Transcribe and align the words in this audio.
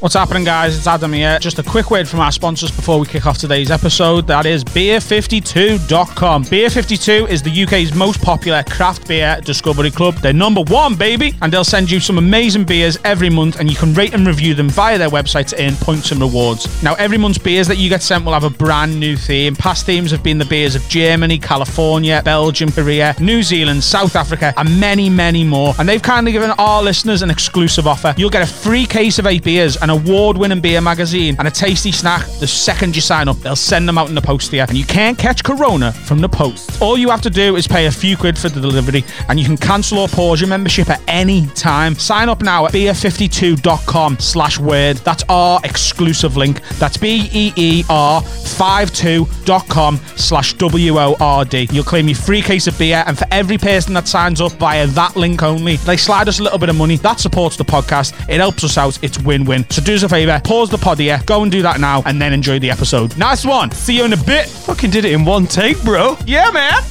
What's 0.00 0.14
happening, 0.14 0.44
guys? 0.44 0.78
It's 0.78 0.86
Adam 0.86 1.12
here. 1.12 1.38
Just 1.40 1.58
a 1.58 1.62
quick 1.62 1.90
word 1.90 2.08
from 2.08 2.20
our 2.20 2.32
sponsors 2.32 2.70
before 2.70 2.98
we 2.98 3.04
kick 3.06 3.26
off 3.26 3.36
today's 3.36 3.70
episode. 3.70 4.26
That 4.26 4.46
is 4.46 4.64
beer52.com. 4.64 6.44
Beer52 6.44 7.28
is 7.28 7.42
the 7.42 7.64
UK's 7.64 7.94
most 7.94 8.22
popular 8.22 8.62
craft 8.62 9.06
beer 9.06 9.38
discovery 9.44 9.90
club. 9.90 10.14
They're 10.14 10.32
number 10.32 10.62
one, 10.62 10.94
baby, 10.94 11.34
and 11.42 11.52
they'll 11.52 11.64
send 11.64 11.90
you 11.90 12.00
some 12.00 12.16
amazing 12.16 12.64
beers 12.64 12.98
every 13.04 13.28
month, 13.28 13.60
and 13.60 13.68
you 13.68 13.76
can 13.76 13.92
rate 13.92 14.14
and 14.14 14.26
review 14.26 14.54
them 14.54 14.70
via 14.70 14.96
their 14.96 15.10
website 15.10 15.48
to 15.48 15.62
earn 15.62 15.74
points 15.74 16.12
and 16.12 16.20
rewards. 16.22 16.82
Now, 16.82 16.94
every 16.94 17.18
month's 17.18 17.36
beers 17.36 17.68
that 17.68 17.76
you 17.76 17.90
get 17.90 18.02
sent 18.02 18.24
will 18.24 18.32
have 18.32 18.44
a 18.44 18.48
brand 18.48 18.98
new 18.98 19.18
theme. 19.18 19.54
Past 19.54 19.84
themes 19.84 20.10
have 20.12 20.22
been 20.22 20.38
the 20.38 20.46
beers 20.46 20.74
of 20.74 20.82
Germany, 20.88 21.38
California, 21.38 22.22
Belgium, 22.24 22.72
Korea, 22.72 23.14
New 23.20 23.42
Zealand, 23.42 23.84
South 23.84 24.16
Africa, 24.16 24.54
and 24.56 24.80
many, 24.80 25.10
many 25.10 25.44
more. 25.44 25.74
And 25.78 25.86
they've 25.86 26.00
kindly 26.00 26.32
given 26.32 26.52
our 26.52 26.82
listeners 26.82 27.20
an 27.20 27.28
exclusive 27.28 27.86
offer. 27.86 28.14
You'll 28.16 28.30
get 28.30 28.42
a 28.42 28.50
free 28.50 28.86
case 28.86 29.18
of 29.18 29.26
eight 29.26 29.44
beers 29.44 29.76
and 29.76 29.89
award 29.90 30.36
winning 30.36 30.60
beer 30.60 30.80
magazine 30.80 31.36
and 31.38 31.46
a 31.46 31.50
tasty 31.50 31.92
snack 31.92 32.26
the 32.38 32.46
second 32.46 32.94
you 32.94 33.02
sign 33.02 33.28
up. 33.28 33.36
They'll 33.38 33.56
send 33.56 33.88
them 33.88 33.98
out 33.98 34.08
in 34.08 34.14
the 34.14 34.22
post 34.22 34.52
you. 34.52 34.60
And 34.60 34.76
you 34.76 34.84
can't 34.84 35.18
catch 35.18 35.42
Corona 35.44 35.92
from 35.92 36.20
the 36.20 36.28
post. 36.28 36.80
All 36.82 36.96
you 36.98 37.10
have 37.10 37.22
to 37.22 37.30
do 37.30 37.56
is 37.56 37.66
pay 37.66 37.86
a 37.86 37.90
few 37.90 38.16
quid 38.16 38.38
for 38.38 38.48
the 38.48 38.60
delivery 38.60 39.04
and 39.28 39.38
you 39.38 39.46
can 39.46 39.56
cancel 39.56 39.98
or 39.98 40.08
pause 40.08 40.40
your 40.40 40.48
membership 40.48 40.88
at 40.90 41.00
any 41.08 41.46
time. 41.48 41.94
Sign 41.94 42.28
up 42.28 42.42
now 42.42 42.66
at 42.66 42.72
beer52.com 42.72 44.18
slash 44.18 44.58
word. 44.58 44.96
That's 44.98 45.24
our 45.28 45.60
exclusive 45.64 46.36
link. 46.36 46.60
That's 46.78 46.96
B-E-E-R 46.96 48.22
52.com 48.22 49.96
slash 50.16 50.54
W-O-R-D. 50.54 51.68
You'll 51.72 51.84
claim 51.84 52.08
your 52.08 52.16
free 52.16 52.42
case 52.42 52.66
of 52.66 52.78
beer 52.78 53.04
and 53.06 53.18
for 53.18 53.26
every 53.30 53.58
person 53.58 53.94
that 53.94 54.08
signs 54.08 54.40
up 54.40 54.52
via 54.52 54.86
that 54.88 55.16
link 55.16 55.42
only, 55.42 55.76
they 55.76 55.96
slide 55.96 56.28
us 56.28 56.40
a 56.40 56.42
little 56.42 56.58
bit 56.58 56.68
of 56.68 56.76
money. 56.76 56.96
That 56.96 57.20
supports 57.20 57.56
the 57.56 57.64
podcast. 57.64 58.12
It 58.28 58.38
helps 58.38 58.64
us 58.64 58.76
out. 58.78 58.98
It's 59.02 59.18
win-win. 59.18 59.68
So 59.70 59.79
do 59.84 59.94
us 59.94 60.02
a 60.02 60.08
favour, 60.08 60.40
pause 60.44 60.70
the 60.70 60.78
pod 60.78 60.98
here, 60.98 61.20
go 61.26 61.42
and 61.42 61.50
do 61.50 61.62
that 61.62 61.80
now, 61.80 62.02
and 62.06 62.20
then 62.20 62.32
enjoy 62.32 62.58
the 62.58 62.70
episode. 62.70 63.16
Nice 63.16 63.44
one. 63.44 63.70
See 63.72 63.96
you 63.96 64.04
in 64.04 64.12
a 64.12 64.16
bit. 64.16 64.48
Fucking 64.48 64.90
did 64.90 65.04
it 65.04 65.12
in 65.12 65.24
one 65.24 65.46
take, 65.46 65.80
bro. 65.82 66.16
Yeah, 66.26 66.50
man. 66.50 66.82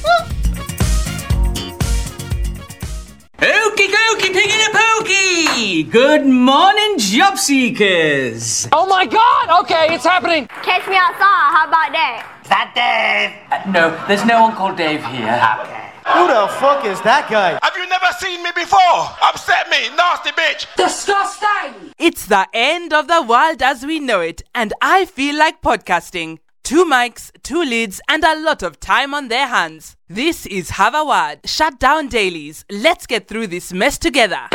Okie 3.38 3.88
dokie, 3.88 4.32
pig 4.34 4.50
in 4.50 4.60
a 4.60 4.78
pokey! 4.78 5.82
Good 5.84 6.26
morning, 6.26 6.98
job 6.98 7.38
seekers! 7.38 8.68
Oh 8.70 8.86
my 8.86 9.06
god! 9.06 9.62
Okay, 9.62 9.94
it's 9.94 10.04
happening. 10.04 10.46
Catch 10.62 10.86
me 10.86 10.96
outside. 10.96 11.16
How 11.18 11.64
about 11.66 11.92
that? 11.92 12.26
that 12.48 12.72
Dave? 12.74 13.32
Uh, 13.50 13.70
no, 13.70 14.06
there's 14.06 14.26
no 14.26 14.42
one 14.42 14.52
called 14.54 14.76
Dave 14.76 15.02
here. 15.06 15.40
Okay. 15.60 15.89
Who 16.12 16.26
the 16.26 16.48
fuck 16.58 16.84
is 16.84 17.00
that 17.02 17.28
guy? 17.30 17.58
Have 17.62 17.76
you 17.76 17.86
never 17.88 18.06
seen 18.18 18.42
me 18.42 18.50
before? 18.54 18.80
Upset 19.22 19.70
me, 19.70 19.88
nasty 19.96 20.30
bitch. 20.30 20.66
Disgusting! 20.76 21.94
It's 21.98 22.26
the 22.26 22.48
end 22.52 22.92
of 22.92 23.06
the 23.06 23.22
world 23.22 23.62
as 23.62 23.86
we 23.86 24.00
know 24.00 24.20
it, 24.20 24.42
and 24.54 24.72
I 24.82 25.04
feel 25.04 25.38
like 25.38 25.62
podcasting. 25.62 26.38
Two 26.64 26.84
mics, 26.84 27.30
two 27.42 27.62
lids, 27.62 28.00
and 28.08 28.24
a 28.24 28.40
lot 28.40 28.62
of 28.62 28.80
time 28.80 29.14
on 29.14 29.28
their 29.28 29.46
hands. 29.46 29.96
This 30.08 30.46
is 30.46 30.70
Have 30.70 30.94
a 30.94 31.04
Word. 31.04 31.40
Shut 31.44 31.78
down 31.78 32.08
dailies. 32.08 32.64
Let's 32.70 33.06
get 33.06 33.28
through 33.28 33.46
this 33.46 33.72
mess 33.72 33.96
together. 33.96 34.48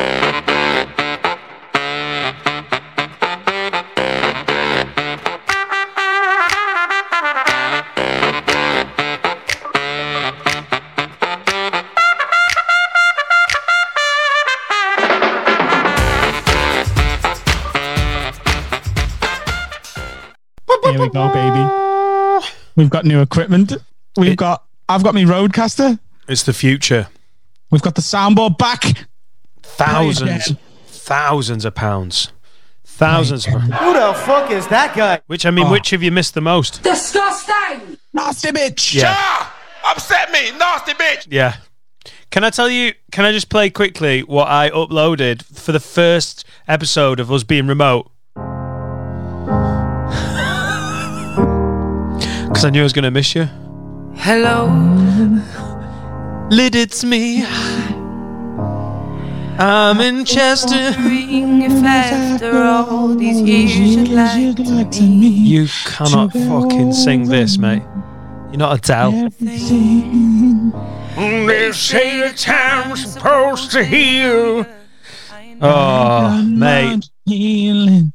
Here 20.96 21.02
we 21.04 21.10
go, 21.10 21.28
baby. 21.34 22.46
We've 22.78 22.90
got 22.90 23.04
new 23.04 23.20
equipment. 23.20 23.74
We've 24.16 24.38
got. 24.38 24.64
I've 24.88 25.04
got 25.04 25.14
me 25.14 25.26
RodeCaster. 25.26 26.00
It's 26.30 26.44
the 26.44 26.54
future. 26.54 27.08
We've 27.70 27.82
got 27.82 27.96
the 27.96 28.02
soundboard 28.02 28.58
back. 28.58 29.06
Thousands, 29.62 30.54
thousands 30.86 31.66
of 31.66 31.76
pounds. 31.76 32.32
Thousands. 32.86 33.46
Of, 33.46 33.54
Who 33.54 33.94
the 33.94 34.14
fuck 34.26 34.50
is 34.52 34.68
that 34.70 34.96
guy? 34.96 35.20
which 35.28 35.46
I 35.46 35.52
mean, 35.52 35.68
Oh. 35.68 35.72
which 35.72 35.90
have 35.90 36.02
you 36.02 36.12
missed 36.14 36.34
the 36.34 36.40
most? 36.40 36.82
Disgusting! 36.82 37.98
Nasty 38.14 38.52
bitch. 38.54 38.94
Yeah. 38.94 39.14
Ah, 39.18 39.54
upset 39.92 40.32
me, 40.32 40.58
nasty 40.58 40.94
bitch. 40.94 41.28
Yeah. 41.30 41.58
Can 42.32 42.46
I 42.46 42.52
tell 42.52 42.70
you? 42.70 42.94
Can 43.12 43.26
I 43.26 43.34
just 43.34 43.50
play 43.50 43.70
quickly 43.70 44.22
what 44.22 44.48
I 44.48 44.70
uploaded 44.70 45.44
for 45.44 45.74
the 45.74 45.82
first 45.82 46.46
episode 46.70 47.20
of 47.20 47.30
us 47.34 47.44
being 47.44 47.68
remote? 47.68 48.10
Because 52.56 52.64
I 52.64 52.70
knew 52.70 52.80
I 52.80 52.84
was 52.84 52.94
going 52.94 53.04
to 53.04 53.12
miss 53.12 53.36
you. 53.36 53.50
Hello. 54.16 54.68
Lid, 56.50 56.74
it's 56.74 57.04
me. 57.04 57.44
I'm 59.60 60.00
in 60.00 60.24
Chester. 60.24 60.94
If 60.96 61.84
after 61.84 62.58
all 62.58 63.10
these 63.10 63.42
years 63.42 63.76
you'd 63.76 64.08
like 64.60 64.90
to 64.92 65.04
You 65.04 65.68
cannot 65.84 66.32
fucking 66.32 66.94
sing 66.94 67.28
this, 67.28 67.58
mate. 67.58 67.84
You're 68.52 68.60
not 68.60 68.80
Adele. 68.80 69.32
They 69.42 69.58
say 71.74 72.22
the 72.22 72.34
time's 72.38 73.12
supposed 73.12 73.72
to 73.72 73.84
heal. 73.84 74.66
Oh, 75.60 76.42
mate. 76.42 77.10
Healing. 77.26 78.14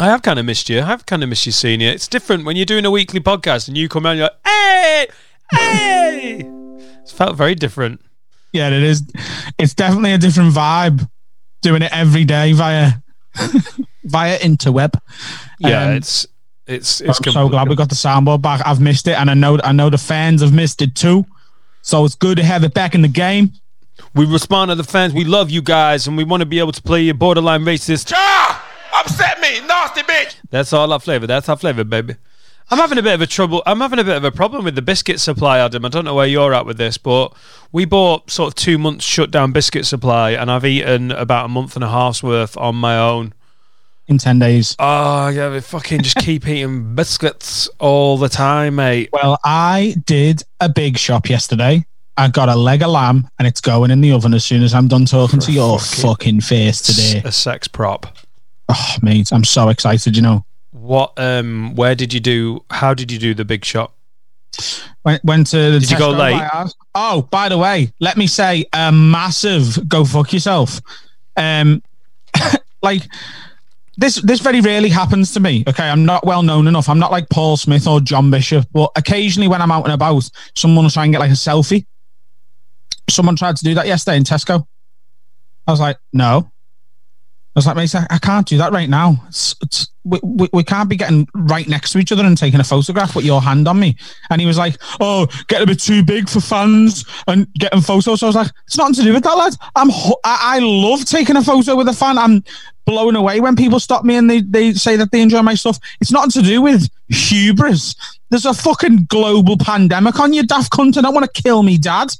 I 0.00 0.06
have 0.06 0.22
kind 0.22 0.38
of 0.38 0.46
missed 0.46 0.70
you. 0.70 0.80
I 0.80 0.86
have 0.86 1.04
kind 1.04 1.22
of 1.22 1.28
missed 1.28 1.44
you 1.44 1.52
you. 1.72 1.88
It's 1.90 2.08
different 2.08 2.46
when 2.46 2.56
you're 2.56 2.64
doing 2.64 2.86
a 2.86 2.90
weekly 2.90 3.20
podcast 3.20 3.68
and 3.68 3.76
you 3.76 3.86
come 3.86 4.06
out 4.06 4.10
and 4.12 4.18
you're 4.20 4.30
like, 4.30 4.46
hey, 4.46 5.06
hey. 5.52 6.50
It's 7.02 7.12
felt 7.12 7.36
very 7.36 7.54
different. 7.54 8.00
Yeah, 8.54 8.68
it 8.68 8.82
is. 8.82 9.02
It's 9.58 9.74
definitely 9.74 10.12
a 10.12 10.18
different 10.18 10.54
vibe 10.54 11.06
doing 11.60 11.82
it 11.82 11.92
every 11.94 12.24
day 12.24 12.52
via 12.54 12.92
via 14.04 14.38
interweb. 14.38 14.98
Yeah, 15.58 15.84
Um, 15.84 15.96
it's 15.96 16.26
it's 16.66 17.02
it's 17.02 17.20
I'm 17.26 17.32
so 17.32 17.48
glad 17.50 17.68
we 17.68 17.76
got 17.76 17.90
the 17.90 17.94
soundboard 17.94 18.40
back. 18.40 18.62
I've 18.64 18.80
missed 18.80 19.06
it, 19.06 19.18
and 19.18 19.30
I 19.30 19.34
know 19.34 19.58
I 19.62 19.72
know 19.72 19.90
the 19.90 19.98
fans 19.98 20.40
have 20.40 20.54
missed 20.54 20.80
it 20.80 20.94
too. 20.94 21.26
So 21.82 22.06
it's 22.06 22.14
good 22.14 22.38
to 22.38 22.42
have 22.42 22.64
it 22.64 22.72
back 22.72 22.94
in 22.94 23.02
the 23.02 23.08
game. 23.08 23.52
we 24.14 24.24
respond 24.24 24.70
to 24.70 24.74
the 24.76 24.84
fans. 24.84 25.12
We 25.12 25.24
love 25.24 25.50
you 25.50 25.60
guys, 25.60 26.06
and 26.06 26.16
we 26.16 26.24
want 26.24 26.40
to 26.40 26.46
be 26.46 26.58
able 26.58 26.72
to 26.72 26.82
play 26.82 27.02
your 27.02 27.14
borderline 27.14 27.64
racist. 27.64 28.12
Ah, 28.14 28.39
upset 29.00 29.40
me, 29.40 29.60
nasty 29.66 30.02
bitch. 30.02 30.36
That's 30.50 30.72
all 30.72 30.92
our 30.92 31.00
flavor. 31.00 31.26
That's 31.26 31.48
our 31.48 31.56
flavor, 31.56 31.84
baby. 31.84 32.14
I'm 32.72 32.78
having 32.78 32.98
a 32.98 33.02
bit 33.02 33.14
of 33.14 33.20
a 33.20 33.26
trouble. 33.26 33.62
I'm 33.66 33.80
having 33.80 33.98
a 33.98 34.04
bit 34.04 34.16
of 34.16 34.22
a 34.22 34.30
problem 34.30 34.64
with 34.64 34.76
the 34.76 34.82
biscuit 34.82 35.18
supply, 35.18 35.58
Adam. 35.58 35.84
I 35.84 35.88
don't 35.88 36.04
know 36.04 36.14
where 36.14 36.26
you're 36.26 36.54
at 36.54 36.66
with 36.66 36.76
this, 36.78 36.98
but 36.98 37.34
we 37.72 37.84
bought 37.84 38.30
sort 38.30 38.48
of 38.48 38.54
two 38.54 38.78
months 38.78 39.04
shut 39.04 39.32
down 39.32 39.50
biscuit 39.50 39.86
supply, 39.86 40.30
and 40.32 40.50
I've 40.52 40.64
eaten 40.64 41.10
about 41.10 41.46
a 41.46 41.48
month 41.48 41.74
and 41.74 41.84
a 41.84 41.88
half's 41.88 42.22
worth 42.22 42.56
on 42.56 42.76
my 42.76 42.96
own. 42.98 43.34
In 44.06 44.18
ten 44.18 44.40
days. 44.40 44.74
Oh 44.80 45.28
yeah, 45.28 45.52
we 45.52 45.60
fucking 45.60 46.02
just 46.02 46.16
keep 46.16 46.46
eating 46.48 46.96
biscuits 46.96 47.68
all 47.78 48.18
the 48.18 48.28
time, 48.28 48.74
mate. 48.76 49.08
Well, 49.12 49.38
I 49.44 49.94
did 50.04 50.42
a 50.60 50.68
big 50.68 50.96
shop 50.98 51.28
yesterday. 51.28 51.84
I 52.16 52.26
got 52.28 52.48
a 52.48 52.56
leg 52.56 52.82
of 52.82 52.90
lamb, 52.90 53.28
and 53.38 53.46
it's 53.46 53.60
going 53.60 53.90
in 53.92 54.00
the 54.00 54.10
oven 54.12 54.34
as 54.34 54.44
soon 54.44 54.62
as 54.64 54.74
I'm 54.74 54.88
done 54.88 55.06
talking 55.06 55.38
to 55.40 55.52
your 55.52 55.78
fucking- 55.78 56.02
fucking 56.02 56.40
face 56.40 56.80
today. 56.82 57.22
A 57.24 57.30
sex 57.32 57.66
prop. 57.68 58.16
Oh, 58.72 58.96
mate, 59.02 59.32
I'm 59.32 59.44
so 59.44 59.68
excited. 59.68 60.14
You 60.16 60.22
know, 60.22 60.44
What? 60.70 61.12
Um, 61.16 61.74
where 61.74 61.94
did 61.96 62.14
you 62.14 62.20
do? 62.20 62.64
How 62.70 62.94
did 62.94 63.10
you 63.10 63.18
do 63.18 63.34
the 63.34 63.44
big 63.44 63.64
shot? 63.64 63.92
went, 65.04 65.24
went 65.24 65.46
to. 65.48 65.72
The 65.72 65.80
Did 65.80 65.90
you 65.90 65.98
go 65.98 66.10
late? 66.10 66.38
by. 66.38 66.66
Oh, 66.94 67.22
by 67.22 67.48
the 67.48 67.58
way, 67.58 67.92
let 68.00 68.16
me 68.16 68.26
say 68.26 68.64
a 68.72 68.92
massive 68.92 69.88
go 69.88 70.04
fuck 70.04 70.32
yourself. 70.32 70.80
Um, 71.36 71.82
like 72.82 73.02
this, 73.96 74.16
this 74.22 74.40
very 74.40 74.60
rarely 74.60 74.88
happens 74.88 75.32
to 75.34 75.40
me. 75.40 75.64
Okay, 75.66 75.88
I'm 75.88 76.04
not 76.04 76.24
well 76.24 76.42
known 76.42 76.66
enough. 76.66 76.88
I'm 76.88 76.98
not 76.98 77.10
like 77.10 77.28
Paul 77.28 77.56
Smith 77.56 77.86
or 77.86 78.00
John 78.00 78.30
Bishop, 78.30 78.66
but 78.72 78.90
occasionally 78.96 79.48
when 79.48 79.60
I'm 79.62 79.70
out 79.70 79.84
and 79.84 79.92
about, 79.92 80.28
someone 80.54 80.84
will 80.84 80.90
try 80.90 81.04
and 81.04 81.12
get 81.12 81.18
like 81.18 81.30
a 81.30 81.34
selfie. 81.34 81.86
Someone 83.08 83.36
tried 83.36 83.56
to 83.56 83.64
do 83.64 83.74
that 83.74 83.86
yesterday 83.86 84.16
in 84.16 84.24
Tesco. 84.24 84.66
I 85.66 85.70
was 85.70 85.80
like, 85.80 85.98
no. 86.12 86.50
I 87.54 87.58
was 87.58 87.66
like, 87.66 87.76
mate, 87.76 87.94
I 87.94 88.06
I 88.10 88.18
can't 88.18 88.46
do 88.46 88.58
that 88.58 88.72
right 88.72 88.88
now. 88.88 89.22
It's, 89.28 89.56
it's, 89.60 89.88
we, 90.04 90.20
we, 90.22 90.48
we 90.52 90.62
can't 90.62 90.88
be 90.88 90.96
getting 90.96 91.28
right 91.34 91.66
next 91.66 91.92
to 91.92 91.98
each 91.98 92.12
other 92.12 92.24
and 92.24 92.38
taking 92.38 92.60
a 92.60 92.64
photograph 92.64 93.16
with 93.16 93.24
your 93.24 93.42
hand 93.42 93.66
on 93.66 93.78
me. 93.78 93.96
And 94.30 94.40
he 94.40 94.46
was 94.46 94.56
like, 94.56 94.76
oh, 95.00 95.26
get 95.48 95.60
a 95.60 95.66
bit 95.66 95.80
too 95.80 96.02
big 96.02 96.28
for 96.28 96.40
fans 96.40 97.04
and 97.26 97.52
getting 97.54 97.80
photos. 97.80 98.20
So 98.20 98.26
I 98.26 98.28
was 98.28 98.36
like, 98.36 98.50
it's 98.66 98.78
nothing 98.78 98.94
to 98.94 99.02
do 99.02 99.12
with 99.12 99.24
that, 99.24 99.34
lad. 99.34 99.54
I'm, 99.74 99.90
I, 100.24 100.56
I 100.56 100.58
love 100.60 101.04
taking 101.04 101.36
a 101.36 101.42
photo 101.42 101.76
with 101.76 101.88
a 101.88 101.92
fan. 101.92 102.18
I'm 102.18 102.44
blown 102.90 103.14
away 103.14 103.40
when 103.40 103.54
people 103.54 103.78
stop 103.78 104.04
me 104.04 104.16
and 104.16 104.28
they, 104.28 104.40
they 104.40 104.72
say 104.72 104.96
that 104.96 105.12
they 105.12 105.22
enjoy 105.22 105.42
my 105.42 105.54
stuff. 105.54 105.78
It's 106.00 106.10
nothing 106.10 106.32
to 106.32 106.42
do 106.42 106.60
with 106.60 106.88
hubris. 107.08 107.94
There's 108.30 108.46
a 108.46 108.52
fucking 108.52 109.06
global 109.08 109.56
pandemic 109.56 110.18
on 110.18 110.32
you, 110.32 110.42
daft 110.42 110.72
cunt, 110.72 110.96
and 110.96 111.06
I 111.06 111.10
want 111.10 111.32
to 111.32 111.42
kill 111.42 111.62
me, 111.62 111.78
dad. 111.78 112.16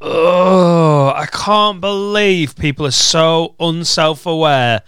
Oh, 0.00 1.12
I 1.14 1.26
can't 1.26 1.80
believe 1.80 2.54
people 2.54 2.86
are 2.86 2.92
so 2.92 3.56
unself-aware 3.58 4.82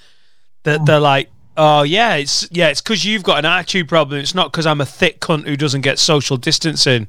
that 0.63 0.87
they're 0.87 0.97
oh. 0.97 1.01
like 1.01 1.31
Oh 1.57 1.85
yeah, 1.85 2.17
it's 2.17 2.49
yeah, 2.51 2.69
it's 2.69 2.81
because 2.81 3.05
you've 3.05 3.23
got 3.23 3.39
an 3.39 3.45
attitude 3.45 3.89
problem. 3.89 4.19
It's 4.21 4.35
not 4.35 4.51
because 4.51 4.67
I'm 4.67 4.81
a 4.81 4.87
thick 4.87 5.21
cunt 5.21 5.47
who 5.47 5.57
doesn't 5.57 5.83
get 5.83 6.01
social 6.01 6.37
distancing. 6.37 7.07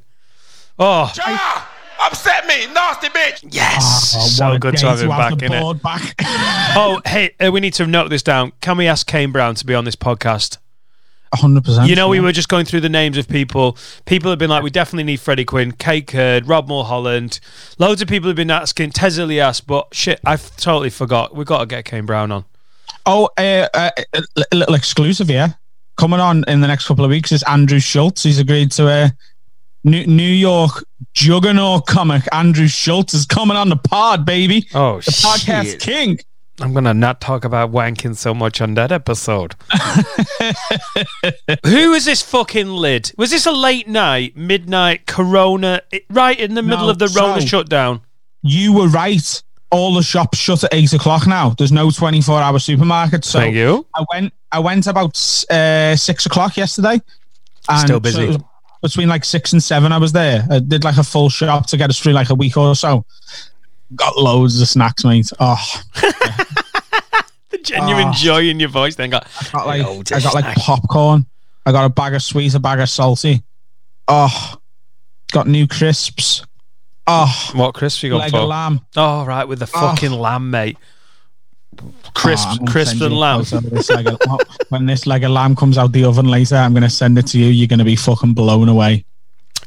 Oh 0.77 1.11
Ja! 1.15 1.63
Upset 2.01 2.45
me, 2.47 2.67
nasty 2.73 3.07
bitch! 3.07 3.39
yes, 3.49 4.13
Oh, 4.17 4.27
so 4.27 4.57
good 4.57 4.77
to 4.77 4.87
have 4.87 5.01
him 5.01 5.09
back 5.09 5.41
in 5.41 5.51
it. 5.53 5.81
back. 5.83 6.15
Oh 6.77 7.01
hey, 7.05 7.31
uh, 7.39 7.51
we 7.51 7.61
need 7.61 7.73
to 7.75 7.87
note 7.87 8.09
this 8.09 8.21
down. 8.23 8.51
Can 8.61 8.77
we 8.77 8.85
ask 8.87 9.07
Kane 9.07 9.31
Brown 9.31 9.55
to 9.55 9.65
be 9.65 9.73
on 9.73 9.85
this 9.85 9.95
podcast? 9.95 10.57
hundred 11.33 11.65
percent. 11.65 11.89
You 11.89 11.95
know, 11.97 12.07
we 12.07 12.19
were 12.21 12.31
just 12.31 12.47
going 12.47 12.65
through 12.65 12.79
the 12.81 12.89
names 12.89 13.17
of 13.17 13.27
people. 13.27 13.77
People 14.05 14.29
have 14.29 14.39
been 14.39 14.49
like, 14.49 14.63
we 14.63 14.69
definitely 14.69 15.03
need 15.03 15.19
Freddie 15.19 15.43
Quinn, 15.43 15.73
Kae 15.73 16.05
Kurd, 16.05 16.47
Rob 16.47 16.67
Mulholland. 16.69 17.39
Loads 17.77 18.01
of 18.01 18.07
people 18.07 18.27
have 18.29 18.37
been 18.37 18.49
asking 18.51 18.91
Tez 18.91 19.17
Ilyas, 19.19 19.61
but 19.65 19.87
shit, 19.93 20.21
I've 20.25 20.55
totally 20.55 20.89
forgot. 20.89 21.35
We've 21.35 21.45
got 21.47 21.59
to 21.59 21.65
get 21.65 21.83
Kane 21.83 22.05
Brown 22.05 22.31
on. 22.31 22.45
Oh, 23.05 23.29
uh, 23.37 23.67
uh, 23.73 23.89
a 24.13 24.55
little 24.55 24.75
exclusive 24.75 25.27
here. 25.27 25.57
Coming 25.97 26.19
on 26.21 26.43
in 26.47 26.61
the 26.61 26.67
next 26.67 26.87
couple 26.87 27.03
of 27.03 27.09
weeks 27.09 27.31
is 27.33 27.43
Andrew 27.43 27.79
Schulz. 27.79 28.23
He's 28.23 28.39
agreed 28.39 28.71
to 28.73 28.87
a 28.87 29.11
New, 29.85 30.05
New 30.07 30.23
York 30.23 30.83
juggernaut 31.13 31.85
comic. 31.85 32.23
Andrew 32.33 32.67
Schulz 32.67 33.13
is 33.13 33.25
coming 33.25 33.55
on 33.55 33.69
the 33.69 33.75
pod, 33.77 34.25
baby. 34.25 34.67
Oh, 34.73 34.97
the 34.97 35.11
podcast 35.11 35.79
king. 35.79 36.19
I'm 36.59 36.73
gonna 36.73 36.93
not 36.93 37.19
talk 37.21 37.43
about 37.45 37.71
wanking 37.71 38.15
so 38.15 38.33
much 38.33 38.61
on 38.61 38.73
that 38.75 38.91
episode. 38.91 39.55
Who 41.65 41.93
is 41.93 42.05
this 42.05 42.21
fucking 42.21 42.67
lid? 42.69 43.11
Was 43.17 43.31
this 43.31 43.45
a 43.45 43.51
late 43.51 43.87
night, 43.87 44.35
midnight 44.37 45.05
Corona, 45.05 45.81
right 46.09 46.39
in 46.39 46.53
the 46.55 46.61
middle 46.63 46.89
of 46.89 46.97
the 46.97 47.07
Rona 47.15 47.41
so- 47.41 47.47
shutdown? 47.47 48.01
You 48.41 48.73
were 48.73 48.87
right. 48.87 49.43
All 49.71 49.95
the 49.95 50.03
shops 50.03 50.37
shut 50.37 50.63
at 50.63 50.73
eight 50.73 50.93
o'clock 50.93 51.27
now. 51.27 51.49
There's 51.49 51.71
no 51.71 51.89
24 51.91 52.39
hour 52.39 52.59
supermarket. 52.59 53.25
So 53.25 53.39
Thank 53.39 53.55
you. 53.55 53.85
I 53.95 54.05
went. 54.13 54.33
I 54.51 54.59
went 54.59 54.87
about 54.87 55.17
uh, 55.49 55.95
six 55.97 56.25
o'clock 56.25 56.55
yesterday. 56.55 57.01
And 57.67 57.79
Still 57.81 57.99
busy. 57.99 58.27
was 58.27 58.37
between 58.87 59.07
like 59.09 59.25
six 59.25 59.51
and 59.53 59.61
seven, 59.63 59.91
I 59.91 59.97
was 59.97 60.11
there. 60.11 60.45
I 60.49 60.59
did 60.59 60.83
like 60.83 60.97
a 60.97 61.03
full 61.03 61.29
shop 61.29 61.67
to 61.67 61.77
get 61.77 61.89
us 61.89 61.99
through 61.99 62.13
like 62.13 62.29
a 62.29 62.35
week 62.35 62.55
or 62.57 62.75
so. 62.75 63.05
Got 63.95 64.17
loads 64.17 64.59
of 64.61 64.67
snacks, 64.67 65.03
mate. 65.05 65.29
Oh, 65.39 65.61
The 67.51 67.57
genuine 67.59 68.07
Ah. 68.07 68.13
joy 68.13 68.43
in 68.49 68.59
your 68.59 68.69
voice. 68.69 68.95
Then 68.95 69.09
got 69.11 69.27
got 69.51 69.67
like 69.67 69.83
Loads 69.83 70.11
I 70.11 70.19
got 70.19 70.33
like 70.33 70.43
snacks. 70.45 70.63
popcorn. 70.63 71.25
I 71.65 71.71
got 71.71 71.85
a 71.85 71.89
bag 71.89 72.13
of 72.13 72.21
sweets, 72.23 72.53
a 72.55 72.59
bag 72.59 72.79
of 72.79 72.89
salty. 72.89 73.43
Oh, 74.07 74.55
got 75.31 75.47
new 75.47 75.67
crisps. 75.67 76.43
Oh, 77.07 77.51
what 77.53 77.73
crisps 77.75 78.01
you 78.03 78.09
got 78.09 78.17
leg 78.17 78.31
for? 78.31 78.37
of 78.39 78.49
lamb. 78.49 78.81
Oh 78.95 79.25
right, 79.25 79.47
with 79.47 79.59
the 79.59 79.69
Oh. 79.73 79.79
fucking 79.79 80.11
lamb, 80.11 80.49
mate. 80.51 80.77
Crisps, 82.13 82.45
Oh, 82.47 82.51
I'm 82.51 82.57
gonna 82.59 82.71
crisps 82.71 82.89
send 82.91 82.99
you 83.01 83.05
and 83.07 83.15
a 83.15 83.17
lamb. 83.17 83.43
this 83.71 83.89
leg 83.89 84.07
of- 84.07 84.17
oh, 84.29 84.39
when 84.69 84.85
this 84.85 85.05
leg 85.05 85.23
of 85.23 85.31
lamb 85.31 85.55
comes 85.55 85.77
out 85.77 85.91
the 85.91 86.05
oven 86.05 86.27
later, 86.27 86.55
I'm 86.55 86.73
going 86.73 86.83
to 86.83 86.89
send 86.89 87.17
it 87.17 87.27
to 87.27 87.37
you. 87.39 87.47
You're 87.47 87.67
going 87.67 87.79
to 87.79 87.85
be 87.85 87.95
fucking 87.95 88.33
blown 88.33 88.69
away. 88.69 89.05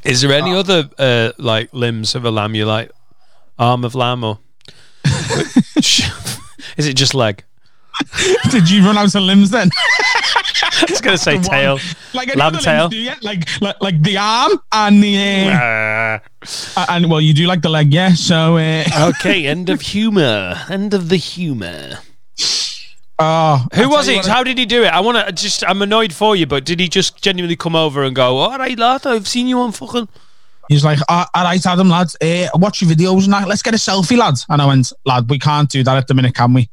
Is 0.03 0.21
there 0.21 0.33
any 0.33 0.53
other 0.53 0.89
uh, 0.97 1.31
like 1.37 1.69
limbs 1.73 2.15
of 2.15 2.25
a 2.25 2.31
lamb 2.31 2.55
you 2.55 2.65
like? 2.65 2.91
Arm 3.59 3.83
of 3.83 3.93
lamb 3.95 4.23
or 4.23 4.39
is 5.75 6.87
it 6.87 6.93
just 6.95 7.13
leg? 7.13 7.43
Did 8.49 8.69
you 8.69 8.83
run 8.83 8.97
out 8.97 9.13
of 9.13 9.21
limbs 9.21 9.49
then? 9.51 9.69
I 10.87 10.91
was 10.91 11.01
gonna 11.01 11.17
say 11.17 11.37
tail. 11.39 11.79
like 12.13 12.29
any 12.29 12.37
Lamb 12.39 12.53
other 12.55 12.63
tail. 12.63 12.83
limbs, 12.87 12.91
do 12.95 12.97
you? 13.01 13.11
Like, 13.21 13.61
like 13.61 13.75
like 13.81 14.01
the 14.01 14.17
arm 14.17 14.59
and 14.71 15.03
the 15.03 15.17
uh, 15.51 16.19
Ah. 16.77 16.85
and 16.95 17.09
well, 17.09 17.21
you 17.21 17.33
do 17.33 17.45
like 17.47 17.61
the 17.61 17.69
leg, 17.69 17.93
yeah. 17.93 18.13
So 18.13 18.57
uh, 18.57 18.83
okay, 19.19 19.45
end 19.47 19.69
of 19.69 19.81
humor. 19.81 20.55
End 20.69 20.93
of 20.93 21.09
the 21.09 21.17
humor. 21.17 21.99
oh, 23.19 23.65
Who 23.75 23.89
was 23.89 24.07
it? 24.07 24.25
How 24.25 24.43
did 24.43 24.57
he 24.57 24.65
do 24.65 24.83
it? 24.83 24.87
I 24.93 24.99
want 25.01 25.25
to 25.25 25.31
just. 25.33 25.63
I'm 25.67 25.81
annoyed 25.81 26.13
for 26.13 26.35
you, 26.35 26.45
but 26.45 26.65
did 26.65 26.79
he 26.79 26.87
just 26.87 27.21
genuinely 27.21 27.55
come 27.55 27.75
over 27.75 28.03
and 28.03 28.15
go, 28.15 28.37
"All 28.37 28.57
right, 28.57 28.77
lad, 28.77 29.05
I've 29.05 29.27
seen 29.27 29.47
you 29.47 29.59
on 29.59 29.71
fucking." 29.71 30.07
He's 30.69 30.85
like, 30.85 30.99
"Ah, 31.09 31.27
all 31.33 31.43
right, 31.43 31.65
Adam, 31.65 31.89
lads, 31.89 32.15
uh, 32.21 32.47
watch 32.55 32.81
your 32.81 32.91
videos 32.91 33.23
and 33.25 33.33
that. 33.33 33.47
Let's 33.47 33.63
get 33.63 33.73
a 33.73 33.77
selfie, 33.77 34.17
lads. 34.17 34.45
And 34.49 34.61
I 34.61 34.67
went, 34.67 34.93
lad, 35.03 35.27
we 35.27 35.39
can't 35.39 35.67
do 35.67 35.83
that 35.83 35.97
at 35.97 36.07
the 36.07 36.13
minute, 36.13 36.35
can 36.35 36.53
we? 36.53 36.69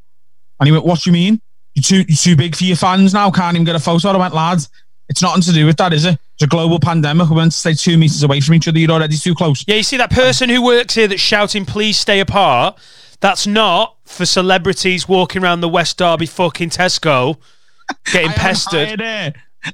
And 0.60 0.66
he 0.66 0.72
went, 0.72 0.84
what 0.84 1.00
do 1.00 1.08
you 1.08 1.14
mean? 1.14 1.40
You're 1.76 1.82
too, 1.82 2.04
you're 2.08 2.16
too 2.16 2.36
big 2.36 2.56
for 2.56 2.64
your 2.64 2.76
fans 2.76 3.12
now. 3.12 3.30
Can't 3.30 3.54
even 3.54 3.66
get 3.66 3.76
a 3.76 3.78
photo. 3.78 4.08
I 4.08 4.16
went, 4.16 4.34
lads, 4.34 4.70
it's 5.10 5.20
nothing 5.20 5.42
to 5.42 5.52
do 5.52 5.66
with 5.66 5.76
that, 5.76 5.92
is 5.92 6.06
it? 6.06 6.18
It's 6.34 6.42
a 6.42 6.46
global 6.46 6.80
pandemic. 6.80 7.28
We're 7.28 7.36
meant 7.36 7.52
to 7.52 7.58
stay 7.58 7.74
two 7.74 7.98
meters 7.98 8.22
away 8.22 8.40
from 8.40 8.54
each 8.54 8.66
other. 8.66 8.78
You're 8.78 8.90
already 8.90 9.18
too 9.18 9.34
close. 9.34 9.62
Yeah, 9.68 9.76
you 9.76 9.82
see 9.82 9.98
that 9.98 10.10
person 10.10 10.48
who 10.48 10.64
works 10.64 10.94
here 10.94 11.06
that's 11.06 11.20
shouting, 11.20 11.66
"Please 11.66 11.98
stay 11.98 12.18
apart." 12.20 12.78
That's 13.20 13.46
not 13.46 13.96
for 14.04 14.26
celebrities 14.26 15.08
walking 15.08 15.42
around 15.42 15.60
the 15.60 15.68
West 15.68 15.98
Derby 15.98 16.26
fucking 16.26 16.70
Tesco, 16.70 17.36
getting 18.12 18.32
pestered. 18.32 19.00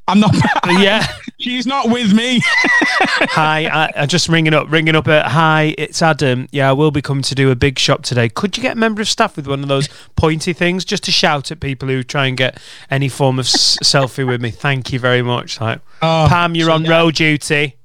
I'm 0.09 0.21
not. 0.21 0.35
Yeah. 0.79 1.06
She's 1.39 1.67
not 1.67 1.89
with 1.91 2.12
me. 2.15 2.41
Hi, 2.44 3.67
I, 3.67 3.91
I'm 3.97 4.09
just 4.09 4.29
ringing 4.29 4.55
up, 4.55 4.71
ringing 4.71 4.94
up. 4.94 5.09
Uh, 5.09 5.29
Hi, 5.29 5.75
it's 5.77 6.00
Adam. 6.00 6.47
Yeah, 6.53 6.71
I 6.71 6.73
will 6.73 6.93
be 6.93 7.03
coming 7.03 7.23
to 7.25 7.35
do 7.35 7.50
a 7.50 7.56
big 7.56 7.79
shop 7.81 8.03
today. 8.05 8.29
Could 8.29 8.56
you 8.56 8.62
get 8.62 8.77
a 8.77 8.79
member 8.79 9.03
of 9.03 9.09
staff 9.09 9.37
with 9.37 9.49
one 9.49 9.61
of 9.62 9.69
those 9.69 9.89
pointy 10.15 10.53
things 10.53 10.85
just 10.85 11.03
to 11.05 11.11
shout 11.11 11.50
at 11.50 11.59
people 11.61 11.89
who 11.89 12.03
try 12.05 12.27
and 12.27 12.37
get 12.37 12.61
any 12.91 13.09
form 13.09 13.39
of 13.41 13.47
s- 13.47 13.77
selfie 13.83 14.27
with 14.27 14.41
me? 14.41 14.50
Thank 14.53 14.93
you 14.93 14.99
very 15.00 15.23
much. 15.23 15.61
Like, 15.61 15.81
Oh, 16.00 16.27
Pam, 16.29 16.55
you're 16.55 16.67
so 16.69 16.75
on 16.75 16.85
yeah. 16.85 16.91
road 16.91 17.15
duty. 17.17 17.77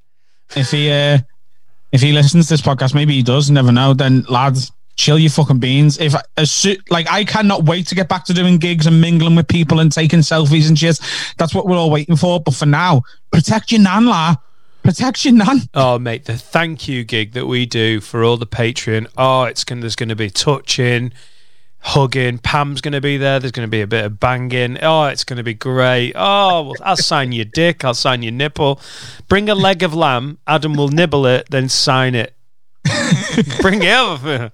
if 0.56 0.70
he 0.72 0.92
uh, 0.92 1.18
if 1.92 2.02
he 2.02 2.12
listens 2.14 2.48
to 2.48 2.54
this 2.54 2.62
podcast, 2.62 2.94
maybe 2.94 3.14
he 3.14 3.24
does. 3.24 3.50
Never 3.50 3.72
know. 3.72 3.94
Then 3.96 4.24
lads, 4.30 4.72
chill 4.98 5.18
your 5.18 5.30
fucking 5.30 5.60
beans. 5.60 5.98
If 6.00 6.14
as 6.36 6.68
like 6.90 7.10
I 7.10 7.24
cannot 7.24 7.64
wait 7.64 7.88
to 7.88 7.96
get 7.96 8.10
back 8.10 8.26
to 8.26 8.34
doing 8.34 8.58
gigs 8.58 8.86
and 8.86 9.00
mingling 9.00 9.36
with 9.36 9.48
people 9.48 9.80
and 9.80 9.92
taking 9.92 10.20
selfies 10.20 10.68
and 10.68 10.78
shit. 10.78 11.00
That's 11.38 11.56
what 11.56 11.66
we're 11.66 11.78
all 11.78 11.92
waiting 11.92 12.18
for. 12.18 12.42
But 12.42 12.56
for 12.56 12.66
now, 12.66 13.04
protect 13.32 13.72
your 13.72 13.82
nan, 13.82 14.08
la. 14.08 14.36
Protect 14.84 15.26
your 15.26 15.34
nan. 15.34 15.62
Oh, 15.74 16.00
mate, 16.00 16.26
the 16.26 16.38
thank 16.38 16.88
you 16.88 17.04
gig 17.04 17.34
that 17.34 17.46
we 17.46 17.66
do 17.66 18.02
for 18.02 18.24
all 18.24 18.38
the 18.38 18.48
Patreon. 18.48 19.08
Oh, 19.18 19.44
it's 19.44 19.64
gonna 19.64 19.82
there's 19.82 19.96
going 19.96 20.10
to 20.10 20.16
be 20.16 20.30
touching, 20.30 21.12
hugging. 21.80 22.40
Pam's 22.40 22.82
going 22.82 22.94
to 22.94 23.02
be 23.02 23.18
there. 23.18 23.40
There's 23.40 23.52
going 23.52 23.68
to 23.68 23.72
be 23.72 23.82
a 23.82 23.88
bit 23.88 24.06
of 24.06 24.20
banging. 24.20 24.78
Oh, 24.82 25.06
it's 25.06 25.24
going 25.24 25.38
to 25.38 25.44
be 25.44 25.54
great. 25.54 26.14
Oh, 26.16 26.64
well, 26.64 26.76
I'll 26.82 26.98
sign 26.98 27.34
your 27.34 27.46
dick. 27.46 27.84
I'll 27.84 27.94
sign 27.94 28.24
your 28.24 28.32
nipple. 28.32 28.80
Bring 29.28 29.50
a 29.50 29.56
leg 29.56 29.84
of 29.84 29.94
lamb. 29.94 30.38
Adam 30.48 30.74
will 30.74 30.90
nibble 30.90 31.26
it, 31.26 31.50
then 31.50 31.68
sign 31.68 32.16
it. 32.16 32.34
Bring 33.62 33.84
it 33.84 33.94
over. 33.94 34.52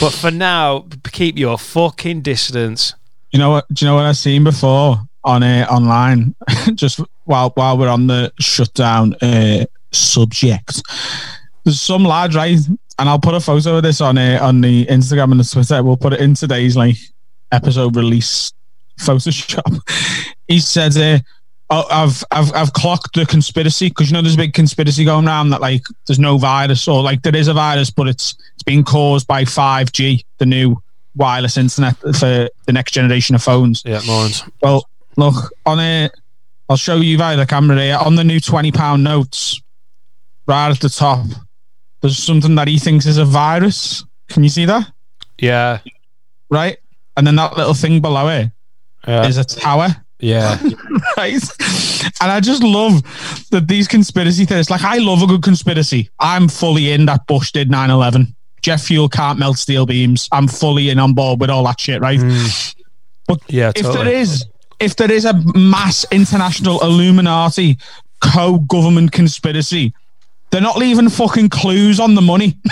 But 0.00 0.12
for 0.12 0.30
now, 0.30 0.86
keep 1.12 1.38
your 1.38 1.58
fucking 1.58 2.22
distance. 2.22 2.94
You 3.30 3.38
know 3.38 3.50
what? 3.50 3.66
Do 3.72 3.84
you 3.84 3.90
know 3.90 3.96
what 3.96 4.04
I've 4.04 4.16
seen 4.16 4.44
before 4.44 4.98
on 5.24 5.42
uh, 5.42 5.66
online? 5.70 6.34
Just 6.74 7.00
while 7.24 7.50
while 7.50 7.78
we're 7.78 7.88
on 7.88 8.06
the 8.06 8.32
shutdown 8.38 9.14
uh, 9.22 9.64
subject, 9.90 10.82
there's 11.64 11.80
some 11.80 12.04
lad 12.04 12.34
right, 12.34 12.58
and 12.98 13.08
I'll 13.08 13.18
put 13.18 13.34
a 13.34 13.40
photo 13.40 13.76
of 13.76 13.82
this 13.82 14.00
on 14.00 14.18
uh, 14.18 14.38
on 14.40 14.60
the 14.60 14.86
Instagram 14.86 15.32
and 15.32 15.40
the 15.40 15.44
Twitter. 15.44 15.82
We'll 15.82 15.96
put 15.96 16.12
it 16.12 16.20
in 16.20 16.34
today's 16.34 16.76
like 16.76 16.96
episode 17.50 17.96
release 17.96 18.52
Photoshop. 18.98 19.80
he 20.48 20.60
said, 20.60 20.96
uh, 20.96 21.22
"I've 21.90 22.22
I've 22.30 22.52
I've 22.54 22.72
clocked 22.72 23.14
the 23.14 23.26
conspiracy 23.26 23.88
because 23.88 24.10
you 24.10 24.14
know 24.14 24.22
there's 24.22 24.34
a 24.34 24.38
big 24.38 24.52
conspiracy 24.54 25.04
going 25.04 25.26
around 25.26 25.50
that 25.50 25.60
like 25.60 25.82
there's 26.06 26.18
no 26.18 26.38
virus 26.38 26.86
or 26.86 27.02
like 27.02 27.22
there 27.22 27.34
is 27.34 27.48
a 27.48 27.54
virus, 27.54 27.90
but 27.90 28.06
it's 28.08 28.34
it's 28.54 28.62
being 28.62 28.84
caused 28.84 29.26
by 29.26 29.44
5G, 29.44 30.24
the 30.38 30.46
new." 30.46 30.80
wireless 31.14 31.58
internet 31.58 31.94
for 31.98 32.48
the 32.64 32.72
next 32.72 32.92
generation 32.92 33.34
of 33.34 33.42
phones. 33.42 33.82
Yeah, 33.84 34.00
morons. 34.06 34.44
Well, 34.62 34.88
look 35.18 35.52
on 35.66 35.78
it. 35.78 36.10
I'll 36.70 36.78
show 36.78 36.96
you 36.96 37.18
via 37.18 37.36
the 37.36 37.44
camera 37.44 37.78
here 37.78 37.98
on 37.98 38.14
the 38.14 38.24
new 38.24 38.40
twenty 38.40 38.72
pound 38.72 39.04
notes. 39.04 39.60
Right 40.46 40.70
at 40.70 40.80
the 40.80 40.88
top, 40.88 41.26
there's 42.00 42.16
something 42.16 42.54
that 42.54 42.66
he 42.66 42.78
thinks 42.78 43.04
is 43.04 43.18
a 43.18 43.26
virus. 43.26 44.06
Can 44.28 44.42
you 44.42 44.48
see 44.48 44.64
that? 44.64 44.90
Yeah. 45.36 45.80
Right, 46.48 46.78
and 47.18 47.26
then 47.26 47.36
that 47.36 47.58
little 47.58 47.74
thing 47.74 48.00
below 48.00 48.28
it 48.28 48.44
is 49.06 49.36
Yeah. 49.36 49.40
a 49.42 49.44
tower. 49.44 50.01
Yeah. 50.22 50.58
Right, 51.16 51.34
and 52.22 52.32
I 52.32 52.40
just 52.40 52.62
love 52.62 53.02
that 53.50 53.68
these 53.68 53.86
conspiracy 53.86 54.44
theorists. 54.46 54.70
Like, 54.70 54.82
I 54.82 54.96
love 54.98 55.22
a 55.22 55.26
good 55.26 55.42
conspiracy. 55.42 56.08
I'm 56.20 56.48
fully 56.48 56.90
in 56.92 57.04
that 57.06 57.26
Bush 57.26 57.52
did 57.52 57.68
9-11. 57.70 58.34
Jet 58.62 58.80
fuel 58.80 59.08
can't 59.10 59.38
melt 59.38 59.58
steel 59.58 59.84
beams. 59.84 60.28
I'm 60.32 60.48
fully 60.48 60.88
in 60.88 60.98
on 60.98 61.12
board 61.12 61.40
with 61.40 61.50
all 61.50 61.64
that 61.64 61.78
shit. 61.80 62.00
Right. 62.00 62.18
Mm. 62.18 62.74
But 63.26 63.40
Yeah, 63.48 63.72
if 63.76 63.82
totally. 63.82 64.04
there 64.04 64.14
is 64.14 64.46
if 64.80 64.96
there 64.96 65.12
is 65.12 65.24
a 65.26 65.34
mass 65.54 66.06
international 66.10 66.80
Illuminati 66.80 67.76
co-government 68.20 69.12
conspiracy, 69.12 69.92
they're 70.52 70.60
not 70.60 70.76
leaving 70.76 71.08
fucking 71.08 71.48
clues 71.48 71.98
on 71.98 72.14
the 72.14 72.20
money. 72.20 72.58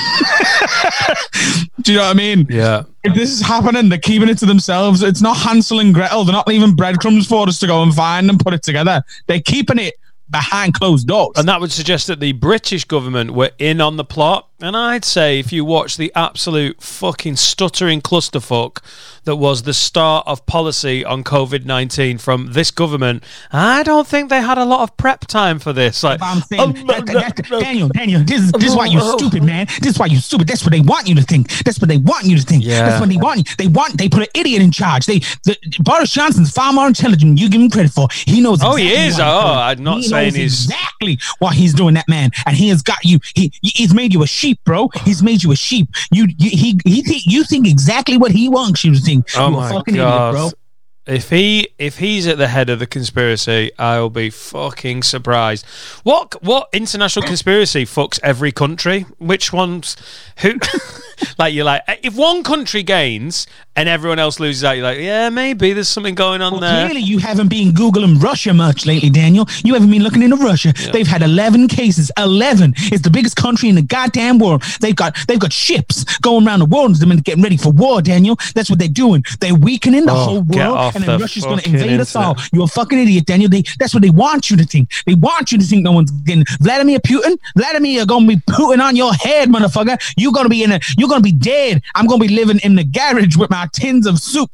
Do 1.80 1.92
you 1.92 1.98
know 1.98 2.04
what 2.04 2.10
I 2.10 2.14
mean? 2.14 2.46
Yeah. 2.50 2.82
If 3.02 3.14
this 3.14 3.32
is 3.32 3.40
happening, 3.40 3.88
they're 3.88 3.98
keeping 3.98 4.28
it 4.28 4.36
to 4.38 4.46
themselves. 4.46 5.02
It's 5.02 5.22
not 5.22 5.38
Hansel 5.38 5.80
and 5.80 5.94
Gretel. 5.94 6.24
They're 6.24 6.34
not 6.34 6.46
leaving 6.46 6.76
breadcrumbs 6.76 7.26
for 7.26 7.48
us 7.48 7.58
to 7.60 7.66
go 7.66 7.82
and 7.82 7.94
find 7.94 8.28
and 8.28 8.38
put 8.38 8.52
it 8.52 8.62
together. 8.62 9.02
They're 9.26 9.40
keeping 9.40 9.78
it 9.78 9.94
behind 10.28 10.74
closed 10.74 11.08
doors. 11.08 11.32
And 11.36 11.48
that 11.48 11.58
would 11.58 11.72
suggest 11.72 12.06
that 12.08 12.20
the 12.20 12.32
British 12.32 12.84
government 12.84 13.30
were 13.30 13.50
in 13.58 13.80
on 13.80 13.96
the 13.96 14.04
plot 14.04 14.49
And 14.62 14.76
I'd 14.76 15.04
say 15.04 15.38
if 15.38 15.52
you 15.52 15.64
watch 15.64 15.96
the 15.96 16.12
absolute 16.14 16.82
fucking 16.82 17.36
stuttering 17.36 18.00
clusterfuck 18.02 18.78
that 19.24 19.36
was 19.36 19.62
the 19.62 19.72
start 19.74 20.26
of 20.26 20.44
policy 20.46 21.04
on 21.04 21.24
COVID 21.24 21.64
19 21.64 22.18
from 22.18 22.52
this 22.52 22.70
government, 22.70 23.24
I 23.52 23.82
don't 23.82 24.06
think 24.06 24.28
they 24.28 24.40
had 24.42 24.58
a 24.58 24.64
lot 24.64 24.80
of 24.82 24.96
prep 24.96 25.20
time 25.26 25.58
for 25.60 25.72
this. 25.72 26.02
Like, 26.02 26.20
I'm 26.22 26.40
saying, 26.42 26.72
that- 26.86 27.06
that- 27.06 27.36
that- 27.36 27.60
Daniel, 27.60 27.88
Daniel, 27.88 28.22
this 28.24 28.40
is, 28.42 28.52
this 28.52 28.64
is 28.70 28.76
why 28.76 28.86
you're 28.86 29.00
stupid, 29.18 29.42
man. 29.42 29.66
This 29.80 29.92
is 29.94 29.98
why 29.98 30.06
you're 30.06 30.20
stupid. 30.20 30.46
That's 30.48 30.62
what 30.62 30.72
they 30.72 30.80
want 30.80 31.08
you 31.08 31.14
to 31.14 31.22
think. 31.22 31.48
That's 31.64 31.78
what 31.80 31.88
they 31.88 31.98
want 31.98 32.24
you 32.26 32.36
to 32.36 32.42
think. 32.42 32.64
Yeah. 32.64 32.88
That's 32.88 33.00
what 33.00 33.08
they 33.08 33.16
want. 33.16 33.38
you- 33.48 33.54
They 33.56 33.66
want. 33.68 33.96
They 33.98 34.08
put 34.08 34.22
an 34.22 34.28
idiot 34.34 34.60
in 34.62 34.72
charge. 34.72 35.06
They, 35.06 35.20
the, 35.44 35.56
Boris 35.80 36.12
Johnson's 36.12 36.50
far 36.50 36.72
more 36.72 36.86
intelligent. 36.86 37.30
than 37.30 37.36
You 37.38 37.48
give 37.48 37.60
him 37.60 37.70
credit 37.70 37.92
for. 37.92 38.08
He 38.26 38.40
knows. 38.40 38.60
Oh, 38.62 38.74
he 38.76 38.92
is. 38.92 39.18
Oh. 39.18 39.24
I'm 39.24 39.82
not 39.82 39.98
He 39.98 40.02
saying 40.04 40.34
he's- 40.34 40.64
exactly 40.66 41.18
what 41.38 41.54
he's 41.54 41.72
doing. 41.74 41.94
That 41.94 42.08
man, 42.08 42.30
and 42.46 42.56
he 42.56 42.68
has 42.68 42.82
got 42.82 43.02
you. 43.04 43.20
He, 43.34 43.52
he's 43.62 43.94
made 43.94 44.12
you 44.12 44.22
a 44.22 44.26
sheep, 44.26 44.49
bro. 44.64 44.88
He's 45.04 45.22
made 45.22 45.42
you 45.42 45.52
a 45.52 45.56
sheep. 45.56 45.88
You, 46.10 46.26
you 46.38 46.50
he, 46.50 46.80
he, 46.84 47.02
think 47.02 47.22
you 47.26 47.44
think 47.44 47.66
exactly 47.66 48.16
what 48.16 48.32
he 48.32 48.48
wants 48.48 48.84
you 48.84 48.94
to 48.94 49.00
think. 49.00 49.26
Oh 49.36 49.48
you 49.48 49.56
my 49.56 49.70
fucking 49.70 49.94
god! 49.94 50.34
idiot, 50.34 50.52
bro. 50.52 51.14
If 51.14 51.30
he 51.30 51.68
if 51.78 51.98
he's 51.98 52.26
at 52.26 52.38
the 52.38 52.48
head 52.48 52.70
of 52.70 52.78
the 52.78 52.86
conspiracy, 52.86 53.72
I'll 53.78 54.10
be 54.10 54.30
fucking 54.30 55.02
surprised. 55.02 55.66
What 56.02 56.42
what 56.42 56.68
international 56.72 57.26
conspiracy 57.26 57.84
fucks 57.84 58.20
every 58.22 58.52
country? 58.52 59.06
Which 59.18 59.52
ones? 59.52 59.96
Who? 60.38 60.58
like 61.38 61.54
you're 61.54 61.64
like 61.64 61.82
if 62.02 62.14
one 62.16 62.42
country 62.42 62.82
gains 62.82 63.46
and 63.76 63.88
everyone 63.88 64.18
else 64.18 64.40
loses 64.40 64.64
out, 64.64 64.72
you're 64.72 64.84
like 64.84 64.98
yeah 64.98 65.28
maybe 65.28 65.72
there's 65.72 65.88
something 65.88 66.14
going 66.14 66.42
on 66.42 66.52
Well, 66.52 66.60
there. 66.60 66.86
clearly, 66.88 67.00
you 67.06 67.18
haven't 67.18 67.48
been 67.48 67.72
googling 67.72 68.20
Russia 68.22 68.52
much 68.52 68.86
lately, 68.86 69.10
Daniel. 69.10 69.46
You 69.64 69.74
haven't 69.74 69.90
been 69.90 70.02
looking 70.02 70.22
into 70.22 70.36
Russia. 70.36 70.72
They've 70.92 71.06
had 71.06 71.22
eleven 71.22 71.68
cases. 71.68 72.10
Eleven. 72.18 72.74
It's 72.76 73.02
the 73.02 73.10
biggest 73.10 73.36
country 73.36 73.68
in 73.68 73.74
the 73.74 73.82
goddamn 73.82 74.38
world. 74.38 74.62
They've 74.80 74.96
got 74.96 75.16
they've 75.28 75.38
got 75.38 75.52
ships 75.52 76.04
going 76.18 76.46
around 76.46 76.58
the 76.60 76.66
world 76.66 77.00
and 77.02 77.24
getting 77.24 77.42
ready 77.42 77.56
for 77.56 77.70
war, 77.72 78.02
Daniel. 78.02 78.36
That's 78.54 78.68
what 78.70 78.78
they're 78.78 78.88
doing. 78.88 79.24
They're 79.40 79.54
weakening 79.54 80.06
the 80.06 80.12
Oh, 80.12 80.16
whole 80.16 80.42
world, 80.42 80.94
and 80.94 81.04
then 81.04 81.18
the 81.18 81.18
Russia's 81.18 81.44
going 81.44 81.58
to 81.60 81.68
invade 81.70 82.00
us 82.00 82.16
all. 82.16 82.36
You're 82.52 82.64
a 82.64 82.68
fucking 82.68 82.98
idiot, 82.98 83.26
Daniel. 83.26 83.48
They, 83.50 83.62
that's 83.78 83.94
what 83.94 84.02
they 84.02 84.10
want 84.10 84.50
you 84.50 84.56
to 84.56 84.64
think. 84.64 84.90
They 85.06 85.14
want 85.14 85.52
you 85.52 85.58
to 85.58 85.64
think 85.64 85.82
no 85.84 85.92
one's 85.92 86.10
getting 86.10 86.44
Vladimir 86.60 86.98
Putin. 87.00 87.38
Vladimir 87.56 87.90
you're 87.92 88.06
going 88.06 88.28
to 88.28 88.36
be 88.36 88.42
Putin 88.52 88.80
on 88.80 88.96
your 88.96 89.12
head, 89.14 89.48
motherfucker. 89.48 89.98
You're 90.16 90.32
going 90.32 90.44
to 90.46 90.50
be 90.50 90.62
in 90.64 90.72
a. 90.72 90.80
You're 90.98 91.08
to 91.18 91.22
be 91.22 91.32
dead. 91.32 91.82
I'm 91.94 92.06
to 92.20 92.28
be 92.28 92.34
living 92.34 92.60
in 92.62 92.76
the 92.76 92.84
garage 92.84 93.36
with 93.36 93.50
my 93.50 93.68
tins 93.72 94.06
of 94.06 94.18
soup. 94.18 94.50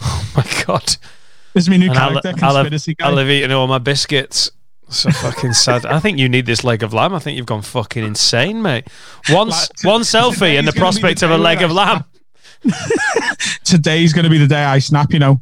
Oh 0.00 0.32
my 0.36 0.46
god! 0.66 0.84
this 1.54 1.64
is 1.64 1.68
my 1.68 1.76
new 1.76 1.90
And 1.90 1.98
I'll, 1.98 2.20
character, 2.20 2.44
I'll, 2.44 2.56
have, 2.56 2.70
guy. 2.70 3.06
I'll 3.06 3.16
have 3.16 3.28
eaten 3.28 3.52
all 3.52 3.66
my 3.66 3.78
biscuits. 3.78 4.50
So 4.88 5.10
fucking 5.10 5.54
sad. 5.54 5.86
I 5.86 6.00
think 6.00 6.18
you 6.18 6.28
need 6.28 6.44
this 6.44 6.64
leg 6.64 6.82
of 6.82 6.92
lamb. 6.92 7.14
I 7.14 7.18
think 7.18 7.38
you've 7.38 7.46
gone 7.46 7.62
fucking 7.62 8.04
insane, 8.04 8.60
mate. 8.60 8.88
One 9.30 9.48
Like, 9.48 9.68
one 9.84 10.02
selfie 10.02 10.58
and 10.58 10.68
the 10.68 10.72
gonna 10.72 10.84
prospect 10.84 11.20
the 11.20 11.26
of 11.26 11.32
a 11.32 11.38
leg 11.38 11.62
of 11.62 11.72
lamb. 11.72 12.04
today's 13.64 14.12
going 14.12 14.24
to 14.24 14.30
be 14.30 14.38
the 14.38 14.46
day 14.46 14.62
I 14.62 14.78
snap, 14.78 15.12
you 15.12 15.18
know. 15.18 15.40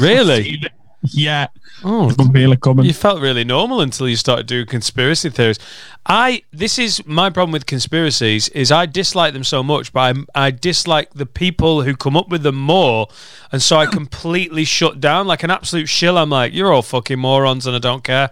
Really? 0.00 0.62
Yeah. 1.02 1.48
Oh, 1.84 2.10
I 2.10 2.14
can 2.14 2.32
feel 2.32 2.52
it 2.52 2.60
coming. 2.60 2.84
You 2.84 2.92
felt 2.92 3.20
really 3.20 3.44
normal 3.44 3.80
until 3.80 4.08
you 4.08 4.16
started 4.16 4.46
doing 4.46 4.66
conspiracy 4.66 5.30
theories. 5.30 5.58
I 6.06 6.42
this 6.52 6.78
is 6.78 7.04
my 7.06 7.30
problem 7.30 7.52
with 7.52 7.66
conspiracies 7.66 8.48
is 8.50 8.70
I 8.70 8.86
dislike 8.86 9.32
them 9.32 9.44
so 9.44 9.62
much, 9.62 9.92
but 9.92 10.16
I, 10.34 10.46
I 10.46 10.50
dislike 10.50 11.14
the 11.14 11.26
people 11.26 11.82
who 11.82 11.96
come 11.96 12.16
up 12.16 12.28
with 12.28 12.42
them 12.42 12.56
more, 12.56 13.08
and 13.50 13.60
so 13.62 13.76
I 13.76 13.86
completely 13.86 14.64
shut 14.64 15.00
down 15.00 15.26
like 15.26 15.42
an 15.42 15.50
absolute 15.50 15.88
shill. 15.88 16.18
I'm 16.18 16.30
like, 16.30 16.52
you're 16.52 16.72
all 16.72 16.82
fucking 16.82 17.18
morons, 17.18 17.66
and 17.66 17.74
I 17.74 17.78
don't 17.78 18.04
care. 18.04 18.30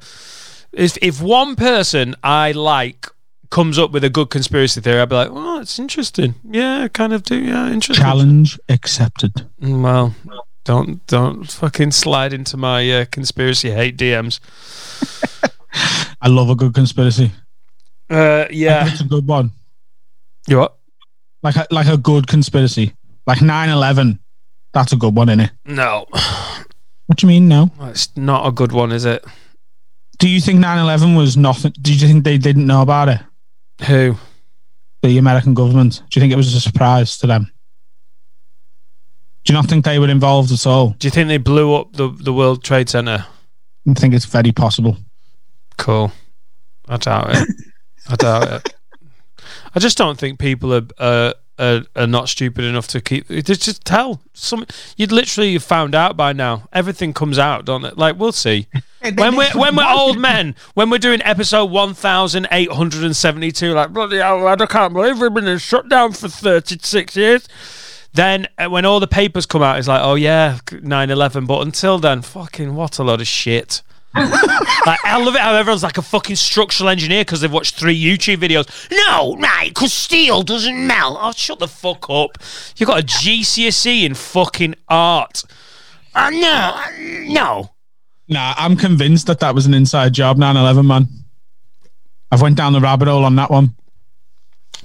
If 0.73 0.97
if 1.03 1.21
one 1.21 1.57
person 1.57 2.15
I 2.23 2.53
like 2.53 3.07
comes 3.51 3.79
up 3.81 3.91
with 3.91 4.05
a 4.05 4.11
good 4.11 4.31
conspiracy 4.31 4.81
theory, 4.81 5.01
I'd 5.01 5.09
be 5.09 5.17
like, 5.17 5.31
oh, 5.33 5.61
it's 5.61 5.79
interesting. 5.79 6.37
Yeah, 6.49 6.87
kind 6.87 7.13
of 7.13 7.25
do. 7.25 7.37
Yeah, 7.37 7.69
interesting. 7.73 8.05
Challenge 8.05 8.61
accepted. 8.69 9.49
Mm, 9.61 9.83
Well, 9.83 10.15
don't 10.71 11.05
don't 11.09 11.51
fucking 11.51 11.91
slide 11.91 12.33
into 12.33 12.57
my 12.57 12.89
uh, 12.93 13.05
conspiracy 13.11 13.73
hate 13.73 13.97
DMs. 13.97 14.39
I 16.23 16.29
love 16.29 16.49
a 16.49 16.55
good 16.55 16.75
conspiracy. 16.75 17.33
Uh, 18.09 18.45
yeah. 18.53 18.87
It's 18.89 19.01
a 19.01 19.05
good 19.05 19.27
one. 19.27 19.51
You 20.47 20.59
what? 20.59 20.77
Like 21.43 21.57
a, 21.57 21.67
like 21.73 21.89
a 21.89 21.97
good 21.97 22.29
conspiracy. 22.29 22.95
Like 23.27 23.39
9-11. 23.39 24.21
That's 24.73 24.93
a 24.93 24.97
good 24.97 25.17
one, 25.17 25.29
isn't 25.29 25.41
it? 25.41 25.51
No, 25.65 26.07
What 27.07 27.19
do 27.19 27.27
you 27.27 27.29
mean, 27.29 27.49
no? 27.49 27.73
it's 27.83 28.17
not 28.17 28.47
a 28.47 28.53
good 28.53 28.71
one, 28.71 28.93
is 28.93 29.05
it? 29.05 29.25
Do 30.21 30.29
you 30.29 30.41
think 30.41 30.65
9-11 30.65 31.17
was 31.17 31.37
nothing? 31.37 31.73
Do 31.83 31.93
you 31.93 32.07
think 32.07 32.23
they 32.23 32.39
didn't 32.39 32.67
know 32.67 32.83
about 32.83 33.09
it? 33.09 33.21
Who? 33.87 34.15
The 35.03 35.19
American 35.19 35.55
government? 35.55 36.03
Do 36.11 36.19
you 36.19 36.21
think 36.23 36.33
it 36.33 36.37
was 36.37 36.55
a 36.55 36.61
surprise 36.61 37.19
to 37.19 37.27
them? 37.27 37.51
Do 39.45 39.53
you 39.53 39.59
not 39.59 39.69
think 39.69 39.85
they 39.85 39.99
were 39.99 40.09
involved 40.09 40.53
at 40.53 40.67
all? 40.67 40.91
Do 40.99 41.07
you 41.07 41.11
think 41.11 41.29
they 41.29 41.39
blew 41.39 41.75
up 41.75 41.93
the 41.93 42.09
the 42.09 42.33
World 42.33 42.63
Trade 42.63 42.89
Center? 42.89 43.27
I 43.89 43.95
think 43.95 44.15
it's 44.15 44.27
very 44.27 44.53
possible. 44.53 44.97
Cool. 45.79 46.13
I 46.89 46.99
doubt 46.99 47.35
it. 47.35 47.49
I 48.09 48.17
doubt 48.17 48.53
it. 48.53 48.75
I 49.75 49.79
just 49.79 49.97
don't 49.97 50.19
think 50.19 50.39
people 50.39 50.75
are. 50.75 50.87
Uh, 50.99 51.33
are, 51.61 51.83
are 51.95 52.07
not 52.07 52.29
stupid 52.29 52.65
enough 52.65 52.89
to 52.89 53.01
keep 53.03 53.29
just, 53.29 53.63
just 53.63 53.85
tell 53.85 54.23
some 54.33 54.65
you'd 54.97 55.13
literally 55.13 55.53
have 55.53 55.63
found 55.63 55.95
out 55.95 56.17
by 56.17 56.33
now 56.33 56.67
everything 56.73 57.13
comes 57.13 57.39
out 57.39 57.67
don't 57.67 57.85
it 57.85 57.99
like 57.99 58.19
we'll 58.19 58.33
see 58.33 58.67
when 59.17 59.37
we're 59.37 59.53
when 59.53 59.77
we're 59.77 59.87
old 59.87 60.19
men 60.19 60.55
when 60.73 60.89
we're 60.89 60.97
doing 60.97 61.21
episode 61.23 61.71
1872 61.71 63.75
like 63.75 63.93
bloody 63.93 64.17
hell 64.17 64.47
I 64.47 64.57
can't 64.65 64.95
believe 64.95 65.21
we've 65.21 65.35
been 65.35 65.59
shut 65.59 65.91
down 65.91 66.13
for 66.13 66.29
36 66.29 67.15
years 67.15 67.47
then 68.15 68.47
uh, 68.59 68.69
when 68.69 68.85
all 68.85 69.01
the 69.01 69.07
papers 69.07 69.47
come 69.47 69.63
out 69.63 69.79
it's 69.79 69.89
like 69.89 70.03
oh 70.03 70.15
yeah 70.15 70.59
9-11 70.67 71.47
but 71.47 71.63
until 71.63 71.99
then 71.99 72.23
fucking 72.23 72.75
what 72.75 72.99
a 72.99 73.05
lot 73.05 73.21
of 73.21 73.27
shit 73.27 73.83
like, 74.15 74.99
I 75.05 75.23
love 75.23 75.37
it 75.37 75.41
how 75.41 75.55
everyone's 75.55 75.85
like 75.85 75.97
a 75.97 76.03
fucking 76.03 76.35
structural 76.35 76.89
engineer 76.89 77.21
because 77.21 77.43
they've 77.43 77.53
watched 77.53 77.77
three 77.77 77.97
YouTube 77.97 78.39
videos. 78.39 78.91
No, 78.91 79.37
right, 79.37 79.69
because 79.69 79.93
steel 79.93 80.43
doesn't 80.43 80.85
melt. 80.85 81.17
Oh, 81.21 81.31
shut 81.31 81.61
the 81.61 81.69
fuck 81.69 82.11
up. 82.11 82.37
You've 82.77 82.89
got 82.89 82.99
a 82.99 83.07
GCSE 83.07 84.03
in 84.03 84.15
fucking 84.15 84.75
art. 84.89 85.45
Uh, 86.13 86.31
no, 86.31 86.73
uh, 86.75 86.87
no. 86.99 87.71
Nah, 88.27 88.55
I'm 88.57 88.77
convinced 88.77 89.29
that 89.29 89.39
that 89.41 89.55
was 89.55 89.67
an 89.67 89.75
inside 89.75 90.13
job, 90.13 90.39
9-11, 90.39 90.87
man. 90.87 91.07
I've 92.33 92.43
went 92.43 92.57
down 92.57 92.73
the 92.73 92.81
rabbit 92.81 93.07
hole 93.07 93.25
on 93.25 93.37
that 93.37 93.51
one. 93.51 93.77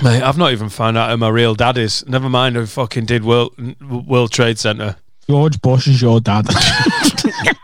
Mate, 0.04 0.22
I've 0.22 0.38
not 0.38 0.52
even 0.52 0.70
found 0.70 0.98
out 0.98 1.10
who 1.10 1.18
my 1.18 1.30
real 1.30 1.56
dad 1.56 1.78
is. 1.78 2.06
Never 2.08 2.30
mind 2.30 2.56
who 2.56 2.66
fucking 2.66 3.06
did 3.06 3.24
World, 3.24 3.54
World 3.82 4.32
Trade 4.32 4.60
Center. 4.60 4.98
George 5.28 5.60
Bush 5.62 5.88
is 5.88 6.02
your 6.02 6.20
dad. 6.20 6.48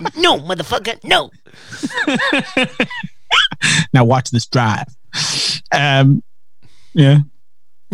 No, 0.15 0.37
motherfucker, 0.37 1.03
no. 1.03 1.31
now 3.93 4.03
watch 4.03 4.29
this 4.31 4.45
drive. 4.45 4.85
Um, 5.71 6.23
yeah. 6.93 7.19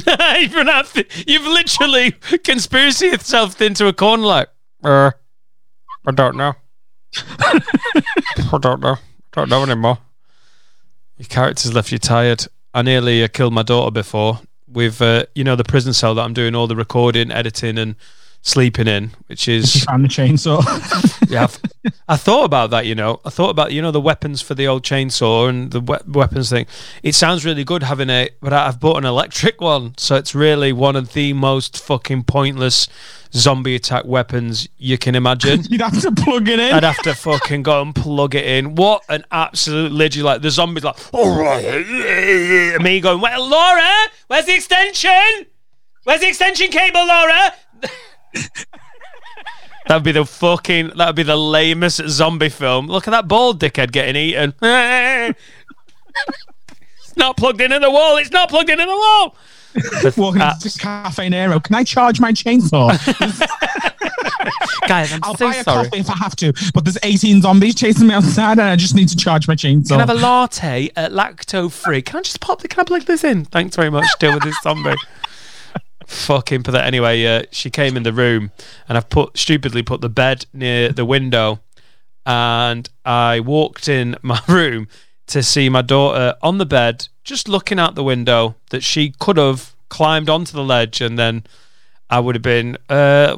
you've, 0.06 0.54
run 0.54 0.86
th- 0.86 1.26
you've 1.28 1.46
literally 1.46 2.12
conspiracy 2.44 3.08
yourself 3.08 3.62
into 3.62 3.88
a 3.88 3.94
corner 3.94 4.24
like, 4.24 4.50
uh, 4.84 5.12
I 6.06 6.12
don't 6.12 6.38
know. 6.38 6.54
I 7.16 8.58
don't 8.62 8.82
know. 8.82 8.96
I 8.96 9.00
don't 9.32 9.50
know 9.50 9.64
anymore. 9.64 10.00
Your 11.18 11.28
character's 11.28 11.74
left 11.74 11.92
you 11.92 11.98
tired. 11.98 12.46
I 12.78 12.84
nearly 12.84 13.24
uh, 13.24 13.28
killed 13.28 13.54
my 13.54 13.64
daughter 13.64 13.90
before 13.90 14.40
with, 14.68 15.02
uh, 15.02 15.26
you 15.34 15.44
know, 15.44 15.56
the 15.56 15.64
prison 15.64 15.94
cell 15.94 16.14
that 16.14 16.22
I'm 16.22 16.34
doing 16.36 16.54
all 16.54 16.68
the 16.68 16.76
recording, 16.76 17.32
editing, 17.32 17.80
and 17.80 17.96
sleeping 18.44 18.88
in, 18.88 19.14
which 19.26 19.48
is 19.48 19.84
found 19.86 20.04
the 20.04 20.08
chainsaw. 20.08 20.62
yeah. 21.30 21.46
I've- 21.46 21.58
I 22.08 22.18
thought 22.18 22.44
about 22.46 22.70
that. 22.70 22.86
You 22.86 22.94
know, 22.94 23.20
I 23.26 23.32
thought 23.32 23.50
about 23.50 23.72
you 23.72 23.82
know 23.82 23.90
the 23.92 24.00
weapons 24.00 24.44
for 24.44 24.54
the 24.54 24.68
old 24.68 24.84
chainsaw 24.84 25.50
and 25.50 25.72
the 25.72 25.80
we- 25.82 25.98
weapons 26.06 26.52
thing. 26.52 26.68
It 27.02 27.16
sounds 27.16 27.46
really 27.46 27.64
good 27.64 27.82
having 27.82 28.12
a, 28.12 28.30
but 28.42 28.54
I've 28.54 28.80
bought 28.80 28.98
an 28.98 29.06
electric 29.06 29.60
one, 29.60 29.96
so 29.98 30.16
it's 30.16 30.36
really 30.36 30.72
one 30.72 30.96
of 30.96 31.14
the 31.14 31.34
most 31.34 31.80
fucking 31.84 32.26
pointless 32.26 32.88
zombie 33.34 33.76
attack 33.76 34.06
weapons 34.06 34.68
you 34.78 34.98
can 34.98 35.16
imagine. 35.16 35.64
You'd 35.70 35.82
have 35.82 36.02
to 36.02 36.12
plug 36.12 36.48
it 36.48 36.60
in. 36.60 36.74
I'd 36.74 36.84
have 36.84 37.02
to 37.04 37.14
fucking 37.14 37.64
go 37.64 37.82
and 37.82 37.96
plug 37.96 38.36
it 38.36 38.46
in. 38.46 38.76
What 38.76 39.04
an 39.10 39.26
absolute 39.32 39.92
legend! 39.92 40.26
Like 40.26 40.42
the 40.42 40.52
zombies, 40.52 40.84
like 40.84 40.98
all 41.14 41.40
right, 41.40 41.64
and 41.66 42.84
me 42.84 43.00
going, 43.00 43.22
well, 43.22 43.48
Laura, 43.48 43.94
where's 44.28 44.46
the 44.46 44.56
extension? 44.56 45.48
Where's 46.04 46.22
the 46.22 46.30
extension 46.30 46.70
cable, 46.70 47.06
Laura? 47.06 47.54
That'd 49.88 50.04
be 50.04 50.12
the 50.12 50.26
fucking. 50.26 50.92
That'd 50.98 51.16
be 51.16 51.24
the 51.24 51.38
lamest 51.38 52.02
zombie 52.08 52.50
film. 52.50 52.88
Look 52.88 53.08
at 53.08 53.12
that 53.12 53.28
bald 53.28 53.62
dickhead 53.62 53.92
getting 53.92 54.16
eaten. 54.18 54.54
it's 54.62 55.36
not 57.16 57.38
plugged 57.38 57.62
into 57.62 57.80
the 57.80 57.90
wall. 57.90 58.18
It's 58.18 58.32
not 58.32 58.50
plugged 58.50 58.70
into 58.70 58.84
the 58.84 58.90
wall. 58.90 59.36
Walking 60.18 60.42
Uh, 60.42 60.54
into 60.56 60.70
Caffè 60.80 61.30
Nero. 61.30 61.60
Can 61.60 61.76
I 61.76 61.84
charge 61.84 62.20
my 62.20 62.32
chainsaw? 62.32 62.90
Guys, 64.88 65.12
I'm 65.12 65.20
I'll 65.24 65.36
so 65.36 65.50
buy 65.50 65.56
a 65.56 65.64
sorry. 65.64 65.86
coffee 65.86 66.00
if 66.00 66.10
I 66.10 66.16
have 66.18 66.36
to, 66.38 66.54
but 66.74 66.86
there's 66.86 66.98
18 67.04 67.42
zombies 67.42 67.76
chasing 67.76 68.08
me 68.08 68.14
outside, 68.14 68.54
and 68.54 68.62
I 68.62 68.76
just 68.76 68.96
need 68.96 69.10
to 69.10 69.16
charge 69.18 69.48
my 69.48 69.56
chainsaw. 69.56 69.90
Can 69.90 69.98
I 69.98 70.06
have 70.06 70.10
a 70.10 70.14
latte, 70.14 70.90
uh, 70.96 71.10
lacto 71.10 71.70
free? 71.72 72.02
Can 72.02 72.18
I 72.20 72.22
just 72.22 72.40
pop 72.40 72.62
the? 72.62 72.68
Can 72.68 72.80
I 72.82 72.84
plug 72.84 73.02
this 73.04 73.24
in? 73.24 73.46
Thanks 73.46 73.76
very 73.76 73.90
much. 73.90 74.06
Deal 74.20 74.34
with 74.34 74.44
this 74.44 74.56
zombie. 74.64 74.96
Fucking 76.06 76.64
for 76.64 76.72
that. 76.72 76.86
Anyway, 76.86 77.26
uh, 77.26 77.44
she 77.52 77.70
came 77.70 77.98
in 77.98 78.04
the 78.04 78.14
room, 78.14 78.52
and 78.88 78.98
I've 78.98 79.10
put 79.10 79.38
stupidly 79.38 79.84
put 79.84 80.00
the 80.02 80.10
bed 80.10 80.46
near 80.54 80.90
the 80.90 81.04
window, 81.06 81.60
and 82.26 82.90
I 83.04 83.42
walked 83.42 83.90
in 83.90 84.16
my 84.22 84.42
room 84.48 84.88
to 85.28 85.44
see 85.44 85.68
my 85.68 85.82
daughter 85.82 86.36
on 86.42 86.58
the 86.60 86.66
bed, 86.66 87.10
just 87.28 87.48
looking 87.48 87.80
out 87.80 87.96
the 87.96 88.04
window. 88.04 88.56
That 88.72 88.84
she 88.84 89.14
could 89.20 89.38
have 89.38 89.76
climbed 89.90 90.30
onto 90.30 90.54
the 90.54 90.64
ledge, 90.64 91.02
and 91.02 91.20
then 91.20 91.44
I 92.10 92.20
would 92.20 92.36
have 92.36 92.42
been 92.42 92.78
uh, 92.90 93.36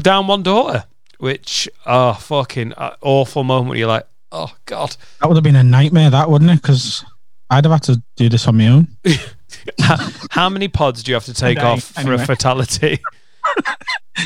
down 0.00 0.26
one 0.26 0.42
daughter. 0.42 0.84
Which, 1.18 1.66
oh, 1.86 2.12
fucking 2.12 2.74
uh, 2.74 2.96
awful 3.00 3.42
moment. 3.42 3.78
You're 3.78 3.88
like, 3.88 4.06
oh 4.32 4.54
god. 4.66 4.96
That 5.20 5.28
would 5.28 5.36
have 5.36 5.44
been 5.44 5.56
a 5.56 5.64
nightmare, 5.64 6.10
that 6.10 6.30
wouldn't 6.30 6.50
it? 6.50 6.60
Because 6.60 7.04
I'd 7.48 7.64
have 7.64 7.72
had 7.72 7.82
to 7.84 8.02
do 8.16 8.28
this 8.28 8.46
on 8.46 8.58
my 8.58 8.68
own. 8.68 8.88
how, 9.80 10.10
how 10.30 10.48
many 10.50 10.68
pods 10.68 11.02
do 11.02 11.10
you 11.10 11.14
have 11.14 11.24
to 11.24 11.34
take 11.34 11.58
off 11.58 11.84
for 11.84 12.00
anyway. 12.00 12.16
a 12.16 12.26
fatality? 12.26 12.98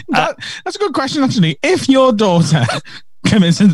That, 0.08 0.36
that's 0.64 0.76
a 0.76 0.78
good 0.78 0.94
question, 0.94 1.24
actually. 1.24 1.58
If 1.64 1.88
your 1.88 2.12
daughter 2.12 2.64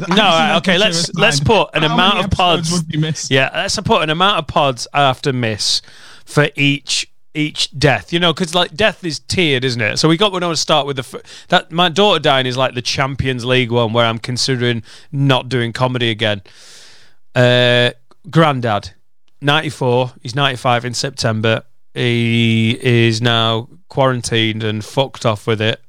No, 0.08 0.16
right, 0.16 0.56
okay. 0.58 0.78
Let's 0.78 1.12
let's 1.14 1.40
put 1.40 1.70
an 1.74 1.82
how 1.82 1.94
amount 1.94 2.24
of 2.24 2.30
pods. 2.30 2.72
Would 2.72 2.92
you 2.92 3.00
miss? 3.00 3.30
Yeah, 3.30 3.50
let's 3.54 3.78
put 3.80 4.02
an 4.02 4.10
amount 4.10 4.38
of 4.38 4.46
pods 4.46 4.86
I 4.92 5.00
have 5.00 5.22
to 5.22 5.32
miss 5.32 5.82
for 6.24 6.48
each 6.56 7.10
each 7.34 7.70
death. 7.78 8.12
You 8.12 8.18
know, 8.18 8.32
because 8.32 8.54
like 8.54 8.74
death 8.74 9.04
is 9.04 9.20
tiered, 9.20 9.64
isn't 9.64 9.80
it? 9.80 9.98
So 9.98 10.08
we 10.08 10.16
got 10.16 10.32
we 10.32 10.40
don't 10.40 10.48
want 10.48 10.56
to 10.56 10.62
start 10.62 10.86
with 10.86 10.96
the 10.96 11.18
f- 11.18 11.46
that 11.48 11.70
my 11.70 11.88
daughter 11.88 12.18
dying 12.18 12.46
is 12.46 12.56
like 12.56 12.74
the 12.74 12.82
Champions 12.82 13.44
League 13.44 13.70
one 13.70 13.92
where 13.92 14.06
I'm 14.06 14.18
considering 14.18 14.82
not 15.12 15.48
doing 15.48 15.72
comedy 15.72 16.10
again. 16.10 16.42
Uh, 17.34 17.90
granddad, 18.30 18.90
ninety 19.40 19.70
four. 19.70 20.12
He's 20.22 20.34
ninety 20.34 20.56
five 20.56 20.84
in 20.84 20.94
September. 20.94 21.62
He 21.94 22.78
is 22.82 23.22
now 23.22 23.68
quarantined 23.88 24.62
and 24.62 24.84
fucked 24.84 25.24
off 25.24 25.46
with 25.46 25.62
it. 25.62 25.80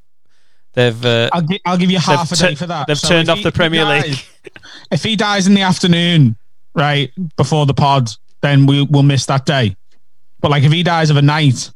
They've 0.77 1.05
uh, 1.05 1.29
I'll, 1.33 1.41
gi- 1.41 1.61
I'll 1.65 1.77
give 1.77 1.89
you 1.89 1.97
half 1.97 2.31
a 2.31 2.35
day 2.35 2.49
tu- 2.51 2.55
for 2.55 2.67
that. 2.67 2.85
they've 2.85 2.99
So 2.99 3.07
turned 3.07 3.29
off 3.29 3.39
he- 3.39 3.43
the 3.43 3.51
Premier 3.51 3.81
dies- 3.83 4.05
League. 4.07 4.19
If 4.91 5.03
he 5.03 5.15
dies 5.15 5.47
in 5.47 5.55
the 5.55 5.61
afternoon, 5.63 6.35
right 6.75 7.11
before 7.35 7.65
the 7.65 7.73
pod, 7.73 8.11
then 8.41 8.67
we 8.67 8.83
will 8.83 9.01
miss 9.03 9.25
that 9.25 9.45
day. 9.45 9.75
But 10.39 10.51
like 10.51 10.61
if 10.63 10.71
he 10.71 10.83
dies 10.83 11.09
of 11.09 11.17
a 11.17 11.21
night, 11.23 11.71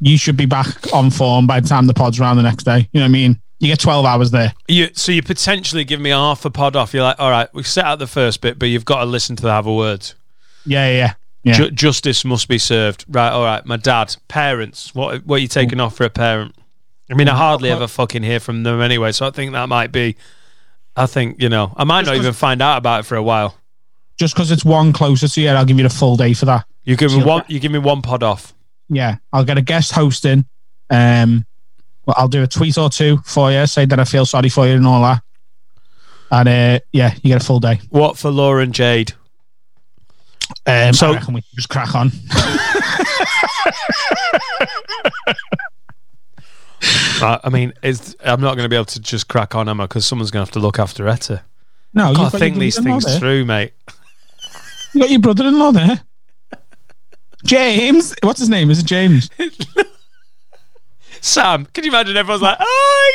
you 0.00 0.16
should 0.16 0.36
be 0.36 0.46
back 0.46 0.92
on 0.94 1.10
form 1.10 1.46
by 1.46 1.60
the 1.60 1.68
time 1.68 1.86
the 1.86 1.92
pod's 1.94 2.18
around 2.18 2.38
the 2.38 2.42
next 2.42 2.64
day. 2.64 2.88
You 2.92 3.00
know 3.00 3.04
what 3.04 3.10
I 3.10 3.12
mean? 3.12 3.38
You 3.60 3.68
get 3.68 3.80
twelve 3.80 4.06
hours 4.06 4.30
there. 4.30 4.54
You 4.66 4.88
so 4.94 5.12
you 5.12 5.22
potentially 5.22 5.84
give 5.84 6.00
me 6.00 6.08
half 6.10 6.44
a 6.46 6.50
pod 6.50 6.74
off. 6.74 6.94
You're 6.94 7.02
like, 7.04 7.20
all 7.20 7.30
right, 7.30 7.52
we 7.52 7.62
set 7.64 7.84
out 7.84 7.98
the 7.98 8.06
first 8.06 8.40
bit, 8.40 8.58
but 8.58 8.70
you've 8.70 8.86
got 8.86 9.00
to 9.00 9.04
listen 9.06 9.36
to 9.36 9.42
the 9.42 9.50
other 9.52 9.70
words. 9.70 10.14
Yeah, 10.64 10.90
yeah, 10.90 11.14
yeah. 11.44 11.52
Ju- 11.52 11.70
justice 11.70 12.24
must 12.24 12.48
be 12.48 12.56
served. 12.58 13.04
Right, 13.08 13.30
all 13.30 13.44
right. 13.44 13.64
My 13.66 13.76
dad, 13.76 14.16
parents. 14.26 14.94
What 14.94 15.24
what 15.26 15.36
are 15.36 15.38
you 15.38 15.48
taking 15.48 15.80
off 15.80 15.94
for 15.96 16.04
a 16.04 16.10
parent? 16.10 16.55
I 17.10 17.14
mean, 17.14 17.28
I 17.28 17.36
hardly 17.36 17.70
ever 17.70 17.86
fucking 17.86 18.22
hear 18.22 18.40
from 18.40 18.62
them 18.64 18.80
anyway, 18.80 19.12
so 19.12 19.26
I 19.26 19.30
think 19.30 19.52
that 19.52 19.68
might 19.68 19.92
be. 19.92 20.16
I 20.96 21.06
think 21.06 21.40
you 21.40 21.48
know, 21.48 21.72
I 21.76 21.84
might 21.84 22.06
not 22.06 22.16
even 22.16 22.32
find 22.32 22.60
out 22.62 22.78
about 22.78 23.00
it 23.00 23.02
for 23.04 23.16
a 23.16 23.22
while. 23.22 23.56
Just 24.16 24.34
because 24.34 24.50
it's 24.50 24.64
one 24.64 24.92
closer 24.92 25.28
to 25.28 25.40
you, 25.40 25.48
I'll 25.50 25.64
give 25.64 25.76
you 25.76 25.82
the 25.82 25.90
full 25.90 26.16
day 26.16 26.32
for 26.32 26.46
that. 26.46 26.64
You 26.84 26.96
give 26.96 27.12
me 27.12 27.22
one. 27.22 27.44
You 27.48 27.60
give 27.60 27.70
me 27.70 27.78
one 27.78 28.02
pod 28.02 28.22
off. 28.22 28.54
Yeah, 28.88 29.16
I'll 29.32 29.44
get 29.44 29.58
a 29.58 29.62
guest 29.62 29.92
hosting. 29.92 30.46
Um, 30.88 31.44
well, 32.06 32.14
I'll 32.16 32.28
do 32.28 32.42
a 32.42 32.46
tweet 32.46 32.78
or 32.78 32.88
two 32.88 33.18
for 33.24 33.50
you, 33.52 33.66
say 33.66 33.84
that 33.84 33.98
I 34.00 34.04
feel 34.04 34.24
sorry 34.24 34.48
for 34.48 34.66
you 34.66 34.74
and 34.74 34.86
all 34.86 35.02
that. 35.02 35.22
And 36.30 36.48
uh, 36.48 36.80
yeah, 36.92 37.14
you 37.22 37.28
get 37.30 37.42
a 37.42 37.44
full 37.44 37.60
day. 37.60 37.80
What 37.90 38.16
for 38.16 38.30
Laura 38.30 38.62
and 38.62 38.72
Jade? 38.72 39.12
Um, 40.66 40.92
So- 40.92 41.18
we 41.32 41.42
just 41.54 41.68
crack 41.68 41.94
on. 41.94 42.10
I 47.22 47.48
mean, 47.50 47.72
it's, 47.82 48.14
I'm 48.24 48.40
not 48.40 48.56
going 48.56 48.64
to 48.64 48.68
be 48.68 48.76
able 48.76 48.84
to 48.86 49.00
just 49.00 49.28
crack 49.28 49.54
on, 49.54 49.68
am 49.68 49.80
I? 49.80 49.84
Because 49.84 50.06
someone's 50.06 50.30
going 50.30 50.44
to 50.44 50.48
have 50.48 50.52
to 50.54 50.58
look 50.60 50.78
after 50.78 51.06
Etta. 51.08 51.42
No, 51.94 52.12
Got 52.12 52.20
you've 52.22 52.32
to 52.32 52.38
think 52.38 52.58
these 52.58 52.78
things 52.82 53.04
there. 53.04 53.18
through, 53.18 53.44
mate. 53.44 53.72
You 54.92 55.00
got 55.00 55.10
your 55.10 55.20
brother-in-law 55.20 55.72
there. 55.72 56.00
James, 57.44 58.14
what's 58.22 58.40
his 58.40 58.48
name? 58.48 58.70
Is 58.70 58.80
it 58.80 58.86
James? 58.86 59.30
Sam, 61.26 61.66
can 61.74 61.82
you 61.82 61.90
imagine 61.90 62.16
everyone's 62.16 62.40
like, 62.40 62.56
oh, 62.60 63.12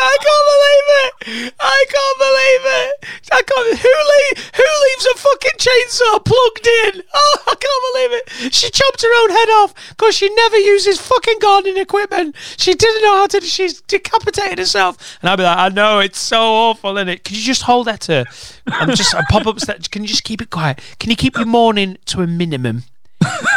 I 0.00 0.16
can't 0.22 0.46
believe 0.54 1.50
it, 1.50 1.54
I 1.58 1.84
can't 1.90 2.18
believe 2.22 2.64
it, 2.70 2.94
I 3.32 3.42
can't 3.42 3.42
believe 3.42 3.42
it, 3.42 3.42
I 3.42 3.42
can't, 3.42 3.78
who, 3.80 4.62
who 4.62 4.68
leaves 4.86 5.06
a 5.06 5.14
fucking 5.18 5.58
chainsaw 5.58 6.24
plugged 6.24 6.66
in? 6.66 7.02
Oh, 7.12 7.38
I 7.48 7.54
can't 7.54 7.84
believe 7.92 8.22
it. 8.22 8.54
She 8.54 8.70
chopped 8.70 9.02
her 9.02 9.22
own 9.22 9.30
head 9.30 9.48
off 9.48 9.74
because 9.90 10.14
she 10.16 10.32
never 10.32 10.56
uses 10.58 11.00
fucking 11.00 11.38
gardening 11.40 11.76
equipment. 11.76 12.36
She 12.56 12.72
didn't 12.72 13.02
know 13.02 13.16
how 13.16 13.26
to, 13.26 13.40
she's 13.40 13.80
decapitated 13.82 14.58
herself. 14.58 15.18
And 15.20 15.28
I'd 15.28 15.36
be 15.36 15.42
like, 15.42 15.58
I 15.58 15.68
know, 15.70 15.98
it's 15.98 16.20
so 16.20 16.40
awful, 16.40 16.96
isn't 16.96 17.08
it? 17.08 17.24
Can 17.24 17.34
you 17.34 17.42
just 17.42 17.62
hold 17.62 17.88
that 17.88 18.00
to, 18.02 18.26
I'm 18.68 18.94
just, 18.94 19.14
I 19.14 19.22
pop 19.28 19.46
upstairs, 19.46 19.88
can 19.88 20.02
you 20.02 20.08
just 20.08 20.24
keep 20.24 20.40
it 20.40 20.50
quiet? 20.50 20.80
Can 21.00 21.10
you 21.10 21.16
keep 21.16 21.36
your 21.36 21.46
mourning 21.46 21.98
to 22.06 22.22
a 22.22 22.26
minimum? 22.26 22.84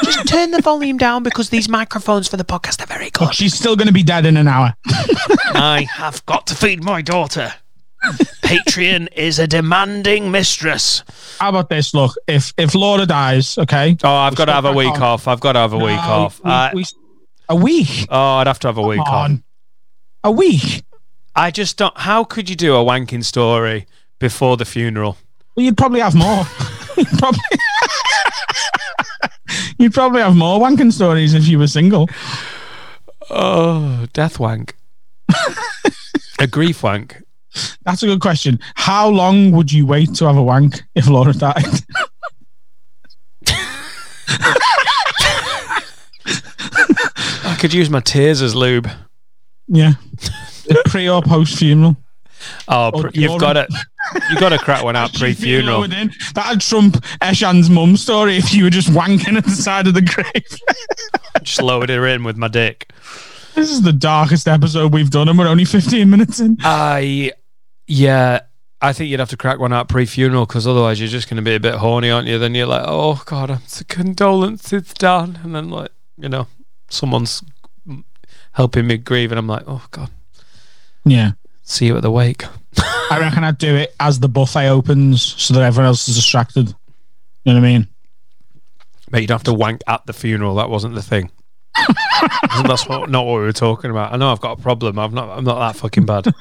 Just 0.04 0.28
turn 0.28 0.52
the 0.52 0.62
volume 0.62 0.97
down 0.97 1.23
because 1.23 1.49
these 1.49 1.69
microphones 1.69 2.28
for 2.28 2.38
the 2.38 2.43
podcast 2.43 2.82
are 2.84 2.86
very 2.88 3.10
good. 3.10 3.21
Look, 3.26 3.34
she's 3.34 3.54
still 3.54 3.76
going 3.76 3.88
to 3.88 3.93
be 3.93 4.04
dead 4.04 4.26
in 4.26 4.38
an 4.38 4.47
hour. 4.47 4.73
I 4.86 5.88
have 5.91 6.26
got 6.26 6.47
to 6.47 6.56
feed 6.56 6.84
my 6.84 7.02
daughter. 7.02 7.54
Patreon 8.43 9.08
is 9.15 9.39
a 9.39 9.47
demanding 9.47 10.30
mistress. 10.32 11.04
How 11.39 11.49
about 11.49 11.69
this? 11.69 11.93
Look, 11.93 12.13
if 12.28 12.54
if 12.58 12.76
Laura 12.76 13.06
dies, 13.06 13.58
okay. 13.58 13.95
Oh, 14.04 14.13
I've 14.13 14.36
got 14.36 14.45
to 14.45 14.54
have 14.54 14.65
a 14.65 14.73
week 14.73 14.91
on. 14.95 15.02
off. 15.02 15.28
I've 15.28 15.39
got 15.39 15.54
to 15.54 15.60
have 15.60 15.71
a 15.73 15.78
week 15.78 15.97
off. 15.99 16.41
we- 16.43 16.52
I- 16.52 16.71
we- 16.73 16.86
a 17.49 17.56
week. 17.56 18.08
oh, 18.10 18.36
I'd 18.38 18.47
have 18.47 18.60
to 18.60 18.67
have 18.67 18.78
a 18.78 18.82
week 18.82 18.99
Come 19.04 19.08
off. 19.13 19.26
on. 19.30 19.43
A 20.26 20.32
week. 20.32 20.84
I 21.36 21.49
just 21.52 21.78
don't. 21.78 21.97
How 21.97 22.23
could 22.26 22.49
you 22.49 22.56
do 22.56 22.76
a 22.76 22.80
wanking 22.84 23.23
story 23.23 23.86
before 24.19 24.56
the 24.58 24.65
funeral? 24.65 25.17
Well, 25.56 25.65
you'd 25.65 25.78
probably 25.78 25.99
have 26.02 26.15
more. 26.15 26.43
probably. 27.19 27.39
you'd 29.78 29.93
probably 29.93 30.21
have 30.21 30.36
more 30.36 30.60
wanking 30.60 30.91
stories 30.91 31.34
if 31.34 31.47
you 31.47 31.60
were 31.60 31.67
single. 31.67 32.10
Oh, 33.30 34.06
death 34.13 34.39
wank. 34.39 34.76
a 36.39 36.47
grief 36.47 36.84
wank. 36.84 37.21
That's 37.84 38.02
a 38.04 38.08
good 38.08 38.21
question. 38.21 38.60
How 38.76 39.08
long 39.08 39.52
would 39.52 39.71
you 39.71 39.86
wait 39.86 40.15
to 40.15 40.26
have 40.26 40.38
a 40.38 40.43
wank 40.43 40.84
if 40.95 41.08
Laura 41.08 41.34
died? 41.34 41.63
I 47.45 47.58
could 47.60 47.73
use 47.73 47.89
my 47.89 47.99
tears 47.99 48.41
as 48.41 48.56
lube. 48.56 48.89
yeah. 49.67 49.93
Pre 50.86 51.10
or 51.10 51.21
post 51.21 51.58
funeral. 51.58 51.97
Oh, 52.67 53.10
you've 53.13 53.39
got 53.39 53.54
to. 53.54 53.67
You 54.30 54.39
got 54.39 54.49
to 54.49 54.58
crack 54.58 54.84
one 54.84 54.95
out 54.95 55.13
pre-funeral. 55.13 55.88
That'd 56.34 56.62
trump 56.62 56.95
Eshan's 57.21 57.69
mum 57.69 57.97
story 57.97 58.38
if 58.38 58.54
you 58.54 58.63
were 58.65 58.69
just 58.69 58.89
wanking 58.89 59.38
at 59.38 59.43
the 59.45 59.52
side 59.52 59.88
of 59.88 59.93
the 59.93 60.02
grave. 60.02 60.60
Just 61.43 61.62
lowered 61.62 61.89
her 61.89 62.08
in 62.08 62.23
with 62.23 62.38
my 62.38 62.47
dick. 62.47 62.91
this 63.56 63.69
is 63.69 63.82
the 63.82 63.91
darkest 63.91 64.47
episode 64.47 64.93
we've 64.93 65.10
done, 65.10 65.28
and 65.28 65.38
we're 65.38 65.47
only 65.47 65.65
15 65.65 66.10
minutes 66.10 66.39
in. 66.39 66.58
I, 66.62 67.32
yeah, 67.88 68.41
I 68.82 68.93
think 68.93 69.10
you'd 69.10 69.19
have 69.19 69.30
to 69.32 69.38
crack 69.38 69.60
one 69.60 69.73
out 69.73 69.89
pre-funeral 69.89 70.45
because 70.45 70.65
otherwise 70.67 70.99
you're 71.02 71.10
just 71.10 71.28
going 71.30 71.38
to 71.38 71.41
be 71.43 71.56
a 71.56 71.60
bit 71.60 71.76
horny, 71.76 72.10
aren't 72.12 72.28
you? 72.28 72.38
Then 72.39 72.56
you're 72.56 72.67
like, 72.67 72.86
oh 72.86 73.21
god, 73.26 73.49
I'm 73.52 73.62
so 73.67 73.84
condolences, 73.88 74.93
Dan, 74.93 75.39
and 75.43 75.54
then 75.54 75.69
like, 75.69 75.91
you 76.17 76.30
know, 76.30 76.47
someone's 76.89 77.43
helping 78.54 78.88
me 78.88 78.97
grieve, 78.97 79.32
and 79.32 79.39
I'm 79.39 79.47
like, 79.47 79.63
oh 79.67 79.84
god, 79.91 80.12
Yeah. 81.04 81.32
see 81.63 81.88
you 81.88 81.95
at 81.97 82.04
the 82.04 82.12
wake. 82.12 82.43
I 83.09 83.19
reckon 83.19 83.43
I'd 83.43 83.57
do 83.57 83.75
it 83.75 83.95
as 83.99 84.19
the 84.19 84.29
buffet 84.29 84.67
opens 84.69 85.21
so 85.21 85.53
that 85.53 85.63
everyone 85.63 85.87
else 85.87 86.07
is 86.07 86.15
distracted. 86.15 86.69
You 87.43 87.53
know 87.53 87.59
what 87.59 87.67
I 87.67 87.71
mean? 87.71 87.87
But 89.11 89.21
you'd 89.21 89.29
have 89.29 89.43
to 89.43 89.53
wank 89.53 89.81
at 89.87 90.05
the 90.05 90.13
funeral. 90.13 90.55
That 90.55 90.69
wasn't 90.69 90.95
the 90.95 91.01
thing. 91.01 91.29
That's 92.65 92.87
what, 92.87 93.09
not 93.09 93.25
what 93.25 93.35
we 93.35 93.41
were 93.41 93.53
talking 93.53 93.91
about. 93.91 94.13
I 94.13 94.17
know 94.17 94.31
I've 94.31 94.41
got 94.41 94.59
a 94.59 94.61
problem. 94.61 94.97
I'm 94.97 95.13
not. 95.13 95.29
I'm 95.37 95.43
not 95.43 95.59
that 95.59 95.75
fucking 95.79 96.05
bad. 96.05 96.27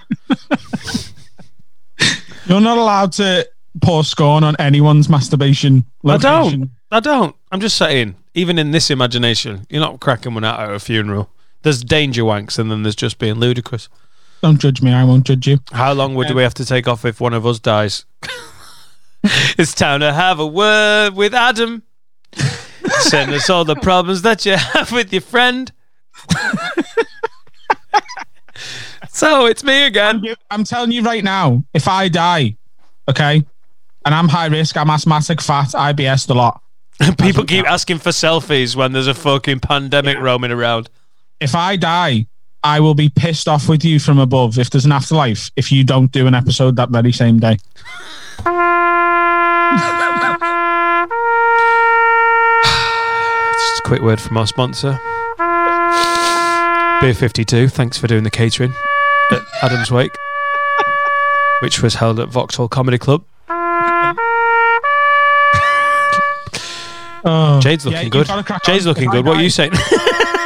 You're 2.47 2.61
not 2.61 2.79
allowed 2.79 3.13
to 3.13 3.49
pour 3.83 4.05
scorn 4.05 4.45
on 4.45 4.57
anyone's 4.59 5.09
masturbation. 5.09 5.85
I 6.05 6.17
don't. 6.17 6.71
I 6.91 7.01
don't. 7.01 7.35
I'm 7.51 7.61
just 7.61 7.77
saying. 7.77 8.17
Even 8.35 8.59
in 8.59 8.71
this 8.71 8.91
imagination, 8.91 9.67
you're 9.69 9.83
not 9.83 10.01
cracking 10.01 10.33
one 10.33 10.43
out 10.43 10.59
at 10.59 10.71
a 10.71 10.79
funeral. 10.79 11.29
There's 11.63 11.85
danger 11.85 12.23
wanks, 12.23 12.59
and 12.59 12.71
then 12.71 12.83
there's 12.83 12.97
just 12.97 13.19
being 13.19 13.35
ludicrous. 13.35 13.91
Don't 14.43 14.61
judge 14.61 14.83
me. 14.83 14.93
I 14.93 15.05
won't 15.05 15.25
judge 15.25 15.47
you. 15.47 15.59
How 15.71 15.93
long 15.93 16.15
would 16.17 16.31
we 16.33 16.43
have 16.43 16.55
to 16.55 16.65
take 16.65 16.89
off 16.89 17.05
if 17.05 17.21
one 17.21 17.33
of 17.33 17.47
us 17.47 17.61
dies? 17.61 18.05
it's 19.25 19.75
time 19.75 20.01
to 20.01 20.13
have 20.13 20.41
a 20.41 20.47
word 20.47 21.15
with 21.15 21.33
Adam. 21.33 21.85
Send 23.01 23.33
us 23.33 23.49
all 23.49 23.65
the 23.65 23.77
problems 23.77 24.23
that 24.23 24.45
you 24.45 24.57
have 24.57 24.91
with 24.91 25.13
your 25.13 25.23
friend. 25.23 25.71
So 29.13 29.45
it's 29.45 29.63
me 29.63 29.85
again. 29.85 30.25
I'm 30.51 30.65
telling 30.65 30.91
you 30.91 31.03
right 31.03 31.23
now, 31.23 31.63
if 31.75 31.87
I 31.87 32.09
die, 32.09 32.57
okay, 33.09 33.45
and 34.05 34.15
I'm 34.15 34.27
high 34.27 34.47
risk, 34.47 34.77
I'm 34.77 34.89
asthmatic, 34.89 35.43
fat, 35.43 35.69
IBS, 35.69 36.31
a 36.31 36.35
lot. 36.35 36.63
People 37.19 37.45
keep 37.45 37.69
asking 37.69 37.99
for 37.99 38.09
selfies 38.09 38.75
when 38.75 38.93
there's 38.93 39.07
a 39.07 39.15
fucking 39.15 39.61
pandemic 39.61 40.19
roaming 40.19 40.51
around. 40.51 40.89
If 41.41 41.55
I 41.55 41.77
die, 41.77 42.27
I 42.65 42.79
will 42.81 42.95
be 42.95 43.09
pissed 43.09 43.49
off 43.49 43.69
with 43.69 43.85
you 43.85 43.99
from 43.99 44.19
above 44.19 44.59
if 44.59 44.71
there's 44.71 44.85
an 44.85 44.93
afterlife 44.93 45.51
if 45.57 45.73
you 45.73 45.83
don't 45.83 46.13
do 46.13 46.27
an 46.27 46.35
episode 46.35 46.77
that 46.77 46.91
very 46.91 47.13
same 47.13 47.41
day. 47.41 47.59
Just 53.55 53.81
a 53.81 53.83
quick 53.85 54.03
word 54.03 54.21
from 54.21 54.37
our 54.37 54.47
sponsor. 54.47 54.99
Beer 57.01 57.15
52, 57.15 57.69
thanks 57.69 57.99
for 57.99 58.07
doing 58.07 58.23
the 58.23 58.31
catering 58.31 58.73
at 59.33 59.41
Adam's 59.63 59.91
Wake, 59.91 60.17
which 61.63 61.83
was 61.83 61.95
held 61.95 62.21
at 62.21 62.29
Vauxhall 62.29 62.69
Comedy 62.69 62.99
Club. 62.99 63.25
Oh, 67.25 67.61
Jade's 67.61 67.85
looking 67.87 68.03
you've 68.03 68.11
good. 68.13 68.29
Jade's 68.65 68.87
looking 68.87 69.11
good. 69.11 69.25
What 69.25 69.37
are 69.39 69.43
you 69.43 69.51
saying? 69.51 69.73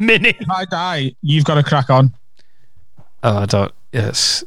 Minnie. 0.00 0.34
If 0.40 0.50
I 0.50 0.64
die, 0.64 1.14
you've 1.22 1.44
got 1.44 1.54
to 1.54 1.62
crack 1.62 1.90
on. 1.90 2.12
Oh, 3.22 3.38
I 3.38 3.46
don't. 3.46 3.72
Yes. 3.92 4.42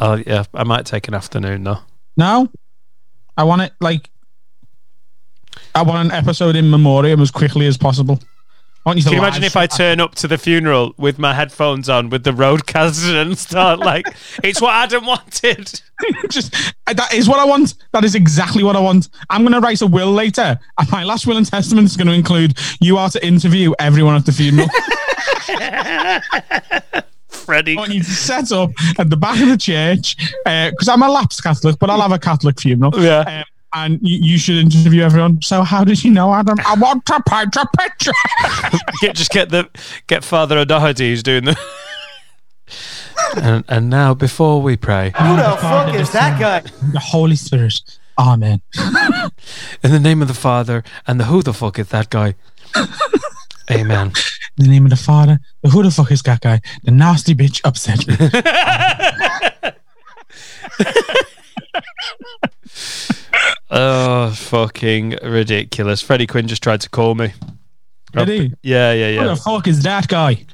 Oh, 0.00 0.14
yeah. 0.14 0.44
I 0.54 0.64
might 0.64 0.86
take 0.86 1.06
an 1.06 1.14
afternoon 1.14 1.62
though. 1.62 1.78
No, 2.16 2.48
I 3.36 3.44
want 3.44 3.62
it 3.62 3.72
like 3.80 4.10
I 5.74 5.82
want 5.82 6.06
an 6.06 6.12
episode 6.12 6.56
in 6.56 6.70
memoriam 6.70 7.20
as 7.20 7.30
quickly 7.30 7.66
as 7.66 7.76
possible. 7.76 8.20
Can 8.84 8.98
you 8.98 9.18
imagine 9.18 9.44
if 9.44 9.56
I 9.56 9.66
turn 9.66 9.98
up 9.98 10.14
to 10.16 10.28
the 10.28 10.36
funeral 10.36 10.94
with 10.98 11.18
my 11.18 11.32
headphones 11.32 11.88
on 11.88 12.10
with 12.10 12.22
the 12.22 12.32
RodeCaster 12.32 13.14
and 13.22 13.38
start 13.38 13.78
like, 13.78 14.04
it's 14.42 14.60
what 14.60 14.74
Adam 14.74 15.06
wanted? 15.06 15.80
just 16.28 16.52
that 16.86 17.14
is 17.14 17.26
what 17.26 17.38
I 17.38 17.46
want. 17.46 17.74
That 17.92 18.04
is 18.04 18.14
exactly 18.14 18.62
what 18.62 18.76
I 18.76 18.80
want. 18.80 19.08
I'm 19.30 19.42
going 19.42 19.54
to 19.54 19.60
write 19.60 19.80
a 19.80 19.86
will 19.86 20.12
later, 20.12 20.58
and 20.78 20.90
my 20.90 21.02
last 21.02 21.26
will 21.26 21.38
and 21.38 21.46
testament 21.46 21.86
is 21.86 21.96
going 21.96 22.08
to 22.08 22.12
include 22.12 22.58
you 22.80 22.98
are 22.98 23.08
to 23.08 23.26
interview 23.26 23.72
everyone 23.78 24.16
at 24.16 24.26
the 24.26 24.32
funeral. 24.32 24.68
Freddie. 27.28 27.76
I 27.76 27.80
want 27.80 27.92
you 27.92 28.02
to 28.02 28.10
set 28.10 28.52
up 28.52 28.70
at 28.98 29.08
the 29.08 29.16
back 29.16 29.40
of 29.40 29.48
the 29.48 29.56
church 29.56 30.16
because 30.44 30.88
I'm 30.88 31.02
a 31.02 31.08
lapsed 31.08 31.42
Catholic, 31.42 31.78
but 31.78 31.88
I'll 31.88 32.02
have 32.02 32.12
a 32.12 32.18
Catholic 32.18 32.60
funeral. 32.60 32.92
Yeah. 32.96 33.20
Um, 33.20 33.44
and 33.74 33.98
you, 34.02 34.32
you 34.32 34.38
should 34.38 34.56
interview 34.56 35.02
everyone. 35.02 35.42
So, 35.42 35.62
how 35.62 35.84
did 35.84 36.02
you 36.04 36.10
know, 36.10 36.32
Adam? 36.32 36.58
I 36.66 36.74
want 36.74 37.04
to 37.06 37.22
paint 37.28 37.56
a 37.56 37.66
picture. 37.78 38.12
Get, 39.00 39.16
just 39.16 39.30
get 39.30 39.50
the 39.50 39.68
get 40.06 40.24
Father 40.24 40.58
O'Doherty 40.58 41.10
who's 41.10 41.22
doing 41.22 41.44
the. 41.44 41.56
and, 43.36 43.64
and 43.68 43.90
now, 43.90 44.14
before 44.14 44.62
we 44.62 44.76
pray, 44.76 45.12
Who 45.18 45.36
the 45.36 45.56
fuck 45.60 45.94
is 45.94 46.10
that 46.12 46.40
guy? 46.40 46.60
the 46.92 47.00
Holy 47.00 47.36
Spirit. 47.36 47.80
Amen. 48.18 48.62
in 49.82 49.90
the 49.90 50.00
name 50.00 50.22
of 50.22 50.28
the 50.28 50.34
Father 50.34 50.84
and 51.06 51.18
the 51.18 51.24
who 51.24 51.42
the 51.42 51.52
fuck 51.52 51.78
is 51.78 51.88
that 51.88 52.10
guy? 52.10 52.34
Amen. 53.70 54.12
In 54.56 54.64
the 54.64 54.70
name 54.70 54.84
of 54.84 54.90
the 54.90 54.96
Father, 54.96 55.40
the 55.62 55.70
who 55.70 55.82
the 55.82 55.90
fuck 55.90 56.12
is 56.12 56.22
that 56.22 56.40
guy? 56.40 56.60
The 56.84 56.92
nasty 56.92 57.34
bitch 57.34 57.60
upset 57.64 58.06
me. 58.06 58.16
Oh, 63.76 64.30
fucking 64.30 65.18
ridiculous. 65.24 66.00
Freddie 66.00 66.28
Quinn 66.28 66.46
just 66.46 66.62
tried 66.62 66.80
to 66.82 66.88
call 66.88 67.16
me. 67.16 67.32
Did 68.12 68.28
he? 68.28 68.54
Yeah, 68.62 68.92
yeah, 68.92 69.08
Who 69.08 69.14
yeah. 69.14 69.24
the 69.24 69.36
fuck 69.36 69.66
is 69.66 69.82
that 69.82 70.06
guy? 70.06 70.44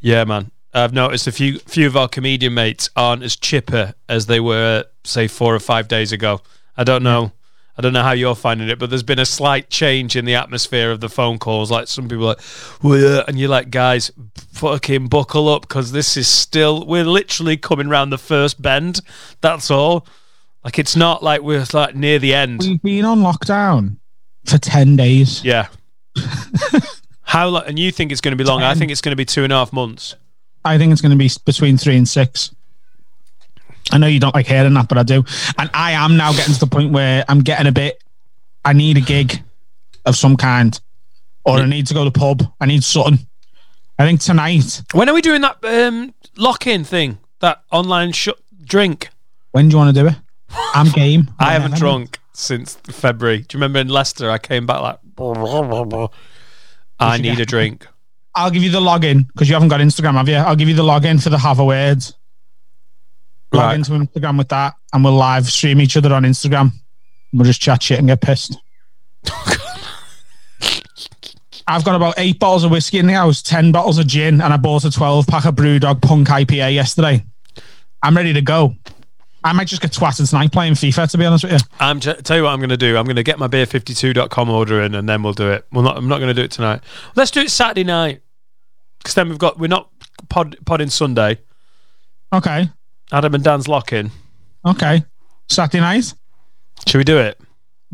Yeah, 0.00 0.24
man. 0.24 0.50
I've 0.72 0.94
noticed 0.94 1.26
a 1.26 1.32
few 1.32 1.58
few 1.58 1.86
of 1.86 1.94
our 1.94 2.08
comedian 2.08 2.54
mates 2.54 2.88
aren't 2.96 3.22
as 3.22 3.36
chipper 3.36 3.92
as 4.08 4.24
they 4.24 4.40
were, 4.40 4.86
say, 5.04 5.28
four 5.28 5.54
or 5.54 5.60
five 5.60 5.88
days 5.88 6.10
ago. 6.10 6.40
I 6.74 6.84
don't 6.84 7.02
know. 7.02 7.32
I 7.76 7.82
don't 7.82 7.92
know 7.92 8.02
how 8.02 8.12
you're 8.12 8.34
finding 8.34 8.70
it, 8.70 8.78
but 8.78 8.88
there's 8.88 9.02
been 9.02 9.18
a 9.18 9.26
slight 9.26 9.68
change 9.68 10.16
in 10.16 10.24
the 10.24 10.34
atmosphere 10.34 10.90
of 10.90 11.00
the 11.00 11.10
phone 11.10 11.38
calls. 11.38 11.70
Like 11.70 11.88
some 11.88 12.08
people 12.08 12.28
are 12.30 12.36
like, 12.82 13.28
and 13.28 13.38
you're 13.38 13.50
like, 13.50 13.68
guys, 13.70 14.10
fucking 14.52 15.08
buckle 15.08 15.50
up 15.50 15.62
because 15.62 15.92
this 15.92 16.16
is 16.16 16.28
still. 16.28 16.86
We're 16.86 17.04
literally 17.04 17.58
coming 17.58 17.88
round 17.88 18.10
the 18.10 18.18
first 18.18 18.62
bend. 18.62 19.00
That's 19.42 19.70
all. 19.70 20.06
Like 20.64 20.78
it's 20.78 20.94
not 20.96 21.22
like 21.22 21.42
we're 21.42 21.64
like 21.72 21.94
near 21.94 22.18
the 22.18 22.34
end. 22.34 22.60
We've 22.60 22.82
been 22.82 23.04
on 23.04 23.18
lockdown 23.20 23.96
for 24.44 24.58
10 24.58 24.96
days. 24.96 25.44
Yeah. 25.44 25.68
How 27.22 27.48
long? 27.48 27.64
And 27.66 27.78
you 27.78 27.90
think 27.90 28.12
it's 28.12 28.20
going 28.20 28.36
to 28.36 28.42
be 28.42 28.48
long? 28.48 28.62
I 28.62 28.74
think 28.74 28.90
it's 28.90 29.00
going 29.00 29.12
to 29.12 29.16
be 29.16 29.24
two 29.24 29.44
and 29.44 29.52
a 29.52 29.56
half 29.56 29.72
months. 29.72 30.14
I 30.64 30.78
think 30.78 30.92
it's 30.92 31.00
going 31.00 31.10
to 31.10 31.16
be 31.16 31.30
between 31.44 31.76
three 31.76 31.96
and 31.96 32.08
six. 32.08 32.54
I 33.90 33.98
know 33.98 34.06
you 34.06 34.20
don't 34.20 34.34
like 34.34 34.46
hearing 34.46 34.74
that, 34.74 34.88
but 34.88 34.98
I 34.98 35.02
do. 35.02 35.24
And 35.58 35.68
I 35.74 35.92
am 35.92 36.16
now 36.16 36.32
getting 36.32 36.54
to 36.54 36.60
the 36.60 36.66
point 36.66 36.92
where 36.92 37.24
I'm 37.28 37.40
getting 37.40 37.66
a 37.66 37.72
bit, 37.72 38.02
I 38.64 38.72
need 38.72 38.96
a 38.96 39.00
gig 39.00 39.42
of 40.04 40.16
some 40.16 40.36
kind, 40.36 40.78
or 41.44 41.58
I 41.58 41.66
need 41.66 41.86
to 41.88 41.94
go 41.94 42.04
to 42.04 42.10
the 42.10 42.18
pub. 42.18 42.44
I 42.60 42.66
need 42.66 42.84
something. 42.84 43.26
I 43.98 44.06
think 44.06 44.20
tonight, 44.20 44.82
When 44.92 45.08
are 45.08 45.14
we 45.14 45.20
doing 45.20 45.42
that 45.42 45.64
um, 45.64 46.14
lock-in 46.36 46.84
thing? 46.84 47.18
That 47.40 47.62
online 47.70 48.12
sh- 48.12 48.28
drink? 48.64 49.10
when 49.50 49.68
do 49.68 49.74
you 49.74 49.78
want 49.78 49.94
to 49.94 50.00
do 50.02 50.08
it? 50.08 50.14
I'm 50.74 50.88
game. 50.90 51.30
I 51.38 51.52
haven't 51.52 51.76
drunk 51.76 52.18
since 52.32 52.74
February. 52.76 53.38
Do 53.38 53.44
you 53.56 53.58
remember 53.58 53.78
in 53.80 53.88
Leicester? 53.88 54.30
I 54.30 54.38
came 54.38 54.66
back 54.66 54.80
like, 54.80 54.98
I 56.98 57.18
need 57.18 57.40
a 57.40 57.46
drink. 57.46 57.86
I'll 58.34 58.50
give 58.50 58.62
you 58.62 58.70
the 58.70 58.80
login 58.80 59.26
because 59.28 59.48
you 59.48 59.54
haven't 59.54 59.68
got 59.68 59.80
Instagram, 59.80 60.14
have 60.14 60.28
you? 60.28 60.36
I'll 60.36 60.56
give 60.56 60.68
you 60.68 60.74
the 60.74 60.82
login 60.82 61.22
for 61.22 61.28
the 61.30 61.38
Have 61.38 61.58
a 61.58 61.64
Words. 61.64 62.14
Log 63.52 63.64
Right. 63.64 63.74
into 63.74 63.90
Instagram 63.92 64.38
with 64.38 64.48
that, 64.48 64.74
and 64.94 65.04
we'll 65.04 65.12
live 65.12 65.46
stream 65.46 65.80
each 65.80 65.96
other 65.98 66.14
on 66.14 66.22
Instagram. 66.22 66.72
We'll 67.34 67.44
just 67.44 67.60
chat 67.60 67.82
shit 67.82 67.98
and 67.98 68.08
get 68.08 68.20
pissed. 68.22 68.56
I've 71.66 71.84
got 71.84 71.94
about 71.94 72.14
eight 72.16 72.38
bottles 72.38 72.64
of 72.64 72.70
whiskey 72.70 72.98
in 72.98 73.06
the 73.06 73.12
house, 73.12 73.40
ten 73.42 73.70
bottles 73.72 73.98
of 73.98 74.06
gin, 74.06 74.40
and 74.40 74.52
I 74.52 74.56
bought 74.56 74.84
a 74.84 74.90
twelve 74.90 75.26
pack 75.26 75.44
of 75.44 75.54
Brewdog 75.54 76.02
Punk 76.02 76.28
IPA 76.28 76.74
yesterday. 76.74 77.24
I'm 78.02 78.16
ready 78.16 78.32
to 78.32 78.42
go. 78.42 78.74
I 79.44 79.52
might 79.52 79.66
just 79.68 79.82
get 79.82 79.90
twatted 79.92 80.28
tonight 80.28 80.52
playing 80.52 80.74
FIFA. 80.74 81.10
To 81.10 81.18
be 81.18 81.24
honest 81.26 81.44
with 81.44 81.52
you, 81.54 81.58
I'm 81.80 81.98
t- 82.00 82.12
tell 82.14 82.36
you 82.36 82.44
what 82.44 82.50
I'm 82.50 82.58
going 82.60 82.68
to 82.70 82.76
do. 82.76 82.96
I'm 82.96 83.04
going 83.04 83.16
to 83.16 83.22
get 83.22 83.38
my 83.38 83.48
beer52.com 83.48 84.48
order 84.50 84.82
in, 84.82 84.94
and 84.94 85.08
then 85.08 85.22
we'll 85.22 85.32
do 85.32 85.50
it. 85.50 85.66
Well, 85.72 85.82
not, 85.82 85.96
I'm 85.96 86.08
not 86.08 86.18
going 86.18 86.28
to 86.28 86.34
do 86.34 86.42
it 86.42 86.50
tonight. 86.50 86.80
Let's 87.16 87.30
do 87.30 87.40
it 87.40 87.50
Saturday 87.50 87.84
night 87.84 88.22
because 88.98 89.14
then 89.14 89.28
we've 89.28 89.38
got 89.38 89.58
we're 89.58 89.66
not 89.68 89.90
pod 90.28 90.56
podding 90.64 90.90
Sunday. 90.90 91.38
okay, 92.32 92.68
Adam 93.10 93.34
and 93.34 93.42
Dan's 93.44 93.68
lock 93.68 93.92
in. 93.92 94.10
okay. 94.64 95.04
Saturday 95.48 95.80
night, 95.80 96.14
Should 96.86 96.98
we 96.98 97.04
do 97.04 97.18
it? 97.18 97.38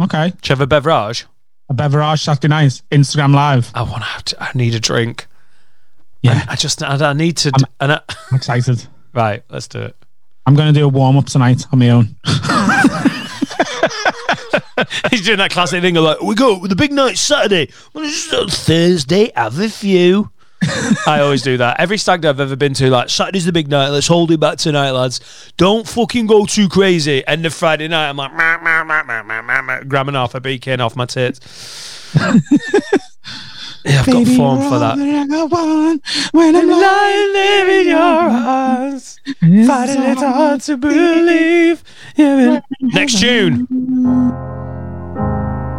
okay. 0.00 0.32
Should 0.42 0.50
we 0.50 0.52
have 0.52 0.60
a 0.60 0.66
beverage? 0.66 1.24
A 1.70 1.74
beverage 1.74 2.20
Saturday 2.22 2.48
night, 2.48 2.82
Instagram 2.90 3.34
live. 3.34 3.70
I 3.74 3.82
want 3.82 3.96
to 3.96 4.04
have 4.04 4.24
to. 4.26 4.42
I 4.42 4.50
need 4.54 4.74
a 4.74 4.80
drink. 4.80 5.26
Yeah, 6.22 6.44
I 6.48 6.56
just 6.56 6.82
I, 6.82 6.94
I 7.10 7.12
need 7.14 7.36
to. 7.38 7.50
d- 7.50 7.64
and 7.80 7.92
I, 7.92 8.00
I'm 8.30 8.36
excited. 8.36 8.86
right, 9.14 9.42
let's 9.48 9.66
do 9.68 9.80
it. 9.82 9.96
I'm 10.48 10.54
going 10.54 10.72
to 10.72 10.80
do 10.80 10.86
a 10.86 10.88
warm 10.88 11.18
up 11.18 11.26
tonight 11.26 11.66
on 11.72 11.78
my 11.78 11.90
own. 11.90 12.16
He's 15.10 15.26
doing 15.26 15.36
that 15.36 15.50
classic 15.50 15.82
thing 15.82 15.94
of 15.98 16.04
like, 16.04 16.22
we 16.22 16.34
go 16.34 16.58
with 16.58 16.70
the 16.70 16.74
big 16.74 16.90
night 16.90 17.18
Saturday. 17.18 17.70
Well, 17.92 18.04
it's 18.04 18.64
Thursday, 18.64 19.30
have 19.36 19.58
a 19.58 19.68
few. 19.68 20.30
I 21.06 21.20
always 21.20 21.42
do 21.42 21.58
that. 21.58 21.78
Every 21.78 21.98
stag 21.98 22.22
do 22.22 22.30
I've 22.30 22.40
ever 22.40 22.56
been 22.56 22.72
to, 22.74 22.88
like, 22.88 23.10
Saturday's 23.10 23.44
the 23.44 23.52
big 23.52 23.68
night. 23.68 23.90
Let's 23.90 24.06
hold 24.06 24.30
it 24.30 24.40
back 24.40 24.56
tonight, 24.56 24.92
lads. 24.92 25.52
Don't 25.58 25.86
fucking 25.86 26.26
go 26.26 26.46
too 26.46 26.70
crazy. 26.70 27.22
End 27.26 27.44
of 27.44 27.52
Friday 27.52 27.86
night, 27.86 28.08
I'm 28.08 28.16
like, 28.16 28.30
grabbing 29.86 30.14
half 30.14 30.34
a 30.34 30.40
beacon 30.40 30.80
off 30.80 30.96
my 30.96 31.04
tits. 31.04 31.40
Yeah, 33.84 34.00
I've 34.00 34.06
got 34.06 34.26
form 34.26 34.60
for 34.68 34.78
that. 34.78 34.96
When 36.32 36.56
I'm 36.56 36.68
Lying 36.68 37.32
there 37.32 37.80
in 37.80 37.86
your 37.88 37.98
arms, 37.98 39.20
finding 39.40 40.02
it 40.02 40.18
hard 40.18 40.60
to 40.62 40.76
believe. 40.76 41.82
Yeah, 42.16 42.60
Next 42.80 43.20
tune. 43.20 43.66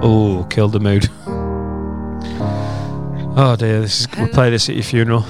Oh, 0.02 0.48
killed 0.50 0.72
the 0.72 0.80
mood. 0.80 1.10
Oh 3.38 3.56
dear, 3.58 3.82
this 3.82 4.02
is 4.02 4.08
we'll 4.18 4.28
play 4.30 4.50
this 4.50 4.70
at 4.70 4.76
your 4.76 4.84
funeral. 4.84 5.26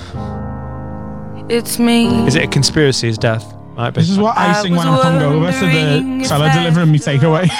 It's 1.50 1.80
me. 1.80 2.08
Is 2.28 2.36
it 2.36 2.44
a 2.44 2.48
conspiracy? 2.48 3.08
His 3.08 3.18
death 3.18 3.54
might 3.80 3.92
be. 3.92 4.02
This 4.02 4.10
is 4.10 4.20
what 4.20 4.38
I, 4.38 4.50
I 4.50 4.62
sing 4.62 4.76
when 4.76 4.88
I'm 4.88 5.00
hungover 5.00 5.58
to 5.58 5.66
the 5.66 6.22
if 6.22 6.28
fella 6.28 6.52
delivering 6.54 6.92
me 6.92 7.00
takeaway. 7.00 7.48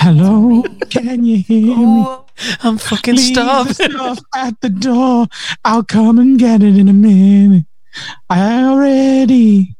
Hello, 0.00 0.62
can 0.88 1.24
you 1.24 1.38
hear 1.38 1.76
me? 1.76 2.06
I'm 2.62 2.78
fucking 2.78 3.16
Leave 3.16 3.34
the 3.34 3.72
stuff 3.74 4.18
at 4.36 4.60
the 4.60 4.68
door. 4.68 5.26
I'll 5.64 5.82
come 5.82 6.18
and 6.18 6.38
get 6.38 6.62
it 6.62 6.76
in 6.76 6.88
a 6.88 6.92
minute. 6.92 7.66
I 8.30 8.62
already 8.64 9.76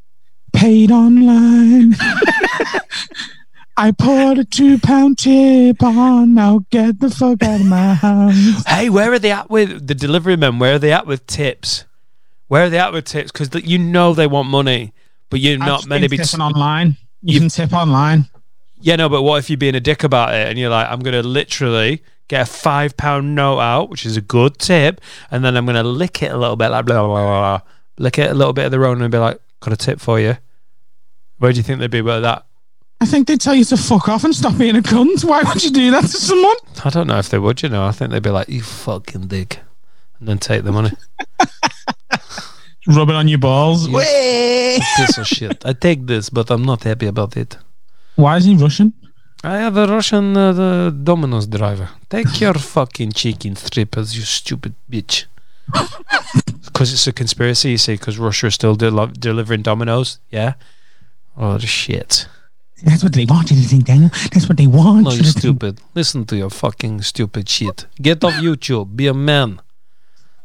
paid 0.53 0.91
online. 0.91 1.95
I 3.77 3.93
poured 3.93 4.39
a 4.39 4.45
two 4.45 4.81
pound 4.81 5.19
tip 5.19 5.81
on. 5.85 6.35
Now 6.35 6.65
get 6.71 6.99
the 6.99 7.11
fuck 7.11 7.45
out 7.45 7.61
of 7.61 7.67
my 7.67 7.95
house. 8.07 8.65
Hey, 8.67 8.91
where 8.91 9.13
are 9.13 9.21
they 9.21 9.31
at 9.31 9.49
with 9.49 9.87
the 9.87 9.95
delivery 9.95 10.37
men? 10.37 10.59
Where 10.59 10.75
are 10.75 10.79
they 10.81 10.93
at 10.93 11.07
with 11.07 11.25
tips? 11.29 11.85
Where 12.49 12.65
are 12.65 12.71
they 12.71 12.79
at 12.79 12.93
with 12.93 13.05
tips? 13.05 13.31
Because 13.31 13.55
you 13.65 13.79
know 13.79 14.15
they 14.15 14.27
want 14.27 14.49
money, 14.49 14.93
but 15.31 15.41
you're 15.41 15.59
not 15.59 15.87
meant 15.87 16.03
to 16.03 16.09
be. 16.09 16.17
tipping 16.17 16.41
online. 16.41 16.97
You 17.23 17.39
can 17.41 17.49
tip 17.49 17.73
online. 17.73 18.27
Yeah, 18.81 18.97
no, 18.97 19.09
but 19.09 19.23
what 19.23 19.39
if 19.39 19.51
you're 19.51 19.57
being 19.57 19.75
a 19.75 19.81
dick 19.81 20.05
about 20.05 20.35
it 20.35 20.49
and 20.49 20.59
you're 20.59 20.71
like, 20.71 20.89
I'm 20.89 21.01
going 21.01 21.21
to 21.21 21.27
literally 21.27 22.03
get 22.29 22.43
a 22.43 22.47
five 22.47 22.97
pound 22.97 23.35
note 23.35 23.59
out, 23.59 23.91
which 23.91 24.07
is 24.07 24.17
a 24.17 24.21
good 24.21 24.59
tip, 24.59 25.01
and 25.31 25.45
then 25.45 25.57
I'm 25.57 25.67
going 25.67 25.77
to 25.77 25.83
lick 25.83 26.23
it 26.23 26.31
a 26.31 26.37
little 26.37 26.57
bit, 26.57 26.69
like 26.69 26.87
blah, 26.87 27.07
blah, 27.07 27.07
blah, 27.07 27.25
blah, 27.25 27.61
lick 27.99 28.19
it 28.19 28.31
a 28.31 28.35
little 28.35 28.53
bit 28.53 28.67
of 28.67 28.71
the 28.71 28.79
Rona 28.79 29.05
and 29.05 29.13
be 29.13 29.19
like, 29.19 29.41
got 29.61 29.73
a 29.73 29.77
tip 29.77 30.01
for 30.01 30.21
you. 30.21 30.37
Where 31.39 31.53
do 31.53 31.57
you 31.57 31.63
think 31.63 31.81
they'd 31.81 31.91
be 31.91 32.03
with 32.03 32.23
that? 32.23 32.45
I 33.01 33.07
think 33.07 33.29
they'd 33.29 33.41
tell 33.41 33.55
you 33.55 33.65
to 33.67 33.77
fuck 33.77 34.09
off 34.09 34.25
and 34.25 34.35
stop 34.35 34.59
being 34.59 34.77
a 34.77 34.81
cunt. 34.81 35.25
Why 35.25 35.43
would 35.43 35.63
you 35.63 35.71
do 35.71 35.91
that 35.93 36.03
to 36.03 36.09
someone? 36.09 36.57
I 36.85 36.91
don't 36.91 37.07
know 37.07 37.19
if 37.19 37.29
they 37.29 37.39
would, 37.39 37.63
you 37.63 37.69
know. 37.69 37.85
I 37.85 37.93
think 37.93 38.11
they'd 38.11 38.23
be 38.23 38.31
like, 38.31 38.49
you 38.49 38.63
fucking 38.63 39.29
dick. 39.29 39.61
And 40.19 40.29
then 40.29 40.39
take 40.39 40.65
the 40.65 40.73
money. 40.73 40.91
Rub 42.87 43.11
it 43.11 43.15
on 43.17 43.29
your 43.29 43.39
balls. 43.39 43.87
Piece 43.89 45.19
of 45.19 45.27
shit. 45.27 45.65
I 45.67 45.73
take 45.75 46.07
this, 46.07 46.31
but 46.31 46.51
I'm 46.51 46.65
not 46.65 46.85
happy 46.85 47.07
about 47.07 47.37
it. 47.37 47.57
Why 48.17 48.37
is 48.39 48.45
he 48.45 48.55
Russian? 48.57 48.93
I 49.45 49.59
have 49.59 49.77
a 49.77 49.87
Russian 49.87 50.37
uh, 50.37 50.53
the 50.53 50.91
Domino's 51.05 51.47
driver. 51.47 51.91
Take 52.09 52.41
your 52.41 52.55
fucking 52.55 53.13
chicken 53.13 53.55
strippers, 53.57 54.17
you 54.17 54.23
stupid 54.23 54.75
bitch. 54.91 55.27
Because 56.65 56.93
it's 56.93 57.07
a 57.09 57.13
conspiracy, 57.13 57.71
you 57.71 57.79
see, 57.79 57.95
because 57.95 58.19
Russia 58.19 58.47
is 58.47 58.55
still 58.55 58.77
del- 58.77 59.09
delivering 59.09 59.63
Domino's. 59.63 60.21
Yeah? 60.31 60.53
Oh, 61.37 61.59
shit. 61.59 62.29
That's 62.85 63.03
what 63.03 63.15
they 63.15 63.25
want 63.25 63.51
you 63.51 63.57
to 63.61 63.67
think, 63.69 63.85
Daniel. 63.87 64.11
That's 64.33 64.49
what 64.49 64.59
they 64.59 64.69
want 64.69 65.03
No, 65.05 65.11
you 65.11 65.17
you 65.17 65.23
to 65.25 65.29
think. 65.33 65.39
stupid. 65.41 65.81
Listen 65.95 66.25
to 66.27 66.37
your 66.37 66.51
fucking 66.51 67.03
stupid 67.03 67.49
shit. 67.49 67.87
Get 68.01 68.23
off 68.23 68.35
YouTube. 68.35 68.95
Be 68.95 69.09
a 69.09 69.15
man. 69.15 69.61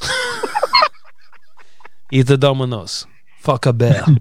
Eat 2.13 2.27
the 2.27 2.37
Domino's. 2.37 3.07
Fuck 3.39 3.65
a 3.65 3.73
bear. 3.73 4.05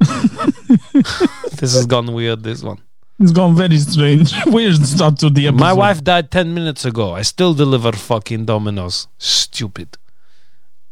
this 0.00 1.74
has 1.74 1.84
gone 1.84 2.14
weird, 2.14 2.42
this 2.42 2.62
one. 2.62 2.80
It's 3.20 3.32
gone 3.32 3.54
very 3.54 3.76
strange. 3.76 4.32
Weird 4.46 4.76
start 4.76 5.18
to 5.18 5.28
the 5.28 5.48
episode. 5.48 5.60
My 5.60 5.74
wife 5.74 6.02
died 6.02 6.30
10 6.30 6.54
minutes 6.54 6.86
ago. 6.86 7.12
I 7.12 7.20
still 7.20 7.52
deliver 7.52 7.92
fucking 7.92 8.46
Domino's. 8.46 9.08
Stupid. 9.18 9.98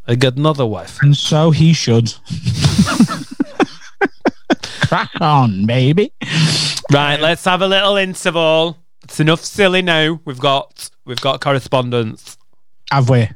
I 0.06 0.14
got 0.14 0.36
another 0.36 0.66
wife. 0.66 0.98
And 1.00 1.16
so 1.16 1.52
he 1.52 1.72
should. 1.72 2.12
Crack 4.88 5.10
on, 5.22 5.64
baby. 5.64 6.12
Right, 6.92 7.18
let's 7.18 7.46
have 7.46 7.62
a 7.62 7.66
little 7.66 7.96
interval. 7.96 8.76
It's 9.04 9.20
enough 9.20 9.42
silly 9.42 9.80
now. 9.80 10.20
We've 10.26 10.38
got 10.38 10.90
we've 11.06 11.20
got 11.22 11.40
correspondence. 11.40 12.36
Have 12.92 13.08
we? 13.08 13.30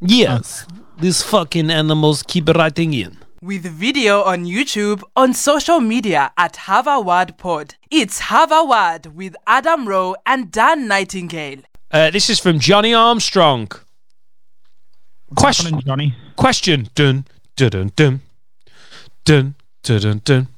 Yes. 0.00 0.64
These 1.02 1.24
fucking 1.24 1.68
animals 1.68 2.22
keep 2.22 2.48
writing 2.48 2.94
in. 2.94 3.18
With 3.42 3.64
video 3.64 4.22
on 4.22 4.44
YouTube, 4.44 5.02
on 5.16 5.34
social 5.34 5.80
media 5.80 6.30
at 6.36 6.54
Have 6.70 6.86
a 6.86 7.00
Word 7.00 7.36
Pod. 7.38 7.74
It's 7.90 8.20
Have 8.30 8.52
a 8.52 8.64
Word 8.64 9.06
with 9.06 9.34
Adam 9.48 9.88
Rowe 9.88 10.14
and 10.24 10.52
Dan 10.52 10.86
Nightingale. 10.86 11.62
Uh, 11.90 12.10
this 12.12 12.30
is 12.30 12.38
from 12.38 12.60
Johnny 12.60 12.94
Armstrong. 12.94 13.68
Question. 15.34 15.80
Johnny. 15.80 16.14
Question. 16.36 16.88
Dun 16.94 17.24
dun 17.56 17.70
dun 17.70 17.92
dun 17.96 18.20
dun 19.24 19.54
dun 19.82 20.00
dun. 20.00 20.20
dun. 20.24 20.48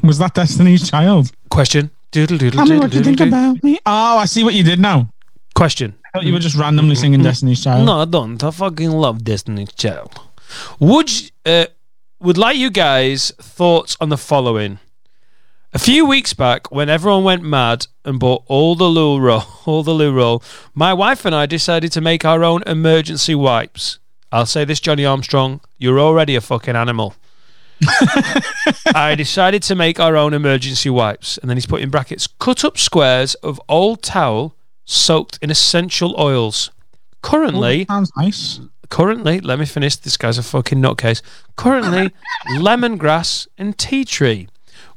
Was 0.02 0.18
that 0.18 0.34
Destiny's 0.34 0.90
Child? 0.90 1.30
Question. 1.52 1.92
Doodle 2.10 2.36
doodle 2.36 2.66
Tell 2.66 2.74
me 2.74 2.80
what 2.80 2.92
you 2.92 3.04
think 3.04 3.20
about 3.20 3.62
me. 3.62 3.78
Oh, 3.86 4.18
I 4.18 4.24
see 4.24 4.42
what 4.42 4.54
you 4.54 4.64
did 4.64 4.80
now. 4.80 5.08
Question. 5.58 5.96
I 6.04 6.10
thought 6.18 6.24
you 6.24 6.32
were 6.32 6.38
just 6.38 6.54
randomly 6.54 6.94
singing 6.94 7.20
Destiny's 7.20 7.64
Child. 7.64 7.84
No, 7.84 8.02
I 8.02 8.04
don't. 8.04 8.42
I 8.44 8.52
fucking 8.52 8.92
love 8.92 9.24
Destiny's 9.24 9.72
Child. 9.72 10.20
Would 10.78 11.10
you, 11.10 11.30
uh, 11.44 11.66
would 12.20 12.38
like 12.38 12.56
you 12.56 12.70
guys 12.70 13.32
thoughts 13.40 13.96
on 14.00 14.08
the 14.08 14.16
following. 14.16 14.78
A 15.72 15.80
few 15.80 16.06
weeks 16.06 16.32
back, 16.32 16.70
when 16.70 16.88
everyone 16.88 17.24
went 17.24 17.42
mad 17.42 17.88
and 18.04 18.20
bought 18.20 18.44
all 18.46 18.76
the 18.76 18.84
loo 18.84 19.18
roll, 19.18 19.42
all 19.66 19.82
the 19.82 19.90
loo 19.90 20.12
roll, 20.12 20.44
my 20.74 20.94
wife 20.94 21.24
and 21.24 21.34
I 21.34 21.46
decided 21.46 21.90
to 21.90 22.00
make 22.00 22.24
our 22.24 22.44
own 22.44 22.62
emergency 22.64 23.34
wipes. 23.34 23.98
I'll 24.30 24.46
say 24.46 24.64
this, 24.64 24.78
Johnny 24.78 25.04
Armstrong, 25.04 25.60
you're 25.76 25.98
already 25.98 26.36
a 26.36 26.40
fucking 26.40 26.76
animal. 26.76 27.16
I 28.94 29.16
decided 29.16 29.64
to 29.64 29.74
make 29.74 29.98
our 29.98 30.16
own 30.16 30.34
emergency 30.34 30.90
wipes, 30.90 31.36
and 31.38 31.50
then 31.50 31.56
he's 31.56 31.66
put 31.66 31.82
in 31.82 31.90
brackets 31.90 32.28
cut 32.28 32.64
up 32.64 32.78
squares 32.78 33.34
of 33.36 33.60
old 33.68 34.04
towel 34.04 34.54
soaked 34.88 35.38
in 35.42 35.50
essential 35.50 36.14
oils. 36.18 36.70
Currently, 37.20 37.82
oh, 37.88 37.92
Sounds 37.94 38.12
nice. 38.16 38.60
currently, 38.88 39.38
let 39.40 39.58
me 39.58 39.66
finish. 39.66 39.96
This 39.96 40.16
guy's 40.16 40.38
a 40.38 40.42
fucking 40.42 40.80
nutcase. 40.80 41.20
Currently, 41.56 42.10
lemongrass 42.56 43.46
and 43.58 43.76
tea 43.76 44.04
tree. 44.04 44.48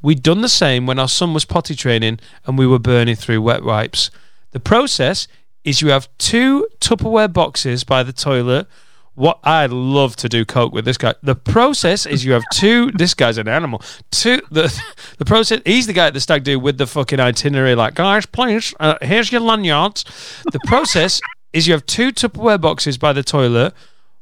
We'd 0.02 0.24
done 0.24 0.42
the 0.42 0.50
same 0.50 0.86
when 0.88 0.98
our 0.98 1.10
son 1.10 1.34
was 1.34 1.46
potty 1.46 1.76
training 1.76 2.20
and 2.46 2.58
we 2.58 2.66
were 2.66 2.80
burning 2.80 3.16
through 3.16 3.42
wet 3.42 3.64
wipes. 3.64 4.10
The 4.52 4.60
process 4.62 5.28
is 5.64 5.82
you 5.82 5.90
have 5.90 6.10
two 6.18 6.68
Tupperware 6.80 7.32
boxes 7.32 7.84
by 7.84 8.02
the 8.02 8.14
toilet. 8.14 8.68
What 9.16 9.40
I 9.44 9.66
love 9.66 10.16
to 10.18 10.30
do 10.30 10.46
coke 10.46 10.72
with 10.74 10.86
this 10.86 10.98
guy. 10.98 11.16
The 11.22 11.36
process 11.36 12.06
is 12.06 12.24
you 12.24 12.32
have 12.32 12.44
two. 12.54 12.92
This 12.92 13.14
guy's 13.14 13.38
an 13.38 13.48
animal. 13.48 13.82
Two. 14.10 14.42
The 14.52 14.74
the 15.18 15.26
process. 15.26 15.62
He's 15.66 15.86
the 15.86 15.94
guy 15.94 16.08
at 16.08 16.14
the 16.14 16.22
stag 16.22 16.44
do 16.44 16.58
with 16.58 16.78
the 16.78 16.88
fucking 16.88 17.20
itinerary. 17.20 17.76
Like 17.76 17.96
guys, 17.96 18.26
please. 18.26 18.74
Uh, 18.80 18.96
here's 19.02 19.32
your 19.32 19.42
lanyards. 19.42 20.06
The 20.52 20.60
process 20.66 21.20
is 21.52 21.68
you 21.68 21.74
have 21.74 21.86
two 21.86 22.12
Tupperware 22.12 22.60
boxes 22.60 22.98
by 22.98 23.14
the 23.14 23.24
toilet. 23.24 23.74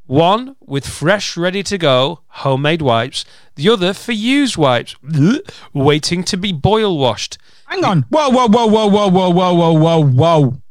One 0.08 0.56
with 0.60 0.88
fresh, 0.88 1.38
ready 1.38 1.62
to 1.62 1.78
go 1.78 2.21
homemade 2.28 2.82
wipes. 2.82 3.25
The 3.58 3.69
other 3.69 3.93
for 3.93 4.12
used 4.12 4.58
wipes, 4.58 4.95
waiting 5.73 6.23
to 6.23 6.36
be 6.36 6.52
boil 6.52 6.97
washed. 6.97 7.38
Hang 7.67 7.86
on. 7.86 8.06
Whoa, 8.10 8.30
whoa, 8.30 8.47
whoa, 8.47 8.65
whoa, 8.65 8.88
whoa, 8.88 9.08
whoa, 9.08 9.30
whoa, 9.30 9.54
whoa, 9.54 9.73
whoa, 9.73 10.04
whoa. 10.04 10.62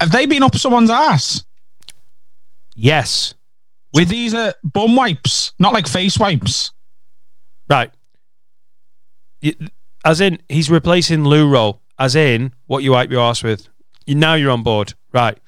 Have 0.00 0.10
they 0.10 0.26
been 0.26 0.42
up 0.42 0.56
someone's 0.56 0.90
ass? 0.90 1.44
Yes. 2.74 3.34
With 3.94 4.08
these 4.08 4.34
are 4.34 4.54
bum 4.64 4.96
wipes, 4.96 5.52
not 5.58 5.72
like 5.72 5.86
face 5.86 6.18
wipes. 6.18 6.72
Right. 7.68 7.90
As 10.04 10.20
in, 10.20 10.38
he's 10.48 10.68
replacing 10.68 11.24
loo 11.24 11.48
roll. 11.48 11.80
As 11.98 12.16
in, 12.16 12.52
what 12.66 12.82
you 12.82 12.92
wipe 12.92 13.10
your 13.10 13.22
ass 13.22 13.42
with. 13.42 13.68
You, 14.06 14.16
now 14.16 14.34
you're 14.34 14.50
on 14.50 14.62
board. 14.62 14.94
Right. 15.12 15.38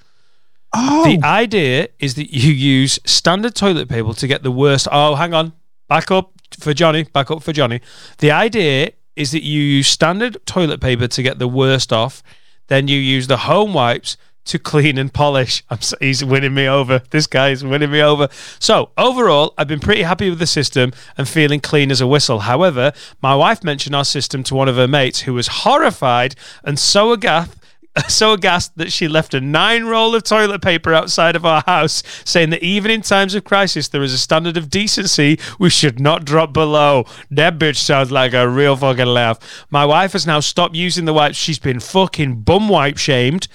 Oh, 0.72 1.04
The 1.04 1.26
idea 1.26 1.88
is 1.98 2.14
that 2.14 2.32
you 2.32 2.52
use 2.52 2.98
standard 3.04 3.54
toilet 3.54 3.88
paper 3.88 4.12
to 4.12 4.26
get 4.26 4.42
the 4.42 4.50
worst. 4.50 4.86
Oh, 4.92 5.14
hang 5.16 5.34
on. 5.34 5.52
Back 5.88 6.10
up 6.10 6.32
for 6.58 6.72
Johnny. 6.72 7.04
Back 7.04 7.30
up 7.30 7.42
for 7.42 7.52
Johnny. 7.52 7.80
The 8.18 8.30
idea 8.30 8.92
is 9.16 9.32
that 9.32 9.42
you 9.42 9.60
use 9.60 9.88
standard 9.88 10.38
toilet 10.46 10.80
paper 10.80 11.08
to 11.08 11.22
get 11.22 11.38
the 11.38 11.48
worst 11.48 11.92
off. 11.92 12.22
Then 12.68 12.88
you 12.88 12.98
use 12.98 13.26
the 13.26 13.38
home 13.38 13.72
wipes 13.74 14.16
to 14.46 14.58
clean 14.58 14.98
and 14.98 15.12
polish. 15.12 15.62
So, 15.80 15.96
he's 16.00 16.24
winning 16.24 16.54
me 16.54 16.66
over. 16.66 17.02
This 17.10 17.26
guy 17.26 17.50
is 17.50 17.64
winning 17.64 17.90
me 17.90 18.02
over. 18.02 18.28
So 18.58 18.90
overall, 18.96 19.54
I've 19.58 19.68
been 19.68 19.80
pretty 19.80 20.02
happy 20.02 20.30
with 20.30 20.38
the 20.38 20.46
system 20.46 20.92
and 21.16 21.28
feeling 21.28 21.60
clean 21.60 21.90
as 21.90 22.00
a 22.00 22.06
whistle. 22.06 22.40
However, 22.40 22.92
my 23.22 23.34
wife 23.34 23.62
mentioned 23.62 23.94
our 23.94 24.04
system 24.04 24.42
to 24.44 24.54
one 24.54 24.68
of 24.68 24.76
her 24.76 24.88
mates 24.88 25.20
who 25.20 25.34
was 25.34 25.48
horrified 25.48 26.34
and 26.64 26.78
so 26.78 27.12
aghast 27.12 27.56
so 28.08 28.32
aghast 28.32 28.76
that 28.76 28.92
she 28.92 29.08
left 29.08 29.34
a 29.34 29.40
nine 29.40 29.84
roll 29.84 30.14
of 30.14 30.22
toilet 30.22 30.60
paper 30.60 30.92
outside 30.92 31.36
of 31.36 31.46
our 31.46 31.62
house, 31.66 32.02
saying 32.24 32.50
that 32.50 32.62
even 32.62 32.90
in 32.90 33.00
times 33.00 33.34
of 33.34 33.44
crisis, 33.44 33.88
there 33.88 34.02
is 34.02 34.12
a 34.12 34.18
standard 34.18 34.56
of 34.56 34.68
decency 34.68 35.38
we 35.58 35.70
should 35.70 35.98
not 35.98 36.24
drop 36.24 36.52
below. 36.52 37.04
That 37.30 37.58
bitch 37.58 37.76
sounds 37.76 38.10
like 38.10 38.34
a 38.34 38.48
real 38.48 38.76
fucking 38.76 39.06
laugh. 39.06 39.38
My 39.70 39.86
wife 39.86 40.12
has 40.12 40.26
now 40.26 40.40
stopped 40.40 40.74
using 40.74 41.06
the 41.06 41.14
wipes. 41.14 41.36
She's 41.36 41.58
been 41.58 41.80
fucking 41.80 42.42
bum 42.42 42.68
wipe 42.68 42.98
shamed. 42.98 43.48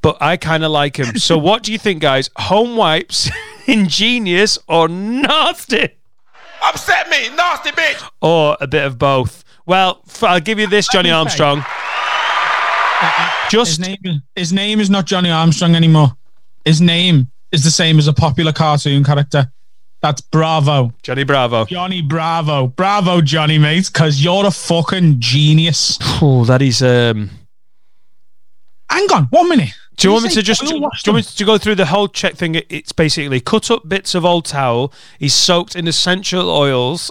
But 0.00 0.16
I 0.20 0.36
kind 0.36 0.64
of 0.64 0.70
like 0.70 0.98
him. 0.98 1.16
So, 1.18 1.36
what 1.48 1.62
do 1.62 1.72
you 1.72 1.78
think, 1.78 2.00
guys? 2.02 2.30
Home 2.36 2.76
wipes, 2.76 3.30
ingenious 3.66 4.58
or 4.68 4.88
nasty? 4.88 5.88
Upset 6.64 7.08
me, 7.10 7.28
nasty 7.36 7.70
bitch. 7.70 8.08
Or 8.20 8.56
a 8.60 8.66
bit 8.66 8.84
of 8.84 8.98
both? 8.98 9.44
Well, 9.66 10.02
f- 10.06 10.22
I'll 10.24 10.40
give 10.40 10.58
you 10.58 10.66
this, 10.66 10.88
Johnny 10.88 11.10
Armstrong. 11.10 11.58
his 11.58 13.50
Just 13.50 13.80
name, 13.80 14.22
his 14.34 14.52
name 14.52 14.80
is 14.80 14.90
not 14.90 15.06
Johnny 15.06 15.30
Armstrong 15.30 15.74
anymore. 15.74 16.16
His 16.64 16.80
name 16.80 17.30
is 17.52 17.64
the 17.64 17.70
same 17.70 17.98
as 17.98 18.08
a 18.08 18.12
popular 18.12 18.52
cartoon 18.52 19.04
character. 19.04 19.50
That's 20.00 20.20
Bravo. 20.20 20.92
Johnny 21.02 21.24
Bravo. 21.24 21.64
Johnny 21.64 22.02
Bravo. 22.02 22.68
Bravo, 22.68 23.20
Johnny, 23.20 23.58
mate, 23.58 23.90
because 23.92 24.22
you're 24.22 24.46
a 24.46 24.50
fucking 24.50 25.20
genius. 25.20 25.98
Oh, 26.22 26.44
that 26.44 26.62
is 26.62 26.82
um. 26.82 27.30
Hang 28.90 29.06
on, 29.12 29.24
one 29.26 29.48
minute. 29.48 29.72
Do 29.98 30.06
you 30.06 30.12
want 30.12 30.24
me 30.24 30.30
to 30.30 30.42
just? 30.42 30.64
Do 30.64 30.76
you 30.76 30.80
want 30.80 31.06
me 31.06 31.22
to 31.22 31.44
go 31.44 31.58
through 31.58 31.74
the 31.74 31.86
whole 31.86 32.06
check 32.06 32.36
thing? 32.36 32.54
It's 32.68 32.92
basically 32.92 33.40
cut 33.40 33.68
up 33.68 33.88
bits 33.88 34.14
of 34.14 34.24
old 34.24 34.44
towel. 34.44 34.92
He's 35.18 35.34
soaked 35.34 35.74
in 35.74 35.88
essential 35.88 36.48
oils, 36.48 37.10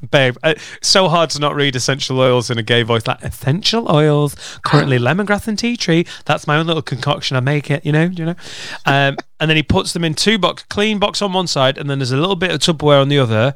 babe. 0.10 0.36
uh, 0.42 0.54
so 0.82 1.08
hard 1.08 1.30
to 1.30 1.38
not 1.38 1.54
read 1.54 1.76
essential 1.76 2.18
oils 2.18 2.50
in 2.50 2.58
a 2.58 2.62
gay 2.64 2.82
voice. 2.82 3.06
Like 3.06 3.22
essential 3.22 3.88
oils, 3.88 4.34
currently 4.64 4.98
lemongrass 4.98 5.46
and 5.46 5.56
tea 5.56 5.76
tree. 5.76 6.06
That's 6.24 6.48
my 6.48 6.56
own 6.56 6.66
little 6.66 6.82
concoction. 6.82 7.36
I 7.36 7.40
make 7.40 7.70
it, 7.70 7.86
you 7.86 7.92
know, 7.92 8.06
you 8.06 8.24
know. 8.24 8.34
Um, 8.84 9.16
and 9.38 9.48
then 9.48 9.56
he 9.56 9.62
puts 9.62 9.92
them 9.92 10.02
in 10.02 10.14
two 10.14 10.38
box, 10.38 10.64
clean 10.64 10.98
box 10.98 11.22
on 11.22 11.32
one 11.32 11.46
side, 11.46 11.78
and 11.78 11.88
then 11.88 12.00
there's 12.00 12.10
a 12.10 12.16
little 12.16 12.36
bit 12.36 12.50
of 12.50 12.58
Tupperware 12.58 13.00
on 13.00 13.08
the 13.10 13.18
other. 13.20 13.54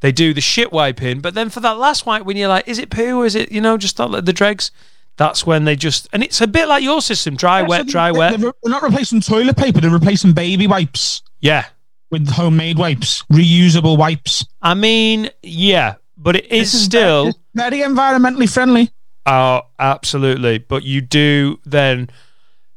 They 0.00 0.12
do 0.12 0.34
the 0.34 0.42
shit 0.42 0.70
wiping, 0.70 1.20
but 1.20 1.32
then 1.32 1.48
for 1.48 1.60
that 1.60 1.78
last 1.78 2.04
wipe, 2.04 2.24
when 2.24 2.36
you're 2.36 2.48
like, 2.48 2.68
is 2.68 2.78
it 2.78 2.90
poo 2.90 3.20
or 3.20 3.24
is 3.24 3.34
it, 3.34 3.50
you 3.50 3.60
know, 3.62 3.78
just 3.78 3.98
not 3.98 4.10
like 4.10 4.26
the 4.26 4.32
dregs? 4.34 4.70
That's 5.16 5.46
when 5.46 5.64
they 5.64 5.76
just, 5.76 6.08
and 6.12 6.22
it's 6.22 6.40
a 6.40 6.46
bit 6.46 6.68
like 6.68 6.82
your 6.82 7.00
system: 7.02 7.36
dry, 7.36 7.60
Yeah, 7.60 7.64
so 7.66 7.68
wet, 7.70 7.86
they- 7.86 7.92
dry, 7.92 8.12
they- 8.12 8.18
wet. 8.18 8.40
They're 8.40 8.52
they're 8.62 8.70
not 8.72 8.82
replacing 8.82 9.20
toilet 9.20 9.56
paper. 9.56 9.80
They're 9.80 9.90
replacing 9.90 10.32
baby 10.32 10.66
wipes 10.66 11.22
Yeah. 11.40 11.66
with 12.10 12.28
homemade 12.30 12.78
wipes, 12.78 13.22
reusable 13.32 13.96
wipes. 13.98 14.44
I 14.62 14.74
mean, 14.74 15.28
yeah, 15.42 15.94
but 16.16 16.36
it 16.36 16.46
is 16.50 16.72
is 16.74 16.84
still. 16.84 17.32
very, 17.54 17.80
very 17.80 17.88
environmentally 17.88 18.50
friendly. 18.52 18.90
Oh, 19.26 19.62
absolutely. 19.78 20.58
But 20.58 20.82
you 20.84 21.00
do 21.00 21.60
then. 21.64 22.08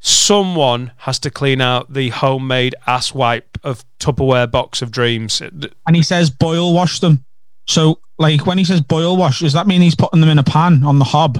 Someone 0.01 0.91
has 0.97 1.17
to 1.19 1.31
clean 1.31 1.61
out 1.61 1.91
the 1.91 2.09
homemade 2.09 2.75
ass 2.85 3.11
wipe 3.11 3.57
of 3.63 3.83
Tupperware 3.99 4.49
box 4.51 4.83
of 4.83 4.91
dreams. 4.91 5.41
And 5.41 5.95
he 5.95 6.03
says 6.03 6.29
boil 6.29 6.75
wash 6.75 6.99
them. 6.99 7.25
So, 7.65 7.99
like 8.19 8.45
when 8.45 8.59
he 8.59 8.63
says 8.65 8.81
boil 8.81 9.17
wash, 9.17 9.39
does 9.39 9.53
that 9.53 9.65
mean 9.65 9.81
he's 9.81 9.95
putting 9.95 10.19
them 10.21 10.29
in 10.29 10.37
a 10.37 10.43
pan 10.43 10.83
on 10.83 10.99
the 10.99 11.05
hob? 11.05 11.39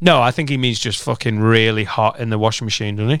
No, 0.00 0.22
I 0.22 0.30
think 0.30 0.48
he 0.48 0.56
means 0.56 0.78
just 0.78 1.02
fucking 1.02 1.40
really 1.40 1.84
hot 1.84 2.20
in 2.20 2.30
the 2.30 2.38
washing 2.38 2.64
machine, 2.66 2.96
doesn't 2.96 3.18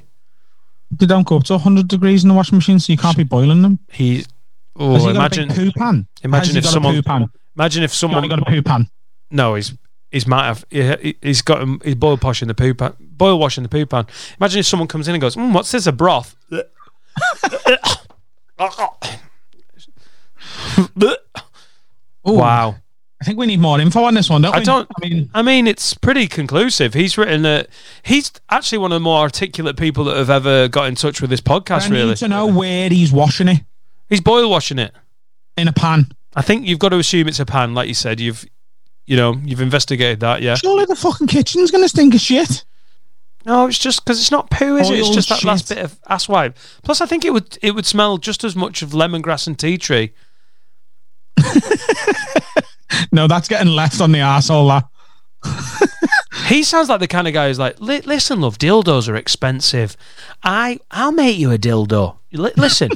They 0.92 1.06
don't 1.06 1.26
go 1.26 1.36
up 1.36 1.44
to 1.44 1.54
100 1.54 1.88
degrees 1.88 2.22
in 2.24 2.28
the 2.28 2.34
washing 2.34 2.56
machine, 2.56 2.78
so 2.78 2.92
you 2.92 2.96
can't 2.98 3.16
be 3.16 3.24
boiling 3.24 3.62
them. 3.62 3.78
He. 3.90 4.16
Has 4.18 4.28
Oh, 4.76 4.94
he 4.96 5.04
got 5.06 5.16
imagine! 5.16 5.48
poo 5.48 5.72
pan? 5.72 6.06
imagine 6.22 6.54
Has 6.54 6.64
he 6.64 6.68
if 6.68 6.72
someone- 6.72 7.02
pan? 7.02 7.28
Imagine 7.56 7.82
if 7.82 7.92
Someone 7.92 8.22
someone. 8.22 8.38
got 8.38 8.48
a 8.48 8.50
poo 8.50 8.62
pan. 8.62 8.88
No, 9.32 9.56
he's 9.56 9.74
he's 10.12 10.26
might 10.28 10.44
have. 10.46 10.64
he- 10.70 11.16
He's 11.20 11.42
got 11.42 11.60
him. 11.60 11.80
He's 11.84 11.96
boil 11.96 12.16
posh 12.16 12.40
in 12.42 12.48
the 12.48 12.54
poo 12.54 12.72
pan. 12.74 12.94
Boil 13.00 13.38
wash 13.40 13.56
in 13.56 13.64
the 13.64 13.68
poo 13.68 13.84
pan. 13.84 14.06
Imagine 14.40 14.60
if 14.60 14.66
someone 14.66 14.86
comes 14.86 15.08
in 15.08 15.14
and 15.16 15.20
goes, 15.20 15.34
mm, 15.34 15.52
"What's 15.52 15.72
this? 15.72 15.86
A 15.88 15.92
broth?" 15.92 16.36
Wow. 22.24 22.76
I 23.20 23.24
think 23.24 23.36
we 23.38 23.46
need 23.46 23.58
more 23.60 23.80
info 23.80 24.04
on 24.04 24.14
this 24.14 24.30
one, 24.30 24.42
don't 24.42 24.52
we? 24.52 24.56
I 24.56 24.60
we? 24.60 24.64
don't. 24.64 24.88
I 25.02 25.08
mean, 25.08 25.30
I 25.34 25.42
mean, 25.42 25.66
it's 25.66 25.92
pretty 25.94 26.28
conclusive. 26.28 26.94
He's 26.94 27.18
written 27.18 27.42
that 27.42 27.68
he's 28.04 28.30
actually 28.50 28.78
one 28.78 28.92
of 28.92 28.96
the 28.96 29.00
more 29.00 29.18
articulate 29.18 29.76
people 29.76 30.04
that 30.04 30.16
have 30.16 30.30
ever 30.30 30.68
got 30.68 30.86
in 30.86 30.94
touch 30.94 31.20
with 31.20 31.30
this 31.30 31.40
podcast. 31.40 31.86
I 31.86 31.88
need 31.88 31.96
Really, 31.96 32.14
to 32.16 32.28
know 32.28 32.46
where 32.46 32.88
he's 32.88 33.10
washing 33.12 33.48
it 33.48 33.62
he's 34.08 34.20
boil 34.20 34.50
washing 34.50 34.78
it. 34.78 34.92
in 35.56 35.68
a 35.68 35.72
pan. 35.72 36.10
I 36.34 36.42
think 36.42 36.66
you've 36.66 36.78
got 36.78 36.90
to 36.90 36.98
assume 36.98 37.28
it's 37.28 37.40
a 37.40 37.46
pan, 37.46 37.74
like 37.74 37.88
you 37.88 37.94
said. 37.94 38.20
You've, 38.20 38.44
you 39.06 39.16
know, 39.16 39.34
you've 39.44 39.60
investigated 39.60 40.20
that. 40.20 40.42
Yeah. 40.42 40.54
Surely 40.56 40.84
the 40.84 40.96
fucking 40.96 41.26
kitchen's 41.26 41.70
going 41.70 41.84
to 41.84 41.88
stink 41.88 42.14
of 42.14 42.20
shit. 42.20 42.64
No, 43.46 43.66
it's 43.66 43.78
just 43.78 44.04
because 44.04 44.20
it's 44.20 44.30
not 44.30 44.50
poo, 44.50 44.76
is 44.76 44.90
it? 44.90 44.98
It's 44.98 45.10
just 45.10 45.28
that 45.30 45.44
last 45.44 45.68
bit 45.68 45.78
of 45.78 45.98
ass 46.08 46.28
wipe. 46.28 46.56
Plus, 46.82 47.00
I 47.00 47.06
think 47.06 47.24
it 47.24 47.32
would 47.32 47.56
it 47.62 47.74
would 47.74 47.86
smell 47.86 48.18
just 48.18 48.44
as 48.44 48.54
much 48.54 48.82
of 48.82 48.90
lemongrass 48.90 49.46
and 49.46 49.58
tea 49.58 49.78
tree. 49.78 50.12
No, 53.12 53.26
that's 53.26 53.48
getting 53.48 53.72
left 53.72 54.00
on 54.00 54.12
the 54.12 54.18
arsehole, 54.18 54.68
that. 54.68 55.88
He 56.48 56.62
sounds 56.62 56.88
like 56.88 57.00
the 57.00 57.06
kind 57.06 57.28
of 57.28 57.34
guy 57.34 57.48
who's 57.48 57.58
like, 57.58 57.78
listen, 57.78 58.40
love, 58.40 58.56
dildos 58.58 59.08
are 59.08 59.16
expensive. 59.16 59.96
I 60.42 60.78
I'll 60.90 61.12
make 61.12 61.36
you 61.38 61.52
a 61.52 61.58
dildo. 61.58 62.16
Li- 62.32 62.52
listen. 62.56 62.90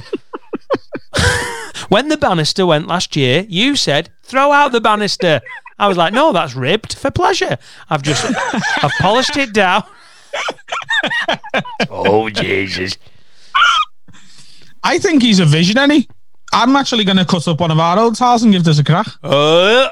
when 1.88 2.08
the 2.08 2.16
banister 2.16 2.64
went 2.64 2.88
last 2.88 3.14
year, 3.14 3.44
you 3.48 3.76
said 3.76 4.10
throw 4.22 4.52
out 4.52 4.72
the 4.72 4.80
banister. 4.80 5.42
I 5.78 5.86
was 5.88 5.98
like, 5.98 6.14
no, 6.14 6.32
that's 6.32 6.54
ribbed 6.54 6.94
for 6.94 7.10
pleasure. 7.10 7.58
I've 7.90 8.02
just 8.02 8.24
I've 8.82 8.92
polished 9.00 9.36
it 9.36 9.52
down. 9.52 9.84
oh 11.90 12.30
Jesus! 12.30 12.96
I 14.82 14.98
think 14.98 15.22
he's 15.22 15.40
a 15.40 15.44
visionary. 15.44 16.08
I'm 16.54 16.76
actually 16.76 17.04
going 17.04 17.16
to 17.16 17.24
cut 17.24 17.48
up 17.48 17.60
one 17.60 17.70
of 17.70 17.78
our 17.78 17.98
old 17.98 18.14
towels 18.14 18.42
and 18.42 18.52
give 18.52 18.64
this 18.64 18.78
a 18.78 18.84
crack. 18.84 19.06
Uh, 19.22 19.88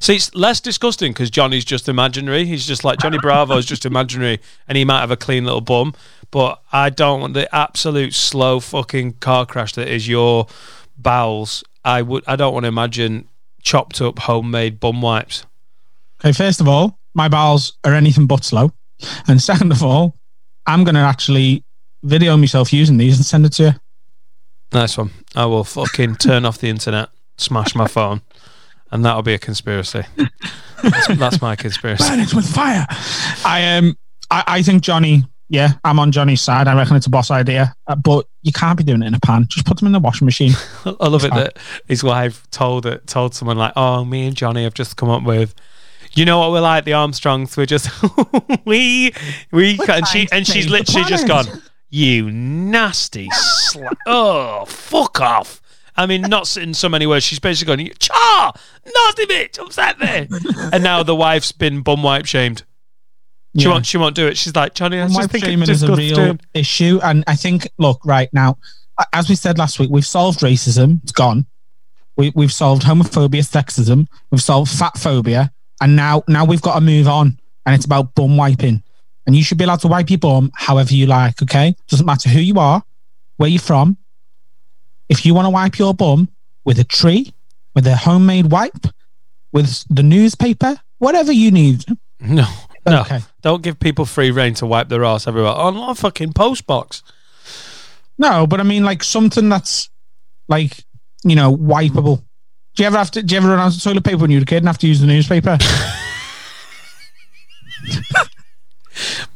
see, 0.00 0.16
it's 0.16 0.34
less 0.34 0.60
disgusting 0.60 1.12
because 1.12 1.30
Johnny's 1.30 1.64
just 1.64 1.88
imaginary. 1.88 2.44
He's 2.44 2.66
just 2.66 2.84
like 2.84 2.98
Johnny 2.98 3.18
Bravo's 3.18 3.64
just 3.64 3.86
imaginary, 3.86 4.38
and 4.68 4.76
he 4.76 4.84
might 4.84 5.00
have 5.00 5.10
a 5.10 5.16
clean 5.16 5.44
little 5.44 5.62
bum. 5.62 5.94
But 6.30 6.60
I 6.72 6.90
don't 6.90 7.20
want 7.20 7.34
the 7.34 7.52
absolute 7.54 8.12
slow 8.12 8.60
fucking 8.60 9.14
car 9.14 9.46
crash 9.46 9.72
that 9.74 9.88
is 9.88 10.06
your 10.06 10.46
bowels. 10.98 11.64
I 11.84 12.02
would. 12.02 12.24
I 12.26 12.36
don't 12.36 12.52
want 12.52 12.64
to 12.64 12.68
imagine 12.68 13.28
chopped 13.62 14.00
up 14.02 14.18
homemade 14.18 14.78
bum 14.78 15.00
wipes. 15.00 15.46
Okay, 16.20 16.32
first 16.32 16.60
of 16.60 16.68
all, 16.68 16.98
my 17.14 17.28
bowels 17.28 17.78
are 17.82 17.94
anything 17.94 18.26
but 18.26 18.44
slow. 18.44 18.72
And 19.26 19.40
second 19.50 19.72
of 19.72 19.82
all, 19.82 20.16
I'm 20.66 20.84
going 20.84 20.96
to 20.96 21.00
actually 21.00 21.64
video 22.02 22.36
myself 22.36 22.72
using 22.72 22.98
these 22.98 23.16
and 23.16 23.24
send 23.24 23.46
it 23.46 23.52
to 23.54 23.62
you. 23.62 23.70
Nice 24.76 24.98
one. 24.98 25.10
I 25.34 25.46
will 25.46 25.64
fucking 25.64 26.16
turn 26.16 26.44
off 26.44 26.58
the 26.58 26.68
internet, 26.68 27.08
smash 27.38 27.74
my 27.74 27.88
phone, 27.88 28.20
and 28.90 29.02
that'll 29.06 29.22
be 29.22 29.32
a 29.32 29.38
conspiracy. 29.38 30.02
That's, 30.82 31.06
that's 31.16 31.40
my 31.40 31.56
conspiracy. 31.56 32.06
Burn 32.06 32.20
it 32.20 32.34
with 32.34 32.46
fire. 32.46 32.86
I 33.42 33.78
um, 33.78 33.96
I, 34.30 34.44
I 34.46 34.62
think 34.62 34.82
Johnny. 34.82 35.24
Yeah, 35.48 35.70
I'm 35.82 35.98
on 35.98 36.12
Johnny's 36.12 36.42
side. 36.42 36.68
I 36.68 36.76
reckon 36.76 36.94
it's 36.94 37.06
a 37.06 37.10
boss 37.10 37.30
idea, 37.30 37.74
uh, 37.86 37.94
but 37.94 38.28
you 38.42 38.52
can't 38.52 38.76
be 38.76 38.84
doing 38.84 39.02
it 39.02 39.06
in 39.06 39.14
a 39.14 39.20
pan. 39.20 39.46
Just 39.48 39.64
put 39.64 39.78
them 39.78 39.86
in 39.86 39.92
the 39.92 39.98
washing 39.98 40.26
machine. 40.26 40.52
I 40.84 41.08
love 41.08 41.24
it 41.24 41.32
that 41.32 41.58
his 41.88 42.04
wife 42.04 42.46
told 42.50 42.84
it 42.84 43.06
told 43.06 43.34
someone 43.34 43.56
like, 43.56 43.72
"Oh, 43.76 44.04
me 44.04 44.26
and 44.26 44.36
Johnny 44.36 44.64
have 44.64 44.74
just 44.74 44.98
come 44.98 45.08
up 45.08 45.22
with." 45.22 45.54
You 46.12 46.26
know 46.26 46.38
what 46.38 46.50
we're 46.50 46.60
like, 46.60 46.84
the 46.84 46.92
Armstrongs. 46.92 47.56
We're 47.56 47.64
just 47.64 47.88
we 48.66 49.14
we 49.52 49.78
We're 49.78 49.90
and 49.90 50.06
she 50.06 50.28
and 50.30 50.46
she's 50.46 50.68
literally 50.68 51.08
just 51.08 51.26
gone. 51.26 51.46
Planet." 51.96 52.14
You 52.14 52.30
nasty 52.30 53.28
sla- 53.28 53.96
oh 54.06 54.64
fuck 54.66 55.20
off. 55.20 55.60
I 55.98 56.04
mean, 56.04 56.22
not 56.22 56.54
in 56.58 56.74
so 56.74 56.88
many 56.90 57.06
words. 57.06 57.24
She's 57.24 57.38
basically 57.38 57.76
going, 57.84 57.92
"Cha, 57.98 58.52
nasty 58.84 59.26
bitch, 59.26 59.58
upset 59.58 59.98
me." 59.98 60.28
and 60.72 60.84
now 60.84 61.02
the 61.02 61.14
wife's 61.14 61.52
been 61.52 61.80
bum 61.82 62.02
wipe 62.02 62.26
shamed. 62.26 62.64
She 63.56 63.64
Yeah. 63.64 63.70
won't. 63.70 63.86
She 63.86 63.96
won't 63.96 64.14
do 64.14 64.26
it. 64.26 64.36
She's 64.36 64.54
like, 64.54 64.74
Johnny, 64.74 65.00
I 65.00 65.08
just 65.08 65.30
think 65.30 65.44
it's 65.44 65.70
is 65.70 65.82
a 65.82 65.94
real 65.94 66.36
issue, 66.52 67.00
and 67.02 67.24
I 67.26 67.36
think, 67.36 67.68
look, 67.78 68.00
right 68.04 68.28
now, 68.32 68.58
as 69.14 69.30
we 69.30 69.34
said 69.34 69.56
last 69.56 69.78
week, 69.78 69.88
we've 69.90 70.06
solved 70.06 70.40
racism; 70.40 71.02
it's 71.02 71.12
gone. 71.12 71.46
We, 72.16 72.32
we've 72.34 72.52
solved 72.52 72.82
homophobia, 72.82 73.42
sexism. 73.42 74.08
We've 74.30 74.42
solved 74.42 74.70
fat 74.70 74.98
phobia, 74.98 75.52
and 75.80 75.96
now, 75.96 76.22
now 76.28 76.44
we've 76.44 76.62
got 76.62 76.74
to 76.74 76.80
move 76.82 77.08
on, 77.08 77.38
and 77.64 77.74
it's 77.74 77.84
about 77.86 78.14
bum 78.14 78.36
wiping. 78.36 78.82
And 79.26 79.34
you 79.34 79.42
should 79.42 79.58
be 79.58 79.64
allowed 79.64 79.80
to 79.80 79.88
wipe 79.88 80.08
your 80.08 80.18
bum 80.18 80.52
however 80.54 80.94
you 80.94 81.06
like. 81.06 81.42
Okay, 81.42 81.74
doesn't 81.88 82.06
matter 82.06 82.28
who 82.28 82.40
you 82.40 82.58
are, 82.58 82.82
where 83.36 83.48
you're 83.48 83.60
from. 83.60 83.96
If 85.08 85.26
you 85.26 85.34
want 85.34 85.46
to 85.46 85.50
wipe 85.50 85.78
your 85.78 85.94
bum 85.94 86.28
with 86.64 86.78
a 86.78 86.84
tree, 86.84 87.32
with 87.74 87.86
a 87.86 87.96
homemade 87.96 88.50
wipe, 88.50 88.86
with 89.52 89.84
the 89.88 90.02
newspaper, 90.02 90.76
whatever 90.98 91.32
you 91.32 91.50
need. 91.50 91.84
No, 92.20 92.46
no. 92.86 93.00
Okay. 93.02 93.20
Don't 93.42 93.62
give 93.62 93.78
people 93.78 94.04
free 94.04 94.30
rein 94.30 94.54
to 94.54 94.66
wipe 94.66 94.88
their 94.88 95.04
ass 95.04 95.26
everywhere. 95.26 95.52
Oh, 95.54 95.90
a 95.90 95.94
fucking 95.94 96.32
post 96.32 96.66
box. 96.66 97.02
No, 98.18 98.46
but 98.46 98.60
I 98.60 98.62
mean 98.62 98.84
like 98.84 99.02
something 99.04 99.48
that's 99.48 99.90
like 100.48 100.84
you 101.24 101.36
know 101.36 101.56
wipeable. 101.56 102.22
Do 102.74 102.82
you 102.82 102.86
ever 102.86 102.98
have 102.98 103.10
to? 103.12 103.22
Do 103.22 103.34
you 103.34 103.40
ever 103.40 103.48
run 103.48 103.58
out 103.58 103.74
of 103.74 103.82
toilet 103.82 104.04
paper 104.04 104.18
when 104.18 104.30
you 104.30 104.38
were 104.38 104.42
a 104.42 104.46
kid 104.46 104.58
and 104.58 104.66
have 104.66 104.78
to 104.78 104.86
use 104.86 105.00
the 105.00 105.06
newspaper? 105.06 105.58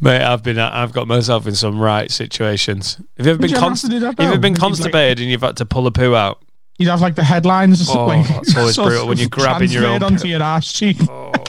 Mate, 0.00 0.22
I've 0.22 0.42
been, 0.42 0.58
uh, 0.58 0.70
I've 0.72 0.92
got 0.92 1.06
myself 1.06 1.46
in 1.46 1.54
some 1.54 1.78
right 1.78 2.10
situations. 2.10 2.94
Have 3.16 3.26
you 3.26 3.32
ever 3.32 3.34
Would 3.38 3.40
been, 3.42 3.50
you 3.50 3.56
const- 3.56 3.82
have 3.82 3.90
to 3.90 3.96
do 3.96 4.00
that, 4.00 4.18
have 4.18 4.26
you 4.26 4.32
ever 4.32 4.40
been 4.40 4.52
you, 4.52 4.54
like- 4.54 4.60
constipated 4.60 5.20
and 5.20 5.30
you've 5.30 5.42
had 5.42 5.56
to 5.58 5.66
pull 5.66 5.86
a 5.86 5.90
poo 5.90 6.14
out? 6.14 6.42
You'd 6.78 6.88
have 6.88 7.02
like 7.02 7.14
the 7.14 7.24
headlines. 7.24 7.88
Oh, 7.90 8.06
like, 8.06 8.26
that's 8.26 8.56
always 8.56 8.74
sort 8.74 8.88
brutal 8.88 9.08
when 9.08 9.18
you're 9.18 9.28
grabbing 9.28 9.70
your 9.70 9.86
own 9.86 10.02
onto 10.02 10.28
your 10.28 10.42
ass 10.42 10.72
cheek. 10.72 10.96
Oh, 11.08 11.32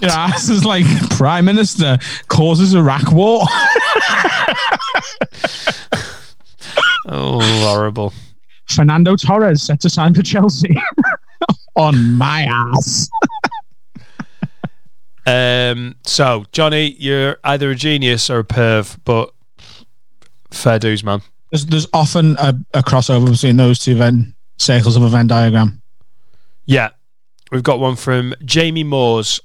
Your 0.00 0.10
ass 0.10 0.48
is 0.48 0.64
like 0.64 0.84
Prime 1.10 1.44
Minister 1.44 1.98
causes 2.28 2.74
Iraq 2.74 3.12
war. 3.12 3.42
oh, 7.08 7.40
horrible. 7.62 8.12
Fernando 8.66 9.16
Torres 9.16 9.62
set 9.62 9.80
to 9.80 9.90
sign 9.90 10.14
for 10.14 10.22
Chelsea 10.22 10.76
on 11.76 12.12
my 12.16 12.42
ass. 12.42 13.08
Um, 15.26 15.96
so 16.04 16.44
Johnny, 16.52 16.96
you're 16.98 17.38
either 17.44 17.70
a 17.70 17.74
genius 17.74 18.28
or 18.28 18.40
a 18.40 18.44
perv, 18.44 18.98
but 19.04 19.32
fair 20.50 20.78
dues, 20.78 21.02
man. 21.02 21.22
There's, 21.50 21.66
there's 21.66 21.86
often 21.92 22.36
a, 22.38 22.54
a 22.74 22.82
crossover 22.82 23.30
between 23.30 23.56
those 23.56 23.78
two 23.78 23.96
Venn 23.96 24.34
circles 24.58 24.96
of 24.96 25.02
a 25.02 25.08
Venn 25.08 25.26
diagram. 25.26 25.82
Yeah, 26.66 26.90
we've 27.52 27.62
got 27.62 27.78
one 27.78 27.96
from 27.96 28.34
Jamie 28.44 28.84
Moores. 28.84 29.40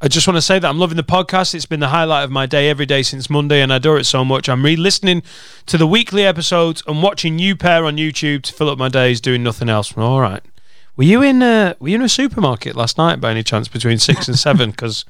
I 0.00 0.08
just 0.08 0.26
want 0.26 0.36
to 0.36 0.42
say 0.42 0.58
that 0.58 0.68
I'm 0.68 0.78
loving 0.78 0.96
the 0.96 1.02
podcast. 1.02 1.54
It's 1.54 1.66
been 1.66 1.80
the 1.80 1.88
highlight 1.88 2.24
of 2.24 2.30
my 2.30 2.44
day 2.44 2.68
every 2.68 2.84
day 2.84 3.02
since 3.02 3.30
Monday, 3.30 3.62
and 3.62 3.72
I 3.72 3.76
adore 3.76 3.98
it 3.98 4.04
so 4.04 4.24
much. 4.24 4.48
I'm 4.48 4.64
re 4.64 4.76
listening 4.76 5.22
to 5.66 5.78
the 5.78 5.86
weekly 5.86 6.26
episodes 6.26 6.82
and 6.86 7.02
watching 7.02 7.38
you 7.38 7.56
pair 7.56 7.86
on 7.86 7.96
YouTube 7.96 8.42
to 8.42 8.52
fill 8.52 8.68
up 8.68 8.76
my 8.76 8.88
days 8.88 9.20
doing 9.20 9.42
nothing 9.42 9.68
else. 9.68 9.96
All 9.96 10.20
right. 10.20 10.42
Were 10.96 11.04
you 11.04 11.22
in 11.22 11.42
a, 11.42 11.74
were 11.80 11.88
you 11.88 11.96
in 11.96 12.02
a 12.02 12.08
supermarket 12.08 12.76
last 12.76 12.98
night 12.98 13.20
by 13.20 13.30
any 13.30 13.42
chance 13.42 13.66
between 13.68 13.98
six 13.98 14.28
and 14.28 14.38
seven? 14.38 14.70
Because 14.74 15.04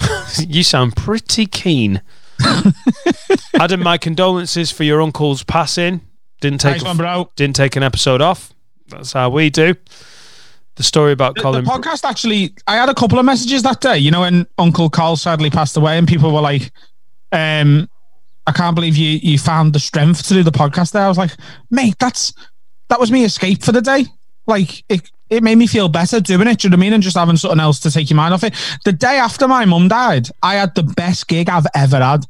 you 0.46 0.62
sound 0.62 0.94
pretty 0.96 1.46
keen. 1.46 2.02
Adam, 3.54 3.82
my 3.82 3.98
condolences 3.98 4.70
for 4.70 4.84
your 4.84 5.00
uncle's 5.00 5.42
passing. 5.42 6.00
Didn't 6.40 6.60
take 6.60 6.76
Nice 6.78 6.84
one, 6.84 6.96
bro. 6.96 7.30
didn't 7.36 7.56
take 7.56 7.76
an 7.76 7.82
episode 7.82 8.20
off. 8.20 8.52
That's 8.88 9.12
how 9.12 9.30
we 9.30 9.48
do. 9.50 9.74
The 10.76 10.82
story 10.82 11.12
about 11.12 11.36
The, 11.36 11.42
Colin. 11.42 11.64
the 11.64 11.70
podcast 11.70 12.04
actually, 12.08 12.54
I 12.66 12.76
had 12.76 12.88
a 12.88 12.94
couple 12.94 13.18
of 13.18 13.24
messages 13.24 13.62
that 13.62 13.80
day. 13.80 13.98
You 13.98 14.10
know, 14.10 14.20
when 14.22 14.46
Uncle 14.58 14.90
Carl 14.90 15.16
sadly 15.16 15.50
passed 15.50 15.76
away, 15.76 15.98
and 15.98 16.08
people 16.08 16.32
were 16.32 16.40
like, 16.40 16.72
um, 17.30 17.88
"I 18.46 18.52
can't 18.52 18.74
believe 18.74 18.96
you 18.96 19.20
you 19.22 19.38
found 19.38 19.74
the 19.74 19.78
strength 19.80 20.26
to 20.28 20.34
do 20.34 20.42
the 20.42 20.50
podcast." 20.50 20.92
There, 20.92 21.02
I 21.04 21.08
was 21.08 21.18
like, 21.18 21.32
"Mate, 21.70 21.96
that's 22.00 22.32
that 22.88 22.98
was 22.98 23.12
me 23.12 23.24
escape 23.24 23.62
for 23.62 23.72
the 23.72 23.82
day. 23.82 24.06
Like 24.46 24.82
it." 24.88 25.02
It 25.32 25.42
made 25.42 25.56
me 25.56 25.66
feel 25.66 25.88
better 25.88 26.20
doing 26.20 26.46
it. 26.46 26.58
Do 26.58 26.66
you 26.66 26.70
know 26.70 26.74
what 26.74 26.80
I 26.80 26.84
mean? 26.84 26.92
And 26.92 27.02
just 27.02 27.16
having 27.16 27.38
something 27.38 27.58
else 27.58 27.80
to 27.80 27.90
take 27.90 28.10
your 28.10 28.18
mind 28.18 28.34
off 28.34 28.44
it. 28.44 28.54
The 28.84 28.92
day 28.92 29.16
after 29.16 29.48
my 29.48 29.64
mum 29.64 29.88
died, 29.88 30.28
I 30.42 30.56
had 30.56 30.74
the 30.74 30.82
best 30.82 31.26
gig 31.26 31.48
I've 31.48 31.66
ever 31.74 32.00
had. 32.00 32.26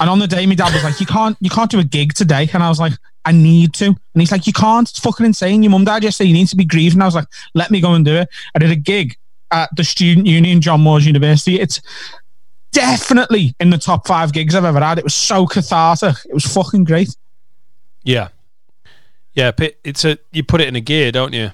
And 0.00 0.10
on 0.10 0.18
the 0.18 0.26
day, 0.26 0.44
my 0.46 0.56
dad 0.56 0.74
was 0.74 0.82
like, 0.82 0.98
"You 0.98 1.06
can't, 1.06 1.36
you 1.40 1.50
can't 1.50 1.70
do 1.70 1.78
a 1.78 1.84
gig 1.84 2.14
today." 2.14 2.50
And 2.52 2.60
I 2.60 2.68
was 2.68 2.80
like, 2.80 2.94
"I 3.24 3.30
need 3.30 3.74
to." 3.74 3.86
And 3.86 3.96
he's 4.14 4.32
like, 4.32 4.48
"You 4.48 4.52
can't. 4.52 4.90
It's 4.90 4.98
fucking 4.98 5.24
insane. 5.24 5.62
Your 5.62 5.70
mum 5.70 5.84
died 5.84 6.02
yesterday. 6.02 6.28
You 6.28 6.34
need 6.34 6.48
to 6.48 6.56
be 6.56 6.64
grieving." 6.64 7.00
I 7.00 7.04
was 7.04 7.14
like, 7.14 7.28
"Let 7.54 7.70
me 7.70 7.80
go 7.80 7.94
and 7.94 8.04
do 8.04 8.16
it." 8.16 8.28
I 8.56 8.58
did 8.58 8.72
a 8.72 8.76
gig 8.76 9.16
at 9.52 9.70
the 9.76 9.84
Student 9.84 10.26
Union, 10.26 10.60
John 10.60 10.80
Moores 10.80 11.06
University. 11.06 11.60
It's 11.60 11.80
definitely 12.72 13.54
in 13.60 13.70
the 13.70 13.78
top 13.78 14.08
five 14.08 14.32
gigs 14.32 14.56
I've 14.56 14.64
ever 14.64 14.80
had. 14.80 14.98
It 14.98 15.04
was 15.04 15.14
so 15.14 15.46
cathartic. 15.46 16.16
It 16.28 16.34
was 16.34 16.46
fucking 16.46 16.84
great. 16.84 17.14
Yeah, 18.02 18.28
yeah. 19.34 19.52
It's 19.84 20.04
a 20.04 20.18
you 20.32 20.42
put 20.42 20.60
it 20.60 20.66
in 20.66 20.74
a 20.74 20.80
gear, 20.80 21.12
don't 21.12 21.34
you? 21.34 21.52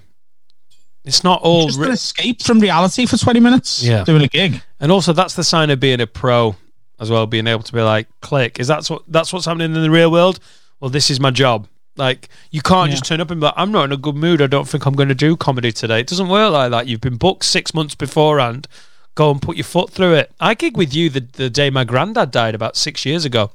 It's 1.04 1.24
not 1.24 1.40
all. 1.42 1.66
Just 1.66 1.78
ri- 1.78 1.86
an 1.86 1.92
escape 1.92 2.42
from 2.42 2.60
reality 2.60 3.06
for 3.06 3.16
twenty 3.16 3.40
minutes. 3.40 3.82
Yeah. 3.82 4.04
doing 4.04 4.22
a 4.22 4.28
gig. 4.28 4.60
And 4.80 4.92
also, 4.92 5.12
that's 5.12 5.34
the 5.34 5.44
sign 5.44 5.70
of 5.70 5.80
being 5.80 6.00
a 6.00 6.06
pro 6.06 6.56
as 7.00 7.10
well. 7.10 7.26
Being 7.26 7.46
able 7.46 7.62
to 7.62 7.72
be 7.72 7.80
like, 7.80 8.08
click. 8.20 8.58
Is 8.60 8.66
that 8.68 8.86
what 8.88 9.02
that's 9.08 9.32
what's 9.32 9.46
happening 9.46 9.74
in 9.74 9.82
the 9.82 9.90
real 9.90 10.10
world? 10.10 10.38
Well, 10.80 10.90
this 10.90 11.10
is 11.10 11.18
my 11.18 11.30
job. 11.30 11.66
Like, 11.96 12.28
you 12.52 12.60
can't 12.62 12.88
Yeah. 12.90 12.94
just 12.96 13.04
turn 13.06 13.20
up 13.20 13.30
and 13.32 13.40
be 13.40 13.46
like, 13.46 13.54
I'm 13.56 13.72
not 13.72 13.84
in 13.84 13.92
a 13.92 13.96
good 13.96 14.14
mood. 14.14 14.40
I 14.40 14.46
don't 14.46 14.68
think 14.68 14.86
I'm 14.86 14.94
going 14.94 15.08
to 15.08 15.14
do 15.16 15.36
comedy 15.36 15.72
today. 15.72 16.00
It 16.00 16.06
doesn't 16.06 16.28
work 16.28 16.52
like 16.52 16.70
that. 16.70 16.86
You've 16.86 17.00
been 17.00 17.16
booked 17.16 17.44
six 17.44 17.74
months 17.74 17.96
beforehand. 17.96 18.68
Go 19.16 19.32
and 19.32 19.42
put 19.42 19.56
your 19.56 19.64
foot 19.64 19.90
through 19.90 20.14
it. 20.14 20.30
I 20.38 20.54
gig 20.54 20.76
with 20.76 20.94
you 20.94 21.10
the, 21.10 21.20
the 21.20 21.50
day 21.50 21.70
my 21.70 21.82
granddad 21.82 22.30
died 22.30 22.54
about 22.54 22.76
six 22.76 23.04
years 23.04 23.24
ago. 23.24 23.50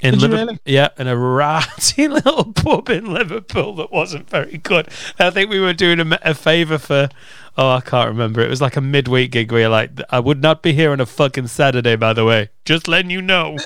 In 0.00 0.18
Liverpool, 0.18 0.46
really? 0.46 0.60
yeah, 0.64 0.88
in 0.96 1.08
a 1.08 1.16
ratty 1.16 2.06
little 2.08 2.52
pub 2.52 2.88
in 2.88 3.12
Liverpool 3.12 3.74
that 3.76 3.90
wasn't 3.90 4.30
very 4.30 4.58
good. 4.58 4.88
I 5.18 5.30
think 5.30 5.50
we 5.50 5.58
were 5.58 5.72
doing 5.72 5.98
a, 6.00 6.18
a 6.22 6.34
favour 6.34 6.78
for, 6.78 7.08
oh, 7.56 7.70
I 7.70 7.80
can't 7.80 8.08
remember. 8.08 8.40
It 8.40 8.48
was 8.48 8.60
like 8.60 8.76
a 8.76 8.80
midweek 8.80 9.32
gig 9.32 9.50
where 9.50 9.62
you're 9.62 9.70
like, 9.70 9.90
I 10.10 10.20
would 10.20 10.40
not 10.40 10.62
be 10.62 10.72
here 10.72 10.92
on 10.92 11.00
a 11.00 11.06
fucking 11.06 11.48
Saturday, 11.48 11.96
by 11.96 12.12
the 12.12 12.24
way. 12.24 12.50
Just 12.64 12.86
letting 12.86 13.10
you 13.10 13.20
know. 13.20 13.56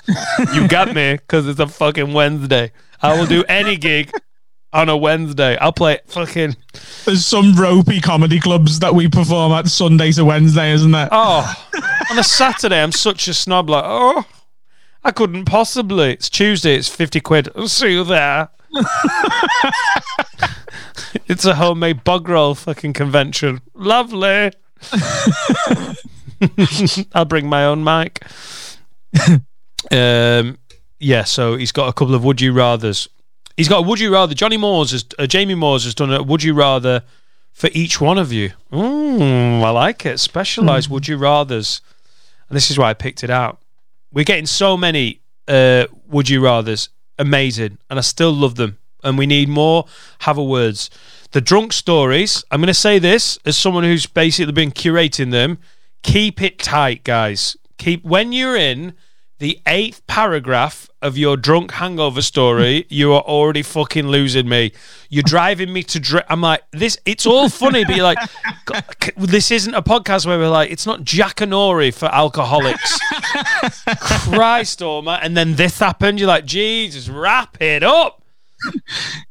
you 0.54 0.68
got 0.68 0.94
me 0.94 1.12
because 1.16 1.46
it's 1.46 1.60
a 1.60 1.66
fucking 1.66 2.14
Wednesday. 2.14 2.72
I 3.02 3.18
will 3.18 3.26
do 3.26 3.44
any 3.44 3.76
gig 3.76 4.10
on 4.72 4.88
a 4.88 4.96
Wednesday. 4.96 5.58
I'll 5.58 5.72
play 5.72 5.98
fucking, 6.06 6.56
There's 7.04 7.26
some 7.26 7.54
ropey 7.56 8.00
comedy 8.00 8.40
clubs 8.40 8.78
that 8.78 8.94
we 8.94 9.06
perform 9.08 9.52
at 9.52 9.68
Sunday 9.68 10.12
to 10.12 10.24
Wednesday, 10.24 10.72
isn't 10.72 10.92
there? 10.92 11.08
oh, 11.12 11.54
on 12.10 12.18
a 12.18 12.24
Saturday, 12.24 12.82
I'm 12.82 12.92
such 12.92 13.28
a 13.28 13.34
snob. 13.34 13.68
Like, 13.68 13.84
oh, 13.86 14.24
I 15.04 15.10
couldn't 15.10 15.46
possibly. 15.46 16.12
It's 16.12 16.30
Tuesday, 16.30 16.76
it's 16.76 16.88
50 16.88 17.20
quid. 17.20 17.48
I'll 17.56 17.68
see 17.68 17.92
you 17.92 18.04
there. 18.04 18.48
it's 21.26 21.44
a 21.44 21.56
homemade 21.56 22.04
bug 22.04 22.28
roll 22.28 22.54
fucking 22.54 22.92
convention. 22.92 23.60
Lovely. 23.74 24.52
I'll 27.14 27.24
bring 27.24 27.48
my 27.48 27.64
own 27.64 27.82
mic. 27.84 28.24
um, 29.90 30.58
yeah, 30.98 31.24
so 31.24 31.56
he's 31.56 31.72
got 31.72 31.88
a 31.88 31.92
couple 31.92 32.14
of 32.14 32.24
would 32.24 32.40
you 32.40 32.52
rather's. 32.52 33.08
He's 33.56 33.68
got 33.68 33.78
a 33.78 33.82
would 33.82 34.00
you 34.00 34.12
rather. 34.12 34.34
Johnny 34.34 34.56
Moores 34.56 34.92
has, 34.92 35.04
uh, 35.18 35.26
Jamie 35.26 35.54
Moores 35.54 35.84
has 35.84 35.94
done 35.94 36.12
a 36.12 36.22
would 36.22 36.42
you 36.42 36.54
rather 36.54 37.02
for 37.52 37.68
each 37.72 38.00
one 38.00 38.18
of 38.18 38.32
you. 38.32 38.52
Mm, 38.72 39.62
I 39.62 39.70
like 39.70 40.06
it. 40.06 40.18
Specialized 40.18 40.88
would 40.88 41.06
you 41.08 41.16
rather's, 41.16 41.80
and 42.48 42.56
this 42.56 42.70
is 42.70 42.78
why 42.78 42.90
I 42.90 42.94
picked 42.94 43.22
it 43.22 43.30
out. 43.30 43.61
We're 44.12 44.24
getting 44.24 44.46
so 44.46 44.76
many 44.76 45.20
uh, 45.48 45.86
would 46.06 46.28
you 46.28 46.40
rather's, 46.40 46.90
amazing, 47.18 47.78
and 47.90 47.98
I 47.98 48.02
still 48.02 48.32
love 48.32 48.56
them. 48.56 48.78
And 49.04 49.18
we 49.18 49.26
need 49.26 49.48
more. 49.48 49.86
Have 50.20 50.38
a 50.38 50.44
words. 50.44 50.88
The 51.32 51.40
drunk 51.40 51.72
stories. 51.72 52.44
I'm 52.50 52.60
going 52.60 52.68
to 52.68 52.74
say 52.74 52.98
this 53.00 53.38
as 53.44 53.56
someone 53.56 53.82
who's 53.82 54.06
basically 54.06 54.52
been 54.52 54.70
curating 54.70 55.32
them. 55.32 55.58
Keep 56.02 56.40
it 56.40 56.58
tight, 56.58 57.02
guys. 57.02 57.56
Keep 57.78 58.04
when 58.04 58.32
you're 58.32 58.56
in 58.56 58.94
the 59.42 59.60
eighth 59.66 60.06
paragraph 60.06 60.88
of 61.02 61.18
your 61.18 61.36
drunk 61.36 61.72
hangover 61.72 62.22
story, 62.22 62.86
you 62.88 63.12
are 63.12 63.22
already 63.22 63.60
fucking 63.60 64.06
losing 64.06 64.48
me. 64.48 64.70
You're 65.10 65.24
driving 65.24 65.72
me 65.72 65.82
to 65.82 65.98
dr- 65.98 66.24
I'm 66.28 66.40
like, 66.40 66.62
this, 66.70 66.96
it's 67.04 67.26
all 67.26 67.48
funny, 67.48 67.84
but 67.84 67.96
you're 67.96 68.04
like, 68.04 68.20
this 69.16 69.50
isn't 69.50 69.74
a 69.74 69.82
podcast 69.82 70.26
where 70.26 70.38
we're 70.38 70.48
like, 70.48 70.70
it's 70.70 70.86
not 70.86 71.02
Jack 71.02 71.40
and 71.40 71.50
Jackanory 71.50 71.92
for 71.92 72.06
alcoholics. 72.06 73.00
Christ, 74.28 74.78
Orma. 74.78 75.18
And 75.20 75.36
then 75.36 75.56
this 75.56 75.80
happened. 75.80 76.20
You're 76.20 76.28
like, 76.28 76.44
Jesus, 76.44 77.08
wrap 77.08 77.60
it 77.60 77.82
up. 77.82 78.22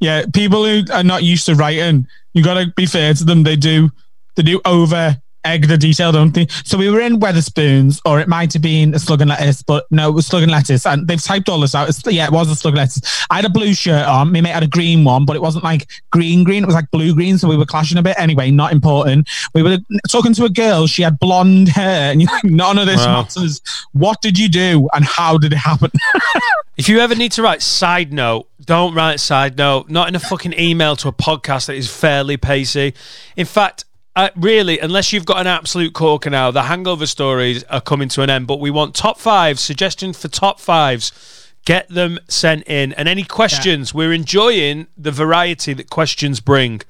Yeah, 0.01 0.25
people 0.33 0.65
who 0.65 0.83
are 0.91 1.05
not 1.05 1.23
used 1.23 1.45
to 1.45 1.55
writing, 1.55 2.05
you 2.33 2.43
got 2.43 2.55
to 2.55 2.67
be 2.75 2.85
fair 2.85 3.13
to 3.13 3.23
them. 3.23 3.43
They 3.43 3.55
do, 3.55 3.91
they 4.35 4.43
do 4.43 4.59
over 4.65 5.21
egg 5.45 5.67
the 5.67 5.77
detail, 5.77 6.11
don't 6.11 6.33
they? 6.33 6.47
So 6.63 6.77
we 6.77 6.89
were 6.89 7.01
in 7.01 7.19
Wetherspoons, 7.19 8.01
or 8.05 8.19
it 8.19 8.27
might 8.27 8.53
have 8.53 8.61
been 8.61 8.93
a 8.93 8.99
slug 8.99 9.21
and 9.21 9.29
lettuce, 9.29 9.61
but 9.61 9.85
no, 9.91 10.09
it 10.09 10.13
was 10.13 10.27
slug 10.27 10.43
and 10.43 10.51
lettuce. 10.51 10.85
And 10.85 11.07
they've 11.07 11.21
typed 11.21 11.49
all 11.49 11.59
this 11.59 11.75
out. 11.75 11.89
It's, 11.89 12.01
yeah, 12.05 12.25
it 12.25 12.31
was 12.31 12.49
a 12.49 12.55
slug 12.55 12.73
and 12.73 12.79
lettuce. 12.79 13.25
I 13.29 13.37
had 13.37 13.45
a 13.45 13.49
blue 13.49 13.73
shirt 13.73 14.05
on. 14.07 14.31
My 14.31 14.41
mate 14.41 14.51
had 14.53 14.63
a 14.63 14.67
green 14.67 15.03
one, 15.03 15.25
but 15.25 15.35
it 15.35 15.41
wasn't 15.41 15.63
like 15.63 15.87
green 16.11 16.43
green. 16.43 16.63
It 16.63 16.67
was 16.67 16.75
like 16.75 16.91
blue 16.91 17.13
green. 17.13 17.37
So 17.37 17.47
we 17.47 17.57
were 17.57 17.65
clashing 17.65 17.97
a 17.97 18.01
bit. 18.01 18.15
Anyway, 18.19 18.51
not 18.51 18.71
important. 18.71 19.29
We 19.53 19.63
were 19.63 19.77
talking 20.09 20.33
to 20.35 20.45
a 20.45 20.49
girl. 20.49 20.87
She 20.87 21.01
had 21.03 21.19
blonde 21.19 21.69
hair, 21.69 22.11
and 22.11 22.21
you're 22.21 22.31
like, 22.31 22.43
none 22.43 22.77
of 22.77 22.85
this 22.87 23.05
Wow. 23.05 23.21
matters. 23.23 23.61
What 23.93 24.21
did 24.21 24.37
you 24.37 24.49
do, 24.49 24.87
and 24.93 25.03
how 25.05 25.37
did 25.37 25.53
it 25.53 25.57
happen? 25.57 25.91
If 26.77 26.89
you 26.89 26.99
ever 26.99 27.13
need 27.13 27.31
to 27.33 27.43
write 27.43 27.61
side 27.61 28.11
note, 28.11 28.47
don't 28.65 28.95
write 28.95 29.19
side 29.19 29.55
note. 29.55 29.89
Not 29.89 30.07
in 30.07 30.15
a 30.15 30.19
fucking 30.19 30.57
email 30.57 30.95
to 30.95 31.09
a 31.09 31.11
podcast 31.11 31.67
that 31.67 31.75
is 31.75 31.93
fairly 31.93 32.37
pacey. 32.37 32.95
In 33.35 33.45
fact, 33.45 33.85
uh, 34.15 34.29
really, 34.35 34.79
unless 34.79 35.13
you've 35.13 35.25
got 35.25 35.37
an 35.37 35.47
absolute 35.47 35.93
corker 35.93 36.29
now, 36.29 36.51
the 36.51 36.63
hangover 36.63 37.05
stories 37.05 37.63
are 37.65 37.81
coming 37.81 38.09
to 38.09 38.21
an 38.21 38.29
end. 38.29 38.47
But 38.47 38.59
we 38.59 38.69
want 38.69 38.95
top 38.95 39.17
five 39.17 39.59
suggestions 39.59 40.21
for 40.21 40.27
top 40.27 40.59
fives. 40.59 41.11
Get 41.63 41.87
them 41.89 42.19
sent 42.27 42.67
in, 42.67 42.91
and 42.93 43.07
any 43.07 43.23
questions. 43.23 43.93
We're 43.93 44.13
enjoying 44.13 44.87
the 44.97 45.11
variety 45.11 45.73
that 45.73 45.89
questions 45.89 46.39
bring. 46.39 46.81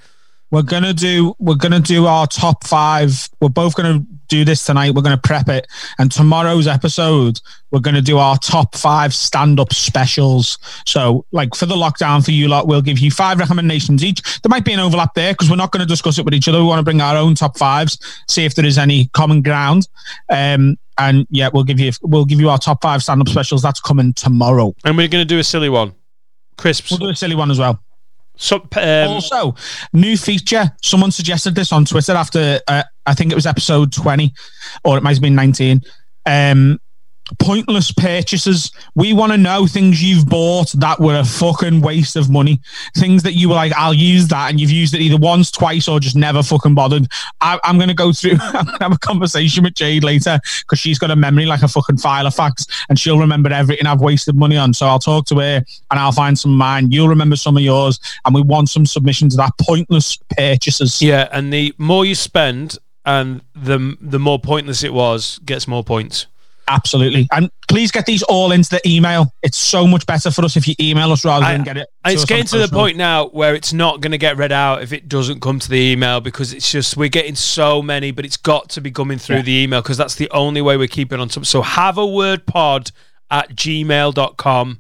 We're 0.52 0.62
gonna 0.62 0.94
do 0.94 1.36
we're 1.40 1.56
gonna 1.56 1.80
do 1.80 2.06
our 2.06 2.28
top 2.28 2.66
five. 2.66 3.30
We're 3.40 3.50
both 3.50 3.76
gonna 3.76 4.06
do 4.28 4.46
this 4.46 4.66
tonight. 4.66 4.94
We're 4.94 5.02
gonna 5.02 5.18
prep 5.18 5.50
it, 5.50 5.68
and 5.98 6.12
tomorrow's 6.12 6.68
episode 6.68 7.40
we're 7.72 7.80
gonna 7.80 8.02
do 8.02 8.18
our 8.18 8.38
top 8.38 8.76
five 8.76 9.14
stand-up 9.14 9.74
specials. 9.74 10.58
So, 10.86 11.26
like 11.32 11.56
for 11.56 11.66
the 11.66 11.76
lockdown 11.76 12.24
for 12.24 12.32
you 12.32 12.50
lot, 12.50 12.68
we'll 12.68 12.82
give 12.82 13.00
you 13.00 13.12
five 13.12 13.40
recommendations 13.40 14.04
each. 14.04 14.22
There 14.42 14.50
might 14.50 14.66
be 14.66 14.74
an 14.74 14.80
overlap 14.80 15.14
there 15.14 15.34
because 15.34 15.50
we're 15.50 15.56
not 15.56 15.72
gonna 15.72 15.86
discuss 15.86 16.20
it 16.20 16.26
with 16.26 16.34
each 16.34 16.48
other. 16.48 16.60
We 16.60 16.66
want 16.66 16.80
to 16.80 16.84
bring 16.84 17.02
our 17.02 17.16
own 17.16 17.36
top 17.36 17.58
fives, 17.58 17.98
see 18.28 18.44
if 18.46 18.56
there 18.56 18.66
is 18.66 18.78
any 18.78 19.08
common 19.14 19.42
ground. 19.42 19.88
Um, 20.30 20.78
and 20.98 21.26
yeah, 21.30 21.50
we'll 21.54 21.64
give 21.64 21.80
you 21.80 21.92
we'll 22.04 22.26
give 22.26 22.40
you 22.40 22.50
our 22.50 22.58
top 22.58 22.82
five 22.82 23.02
stand-up 23.02 23.30
specials. 23.30 23.62
That's 23.62 23.80
coming 23.80 24.14
tomorrow. 24.14 24.76
And 24.84 24.98
we're 24.98 25.08
going 25.08 25.22
to 25.22 25.26
do 25.26 25.40
a 25.40 25.44
silly 25.44 25.70
one. 25.70 25.94
Crisps. 26.58 26.92
We'll 26.92 27.00
do 27.00 27.10
a 27.10 27.16
silly 27.16 27.36
one 27.36 27.50
as 27.50 27.60
well. 27.60 27.82
So, 28.42 28.56
um, 28.76 29.08
also, 29.08 29.56
new 29.94 30.18
feature. 30.18 30.72
Someone 30.82 31.12
suggested 31.12 31.54
this 31.54 31.72
on 31.72 31.86
Twitter 31.86 32.14
after 32.14 32.60
uh, 32.68 32.84
I 33.06 33.14
think 33.14 33.32
it 33.32 33.36
was 33.36 33.46
episode 33.46 33.94
twenty, 33.94 34.34
or 34.84 34.98
it 34.98 35.04
might 35.04 35.14
have 35.14 35.22
been 35.22 35.36
nineteen. 35.36 35.82
Um, 36.26 36.80
pointless 37.40 37.92
purchases. 37.92 38.72
We 38.96 39.14
want 39.14 39.32
to 39.32 39.38
know 39.38 39.68
things 39.68 40.04
you've 40.04 40.28
bought 40.28 40.72
that 40.74 41.00
were 41.00 41.18
a 41.18 41.26
fucking 41.26 41.82
waste 41.82 42.16
of 42.16 42.30
money. 42.30 42.60
Things 42.96 43.24
that 43.24 43.34
you 43.34 43.50
were 43.50 43.56
like, 43.56 43.74
I'll 43.74 43.94
use 43.94 44.28
that, 44.30 44.50
and 44.50 44.60
you've 44.60 44.72
used 44.72 44.94
it 44.94 45.02
either 45.02 45.18
once, 45.18 45.52
twice, 45.52 45.88
or 45.88 46.00
just 46.00 46.16
never 46.16 46.44
fucking 46.44 46.76
bothered. 46.76 47.08
I, 47.42 47.60
I'm 47.64 47.78
going 47.78 47.90
to 47.90 47.96
go 47.96 48.12
through. 48.12 48.38
I'm 48.42 48.66
going 48.66 48.78
to 48.78 48.84
have 48.84 48.92
a 48.94 49.00
conversation 49.00 49.64
with 49.64 49.76
Jade 49.76 50.04
later 50.04 50.40
because 50.62 50.80
she's 50.80 51.00
got 51.00 51.12
a 51.12 51.16
memory 51.16 51.46
like 51.46 51.62
a 51.62 51.68
fucking 51.68 51.98
file 51.98 52.28
of 52.28 52.36
facts, 52.36 52.66
and 52.90 53.00
she'll 53.00 53.20
remember 53.20 53.52
everything 53.52 53.88
I've 53.88 54.02
wasted 54.02 54.36
money 54.36 54.58
on. 54.58 54.74
So 54.74 54.86
I'll 54.86 55.00
talk 55.00 55.26
to 55.28 55.40
her, 55.40 55.64
and 55.92 56.00
I'll 56.00 56.12
find 56.12 56.38
some 56.38 56.52
of 56.52 56.58
mine. 56.58 56.92
You'll 56.92 57.10
remember 57.10 57.36
some 57.36 57.58
of 57.58 57.64
yours, 57.64 58.00
and 58.26 58.36
we 58.36 58.42
want 58.42 58.70
some 58.70 58.86
submissions 58.86 59.36
of 59.36 59.38
that 59.38 59.54
pointless 59.60 60.18
purchases. 60.38 61.02
Yeah, 61.02 61.28
and 61.32 61.52
the 61.52 61.74
more 61.78 62.06
you 62.06 62.16
spend, 62.16 62.78
and 63.06 63.42
the 63.56 63.98
the 64.00 64.20
more 64.20 64.40
pointless 64.40 64.84
it 64.84 64.94
was 64.94 65.40
gets 65.46 65.68
more 65.68 65.84
points. 65.84 66.28
Absolutely. 66.74 67.28
And 67.32 67.52
please 67.68 67.92
get 67.92 68.06
these 68.06 68.24
all 68.24 68.52
into 68.54 68.70
the 68.70 68.82
email. 68.88 69.34
It's 69.44 69.58
so 69.58 69.86
much 69.86 70.06
better 70.06 70.32
for 70.32 70.46
us 70.46 70.56
if 70.56 70.68
you 70.68 70.76
email 70.80 71.12
us 71.12 71.26
rather 71.26 71.46
than 71.46 71.64
get 71.64 71.76
it. 71.78 71.90
And 72.06 72.14
it's 72.14 72.24
getting 72.26 72.46
to 72.46 72.60
the 72.60 72.68
point 72.70 72.96
now 72.98 73.28
where 73.28 73.54
it's 73.56 73.74
not 73.74 74.00
going 74.00 74.12
to 74.12 74.18
get 74.18 74.38
read 74.38 74.52
out 74.54 74.82
if 74.82 74.94
it 74.94 75.10
doesn't 75.10 75.42
come 75.42 75.60
to 75.60 75.70
the 75.70 75.92
email 75.92 76.22
because 76.22 76.54
it's 76.54 76.72
just 76.72 76.96
we're 76.96 77.10
getting 77.10 77.36
so 77.36 77.82
many, 77.82 78.12
but 78.12 78.24
it's 78.26 78.38
got 78.38 78.70
to 78.70 78.82
be 78.82 78.90
coming 78.90 79.18
through 79.18 79.38
Yeah. 79.38 79.42
the 79.42 79.64
email 79.64 79.82
because 79.82 79.98
that's 79.98 80.16
the 80.16 80.30
only 80.32 80.62
way 80.62 80.78
we're 80.78 80.88
keeping 80.88 81.20
on 81.20 81.28
top. 81.28 81.46
So 81.46 81.62
have 81.62 81.98
a 81.98 82.08
word 82.08 82.46
pod 82.46 82.92
at 83.30 83.54
gmail.com. 83.56 84.80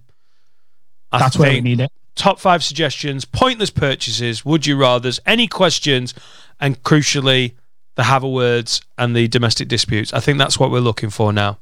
I 1.12 1.20
That's 1.20 1.38
where 1.38 1.52
we 1.52 1.62
need 1.62 1.82
it. 1.82 1.92
top 2.16 2.40
five 2.40 2.64
suggestions, 2.64 3.26
pointless 3.26 3.70
purchases, 3.70 4.46
would 4.46 4.66
you 4.66 4.78
rather's, 4.78 5.20
any 5.26 5.48
questions, 5.48 6.14
and 6.60 6.82
crucially, 6.84 7.56
the 7.96 8.04
have 8.04 8.24
a 8.24 8.30
words 8.30 8.82
and 8.98 9.16
the 9.16 9.28
domestic 9.28 9.68
disputes. 9.68 10.14
I 10.14 10.20
think 10.20 10.38
that's 10.38 10.58
what 10.58 10.72
we're 10.72 10.80
looking 10.80 11.10
for 11.10 11.34
now. 11.34 11.60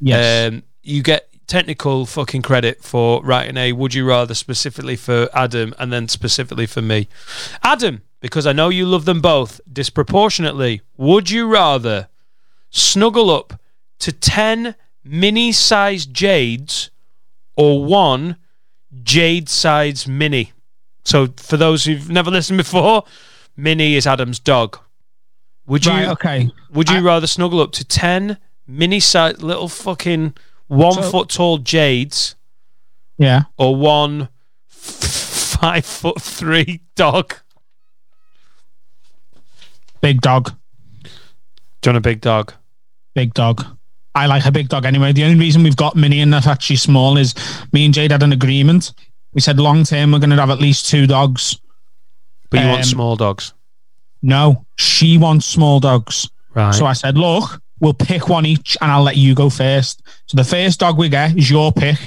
Yes. 0.00 0.52
Um, 0.52 0.62
you 0.82 1.02
get 1.02 1.28
technical 1.46 2.06
fucking 2.06 2.42
credit 2.42 2.82
for 2.82 3.22
writing 3.22 3.56
a 3.56 3.72
would 3.72 3.94
you 3.94 4.06
rather 4.06 4.34
specifically 4.34 4.96
for 4.96 5.28
Adam 5.34 5.74
and 5.78 5.92
then 5.92 6.08
specifically 6.08 6.66
for 6.66 6.82
me. 6.82 7.08
Adam, 7.62 8.02
because 8.20 8.46
I 8.46 8.52
know 8.52 8.70
you 8.70 8.86
love 8.86 9.04
them 9.04 9.20
both 9.20 9.60
disproportionately, 9.70 10.80
would 10.96 11.30
you 11.30 11.46
rather 11.46 12.08
snuggle 12.70 13.30
up 13.30 13.60
to 13.98 14.12
10 14.12 14.74
Minnie 15.04 15.52
sized 15.52 16.14
jades 16.14 16.90
or 17.56 17.84
one 17.84 18.36
jade 19.02 19.48
sized 19.48 20.08
Minnie? 20.08 20.52
So, 21.04 21.28
for 21.36 21.58
those 21.58 21.84
who've 21.84 22.08
never 22.08 22.30
listened 22.30 22.56
before, 22.56 23.04
Minnie 23.56 23.94
is 23.94 24.06
Adam's 24.06 24.38
dog. 24.38 24.78
Would 25.66 25.86
you 25.86 25.92
right, 25.92 26.08
okay. 26.08 26.50
would 26.72 26.88
you 26.90 26.96
I- 26.98 27.00
rather 27.00 27.26
snuggle 27.26 27.60
up 27.60 27.72
to 27.72 27.84
10 27.84 28.38
Minnie 28.66 29.00
sized 29.00 29.42
little 29.42 29.68
fucking 29.68 30.34
one 30.68 30.92
So- 30.94 31.10
foot 31.10 31.28
tall 31.30 31.58
jades 31.58 32.34
Yeah. 33.18 33.42
or 33.56 33.74
one 33.76 34.28
f- 34.70 35.58
five 35.60 35.84
foot 35.86 36.20
three 36.20 36.80
dog? 36.96 37.34
Big 40.00 40.20
dog. 40.20 40.52
Do 41.02 41.10
you 41.90 41.90
want 41.90 41.96
a 41.98 42.00
big 42.00 42.20
dog? 42.20 42.52
Big 43.14 43.32
dog. 43.34 43.64
I 44.14 44.26
like 44.26 44.44
a 44.46 44.52
big 44.52 44.68
dog 44.68 44.84
anyway. 44.84 45.12
The 45.12 45.24
only 45.24 45.38
reason 45.38 45.62
we've 45.62 45.76
got 45.76 45.96
Minnie 45.96 46.20
and 46.20 46.32
that's 46.32 46.46
actually 46.46 46.76
small 46.76 47.16
is 47.16 47.34
me 47.72 47.84
and 47.84 47.94
Jade 47.94 48.10
had 48.12 48.22
an 48.22 48.32
agreement. 48.32 48.92
We 49.32 49.40
said 49.40 49.58
long 49.58 49.84
term 49.84 50.12
we're 50.12 50.18
going 50.20 50.30
to 50.30 50.36
have 50.36 50.50
at 50.50 50.60
least 50.60 50.88
two 50.88 51.06
dogs. 51.06 51.58
But 52.50 52.60
you 52.60 52.66
want 52.68 52.80
Um, 52.80 52.84
small 52.84 53.16
dogs. 53.16 53.52
No, 54.24 54.64
she 54.76 55.18
wants 55.18 55.44
small 55.46 55.80
dogs. 55.80 56.28
Right. 56.54 56.74
So 56.74 56.86
I 56.86 56.94
said, 56.94 57.18
look, 57.18 57.60
we'll 57.80 57.92
pick 57.94 58.28
one 58.28 58.46
each 58.46 58.76
and 58.80 58.90
I'll 58.90 59.02
let 59.02 59.16
you 59.16 59.34
go 59.34 59.50
first. 59.50 60.02
So 60.26 60.36
the 60.36 60.44
first 60.44 60.80
dog 60.80 60.96
we 60.96 61.08
get 61.10 61.36
is 61.36 61.50
your 61.50 61.72
pick. 61.72 61.98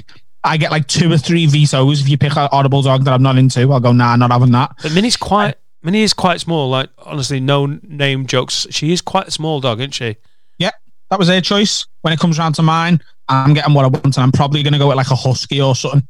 I 0.44 0.58
get 0.58 0.72
like 0.72 0.88
two 0.88 1.12
or 1.12 1.18
three 1.18 1.46
vetoes 1.46 2.02
if 2.02 2.10
you 2.10 2.18
pick 2.18 2.36
an 2.38 2.48
audible 2.52 2.82
dog 2.82 3.04
that 3.04 3.14
I'm 3.14 3.22
not 3.22 3.38
into. 3.38 3.72
I'll 3.72 3.80
go, 3.80 3.92
nah, 3.92 4.16
not 4.16 4.32
having 4.32 4.52
that. 4.54 4.72
but 4.82 4.94
Minnie's 4.94 5.18
quite. 5.18 5.56
Minnie 5.84 6.02
is 6.04 6.14
quite 6.14 6.40
small. 6.40 6.70
Like 6.70 6.90
honestly, 6.98 7.40
no 7.40 7.66
name 7.84 8.26
jokes. 8.26 8.66
She 8.72 8.92
is 8.92 9.02
quite 9.02 9.28
a 9.28 9.32
small 9.32 9.62
dog, 9.62 9.80
isn't 9.80 9.92
she? 9.94 10.16
Yeah, 10.58 10.72
that 11.12 11.20
was 11.20 11.28
her 11.28 11.40
choice. 11.42 11.86
When 12.02 12.14
it 12.14 12.20
comes 12.20 12.40
round 12.40 12.56
to 12.56 12.64
mine, 12.64 13.00
I'm 13.30 13.54
getting 13.54 13.74
what 13.74 13.86
I 13.86 13.90
want 13.90 14.06
and 14.06 14.18
I'm 14.18 14.32
probably 14.32 14.64
going 14.64 14.74
to 14.74 14.80
go 14.80 14.88
with 14.88 14.98
like 14.98 15.12
a 15.12 15.16
husky 15.16 15.62
or 15.62 15.76
something. 15.76 16.08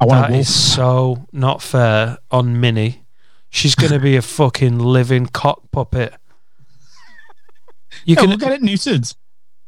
I 0.00 0.06
want 0.06 0.22
That 0.22 0.30
a 0.30 0.32
wolf. 0.32 0.40
is 0.48 0.54
so 0.74 1.26
not 1.32 1.60
fair 1.62 2.16
on 2.30 2.60
Minnie. 2.60 2.99
She's 3.50 3.74
going 3.74 3.92
to 3.92 3.98
be 3.98 4.16
a 4.16 4.22
fucking 4.22 4.78
living 4.78 5.26
cock 5.26 5.62
puppet. 5.72 6.14
You 8.04 8.14
Yeah, 8.14 8.20
can, 8.20 8.28
we'll 8.28 8.38
get 8.38 8.52
it 8.52 8.62
neutered. 8.62 9.14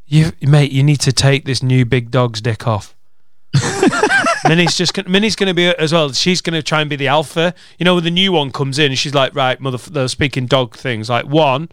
you 0.06 0.32
mate. 0.40 0.70
You 0.72 0.82
need 0.82 1.00
to 1.00 1.12
take 1.12 1.44
this 1.44 1.62
new 1.62 1.84
big 1.84 2.10
dog's 2.10 2.40
dick 2.40 2.66
off. 2.66 2.94
Minnie's 4.48 4.76
just 4.76 4.94
gonna- 4.94 5.08
Minnie's 5.08 5.36
going 5.36 5.48
to 5.48 5.54
be 5.54 5.66
as 5.66 5.92
well. 5.92 6.12
She's 6.12 6.40
going 6.40 6.54
to 6.54 6.62
try 6.62 6.80
and 6.80 6.88
be 6.88 6.96
the 6.96 7.08
alpha. 7.08 7.54
You 7.78 7.84
know, 7.84 7.96
when 7.96 8.04
the 8.04 8.10
new 8.10 8.32
one 8.32 8.50
comes 8.52 8.78
in, 8.78 8.94
she's 8.94 9.14
like, 9.14 9.34
right, 9.34 9.60
mother. 9.60 9.78
They're 9.78 10.08
speaking 10.08 10.46
dog 10.46 10.76
things. 10.76 11.10
Like 11.10 11.26
one, 11.26 11.68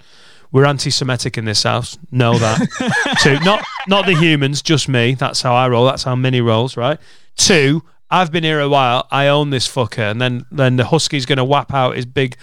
we're 0.52 0.66
anti-Semitic 0.66 1.38
in 1.38 1.46
this 1.46 1.64
house. 1.64 1.98
Know 2.12 2.38
that. 2.40 3.18
Two, 3.22 3.40
not 3.42 3.64
not 3.88 4.06
the 4.08 4.16
humans, 4.16 4.62
just 4.62 4.90
me. 4.90 5.14
That's 5.14 5.42
how 5.42 5.54
I 5.54 5.68
roll. 5.70 5.86
That's 5.86 6.04
how 6.04 6.16
Minnie 6.16 6.42
rolls. 6.42 6.76
Right. 6.76 7.00
Two, 7.38 7.84
I've 8.12 8.32
been 8.32 8.44
here 8.44 8.60
a 8.60 8.68
while. 8.70 9.08
I 9.12 9.28
own 9.28 9.50
this 9.52 9.68
fucker, 9.68 10.10
and 10.12 10.20
then 10.22 10.46
then 10.52 10.78
the 10.78 10.86
husky's 10.86 11.26
going 11.26 11.38
to 11.38 11.44
whap 11.44 11.74
out 11.74 11.96
his 11.96 12.06
big, 12.06 12.36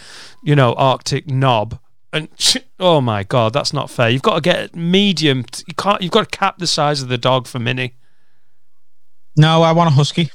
you 0.45 0.55
know, 0.55 0.75
Arctic 0.75 1.27
knob. 1.29 1.79
And 2.13 2.29
oh 2.79 3.01
my 3.01 3.25
god, 3.25 3.53
that's 3.53 3.73
not 3.73 3.91
fair. 3.91 4.09
You've 4.09 4.23
got 4.23 4.37
to 4.37 4.41
get 4.41 4.75
medium. 4.77 5.45
You 5.67 5.75
can't. 5.77 6.01
You've 6.03 6.13
got 6.13 6.31
to 6.31 6.39
cap 6.39 6.59
the 6.59 6.67
size 6.67 7.03
of 7.03 7.09
the 7.09 7.19
dog 7.19 7.47
for 7.47 7.59
Minnie. 7.59 7.95
No, 9.37 9.63
I 9.63 9.73
want 9.73 9.89
a 9.91 9.93
husky. 9.93 10.31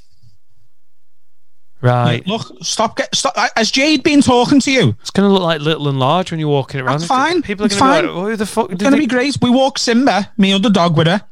Right. 1.82 2.25
Look, 2.27 2.45
stop. 2.61 2.95
Get 2.97 3.15
stop. 3.15 3.36
Has 3.55 3.71
Jade 3.71 4.03
been 4.03 4.21
talking 4.21 4.59
to 4.59 4.71
you? 4.71 4.95
It's 5.01 5.09
going 5.09 5.27
to 5.27 5.34
look 5.34 5.41
like 5.41 5.61
little 5.61 5.88
and 5.88 5.97
large 5.99 6.29
when 6.29 6.39
you're 6.39 6.49
walking 6.49 6.79
around. 6.79 6.99
That's 6.99 7.05
fine. 7.07 7.41
People 7.41 7.65
are 7.65 7.69
going 7.69 7.79
to 7.79 8.07
be 8.07 8.13
like, 8.13 8.25
"Who 8.29 8.36
the 8.36 8.45
fuck 8.45 8.71
It's 8.71 8.84
going 8.84 8.91
to 8.91 8.97
they- 8.97 9.05
be 9.05 9.07
great. 9.07 9.36
We 9.41 9.49
walk 9.49 9.79
Simba, 9.79 10.32
me 10.38 10.53
other 10.53 10.69
dog, 10.69 10.95
with 10.95 11.07
her 11.07 11.23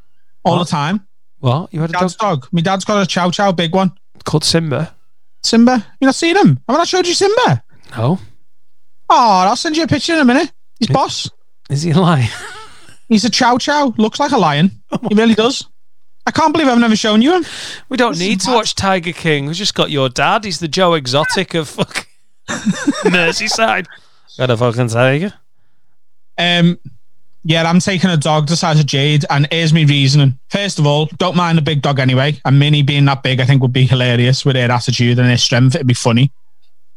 all 0.43 0.57
the 0.57 0.65
time. 0.65 1.05
What? 1.39 1.73
You 1.73 1.81
had 1.81 1.89
a 1.91 1.93
dog 1.93 2.11
dog. 2.17 2.47
My 2.51 2.61
dad's 2.61 2.85
got 2.85 3.01
a 3.01 3.05
chow 3.05 3.29
chow 3.31 3.51
big 3.51 3.73
one. 3.73 3.91
called 4.25 4.43
Simba? 4.43 4.93
Simba. 5.43 5.85
You 6.01 6.05
not 6.05 6.15
seen 6.15 6.35
him? 6.35 6.59
Have 6.67 6.79
I 6.79 6.83
showed 6.83 7.07
you 7.07 7.13
Simba? 7.13 7.63
No. 7.95 8.19
Oh, 9.09 9.45
I'll 9.47 9.55
send 9.55 9.77
you 9.77 9.83
a 9.83 9.87
picture 9.87 10.13
in 10.13 10.19
a 10.19 10.25
minute. 10.25 10.51
He's 10.79 10.89
boss. 10.89 11.29
Is 11.69 11.81
he 11.83 11.91
a 11.91 11.97
lion? 11.99 12.27
He's 13.07 13.25
a 13.25 13.29
chow 13.29 13.57
chow. 13.57 13.93
Looks 13.97 14.19
like 14.19 14.31
a 14.31 14.37
lion. 14.37 14.71
He 15.07 15.15
really 15.15 15.33
does. 15.33 15.65
I 16.27 16.31
can't 16.31 16.53
believe 16.53 16.67
I've 16.67 16.77
never 16.77 16.95
shown 16.95 17.21
you 17.23 17.33
him. 17.35 17.45
We 17.89 17.97
don't 17.97 18.11
This 18.11 18.19
need 18.19 18.41
to 18.41 18.49
mad. 18.51 18.55
watch 18.57 18.75
Tiger 18.75 19.13
King. 19.13 19.47
We've 19.47 19.55
just 19.55 19.73
got 19.73 19.89
your 19.89 20.09
dad. 20.09 20.43
He's 20.45 20.59
the 20.59 20.67
Joe 20.67 20.93
Exotic 20.93 21.55
of 21.55 21.67
fucking 21.69 22.03
Merseyside. 23.05 23.87
Got 24.37 24.51
a 24.51 24.57
fucking 24.57 24.89
tiger. 24.89 25.33
Um, 26.37 26.77
yeah, 27.43 27.63
I'm 27.63 27.79
taking 27.79 28.09
a 28.09 28.17
dog 28.17 28.47
the 28.47 28.55
size 28.55 28.79
of 28.79 28.85
Jade, 28.85 29.25
and 29.29 29.47
here's 29.51 29.73
my 29.73 29.83
reasoning. 29.83 30.37
First 30.49 30.79
of 30.79 30.85
all, 30.85 31.05
don't 31.17 31.35
mind 31.35 31.57
the 31.57 31.61
big 31.61 31.81
dog 31.81 31.99
anyway. 31.99 32.39
And 32.45 32.59
Minnie 32.59 32.83
being 32.83 33.05
that 33.05 33.23
big, 33.23 33.39
I 33.39 33.45
think 33.45 33.61
would 33.61 33.73
be 33.73 33.85
hilarious 33.85 34.45
with 34.45 34.55
her 34.55 34.71
attitude 34.71 35.19
and 35.19 35.29
her 35.29 35.37
strength. 35.37 35.75
It'd 35.75 35.87
be 35.87 35.93
funny. 35.93 36.31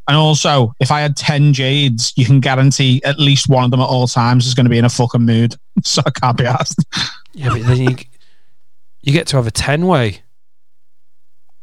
And 0.09 0.16
also, 0.16 0.74
if 0.80 0.90
I 0.90 1.01
had 1.01 1.16
10 1.16 1.53
Jades, 1.53 2.12
you 2.16 2.26
can 2.26 2.40
guarantee 2.40 3.01
at 3.05 3.20
least 3.20 3.49
one 3.49 3.64
of 3.64 3.70
them 3.70 3.80
at 3.80 3.86
all 3.86 4.09
times 4.09 4.47
is 4.47 4.55
going 4.55 4.66
to 4.66 4.70
be 4.70 4.78
in 4.78 4.84
a 4.84 4.90
fucking 4.90 5.22
mood. 5.22 5.55
So 5.84 6.03
I 6.05 6.11
can't 6.11 6.36
be 6.36 6.45
asked. 6.45 6.84
Yeah, 7.32 7.49
but 7.49 7.62
then 7.62 7.76
you 7.78 7.97
you 9.01 9.12
get 9.12 9.26
to 9.28 9.36
have 9.36 9.47
a 9.47 9.51
ten 9.51 9.86
way. 9.86 10.20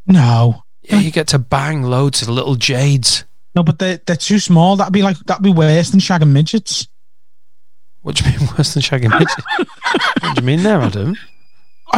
No. 0.07 0.63
Yeah, 0.81 0.99
you 0.99 1.11
get 1.11 1.27
to 1.27 1.39
bang 1.39 1.83
loads 1.83 2.23
of 2.23 2.29
little 2.29 2.55
jades. 2.55 3.23
No, 3.55 3.61
but 3.61 3.77
they're, 3.77 4.01
they're 4.05 4.15
too 4.15 4.39
small. 4.39 4.75
That'd 4.75 4.93
be 4.93 5.03
like, 5.03 5.17
that'd 5.19 5.43
be 5.43 5.51
worse 5.51 5.91
than 5.91 5.99
shagging 5.99 6.31
midgets. 6.31 6.87
What 8.01 8.15
do 8.15 8.29
you 8.29 8.39
mean 8.39 8.49
worse 8.57 8.73
than 8.73 8.81
shagging 8.83 9.11
midget? 9.17 9.43
what 10.21 10.35
do 10.35 10.41
you 10.41 10.45
mean 10.45 10.63
there, 10.63 10.79
Adam? 10.81 11.15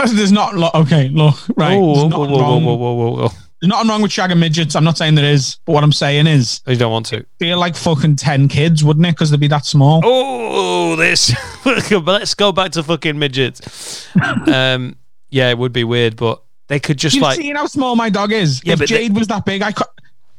There's 0.07 0.31
not, 0.31 0.55
lo- 0.55 0.71
okay, 0.73 1.09
look, 1.09 1.35
right. 1.57 1.75
Oh, 1.75 2.07
whoa, 2.07 2.07
whoa, 2.07 2.27
whoa, 2.27 2.39
wrong- 2.39 2.63
whoa, 2.65 2.73
whoa, 2.75 2.93
whoa, 2.93 3.11
whoa. 3.11 3.29
There's 3.59 3.69
nothing 3.69 3.89
wrong 3.89 4.01
with 4.01 4.09
shagging 4.11 4.39
midgets. 4.39 4.75
I'm 4.75 4.83
not 4.83 4.97
saying 4.97 5.13
there 5.15 5.31
is, 5.31 5.57
but 5.65 5.73
what 5.73 5.83
I'm 5.83 5.91
saying 5.91 6.25
is, 6.25 6.61
You 6.65 6.75
don't 6.77 6.91
want 6.91 7.05
to. 7.07 7.25
feel 7.37 7.59
like 7.59 7.75
fucking 7.75 8.15
10 8.15 8.47
kids, 8.47 8.83
wouldn't 8.83 9.05
it? 9.05 9.11
Because 9.11 9.29
they'd 9.29 9.39
be 9.39 9.47
that 9.49 9.65
small. 9.65 10.01
Oh, 10.03 10.95
this. 10.95 11.31
but 11.63 11.91
let's 11.91 12.33
go 12.33 12.51
back 12.51 12.71
to 12.71 12.81
fucking 12.83 13.19
midgets. 13.19 14.07
um, 14.47 14.95
yeah, 15.29 15.49
it 15.49 15.57
would 15.59 15.73
be 15.73 15.83
weird, 15.83 16.15
but 16.15 16.41
they 16.69 16.79
could 16.79 16.97
just 16.97 17.15
You've 17.15 17.21
like. 17.23 17.37
seen 17.39 17.55
how 17.55 17.67
small 17.67 17.95
my 17.95 18.09
dog 18.09 18.31
is. 18.31 18.61
Yeah, 18.63 18.73
if 18.73 18.79
but 18.79 18.89
they- 18.89 18.95
Jade 18.97 19.15
was 19.15 19.27
that 19.27 19.45
big, 19.45 19.61
I 19.61 19.71
could. 19.73 19.87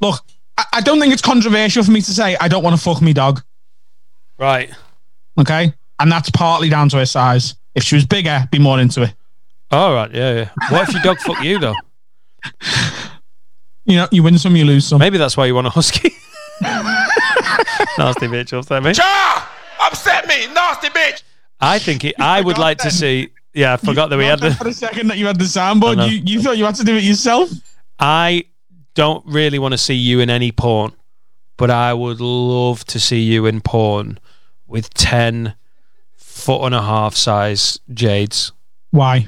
Look, 0.01 0.19
I, 0.59 0.65
I 0.73 0.81
don't 0.81 0.99
think 0.99 1.13
it's 1.13 1.23
controversial 1.23 1.85
for 1.85 1.93
me 1.93 2.01
to 2.01 2.11
say 2.11 2.37
I 2.41 2.49
don't 2.49 2.65
want 2.65 2.75
to 2.75 2.83
fuck 2.83 3.01
me 3.01 3.13
dog. 3.13 3.43
Right. 4.39 4.73
Okay, 5.39 5.73
and 5.99 6.13
that's 6.13 6.31
partly 6.31 6.69
down 6.69 6.89
to 6.91 6.99
her 6.99 7.07
size. 7.07 7.55
If 7.75 7.83
she 7.83 7.95
was 7.95 8.05
bigger, 8.05 8.47
be 8.51 8.59
more 8.59 8.79
into 8.79 9.03
it. 9.03 9.15
All 9.71 9.95
right. 9.95 10.13
Yeah, 10.13 10.35
yeah. 10.35 10.51
What 10.69 10.89
if 10.89 10.95
your 10.95 11.03
dog 11.03 11.19
fuck 11.21 11.43
you 11.43 11.59
though? 11.59 11.75
You 13.85 13.97
know, 13.97 14.09
you 14.13 14.23
win 14.23 14.39
some, 14.39 14.55
you 14.55 14.65
lose 14.65 14.87
some. 14.87 14.99
Maybe 14.99 15.19
that's 15.19 15.37
why 15.37 15.47
you 15.47 15.55
want 15.55 15.67
a 15.67 15.71
husky. 15.71 16.11
Nasty 16.61 18.27
bitch, 18.29 18.57
upset 18.57 18.83
me. 18.83 18.93
Child, 18.93 19.43
upset 19.81 20.27
me, 20.29 20.47
nasty 20.53 20.89
bitch. 20.89 21.23
I 21.61 21.79
think 21.79 22.05
it. 22.05 22.15
I 22.21 22.41
would 22.41 22.55
forgot 22.55 22.61
like 22.63 22.79
to 22.79 22.91
see. 22.91 23.31
Yeah, 23.55 23.75
I 23.75 23.77
forgot 23.77 24.09
that 24.11 24.17
we 24.17 24.25
had 24.25 24.41
Forgot 24.41 24.59
for 24.59 24.65
the. 24.65 24.71
a 24.71 24.75
second 24.75 25.09
that 25.09 25.19
you 25.19 25.27
had 25.27 25.39
the 25.39 25.45
I 25.45 25.47
soundboard. 25.47 26.09
You, 26.09 26.23
you 26.25 26.43
thought 26.43 26.57
you 26.57 26.65
had 26.65 26.77
to 26.77 26.85
do 26.85 26.97
it 26.97 27.03
yourself. 27.03 27.51
I 27.99 28.45
don't 28.95 29.25
really 29.27 29.59
want 29.59 29.73
to 29.73 29.79
see 29.79 29.95
you 29.95 30.21
in 30.21 30.31
any 30.31 30.53
porn, 30.53 30.93
but 31.57 31.71
I 31.71 31.93
would 31.93 32.21
love 32.21 32.85
to 32.87 33.01
see 33.01 33.21
you 33.21 33.47
in 33.47 33.61
porn 33.61 34.19
with 34.73 34.93
ten 34.95 35.55
foot 36.17 36.65
and 36.65 36.75
a 36.75 36.83
half 36.83 37.15
size 37.15 37.79
jades. 37.93 38.53
Why? 38.91 39.21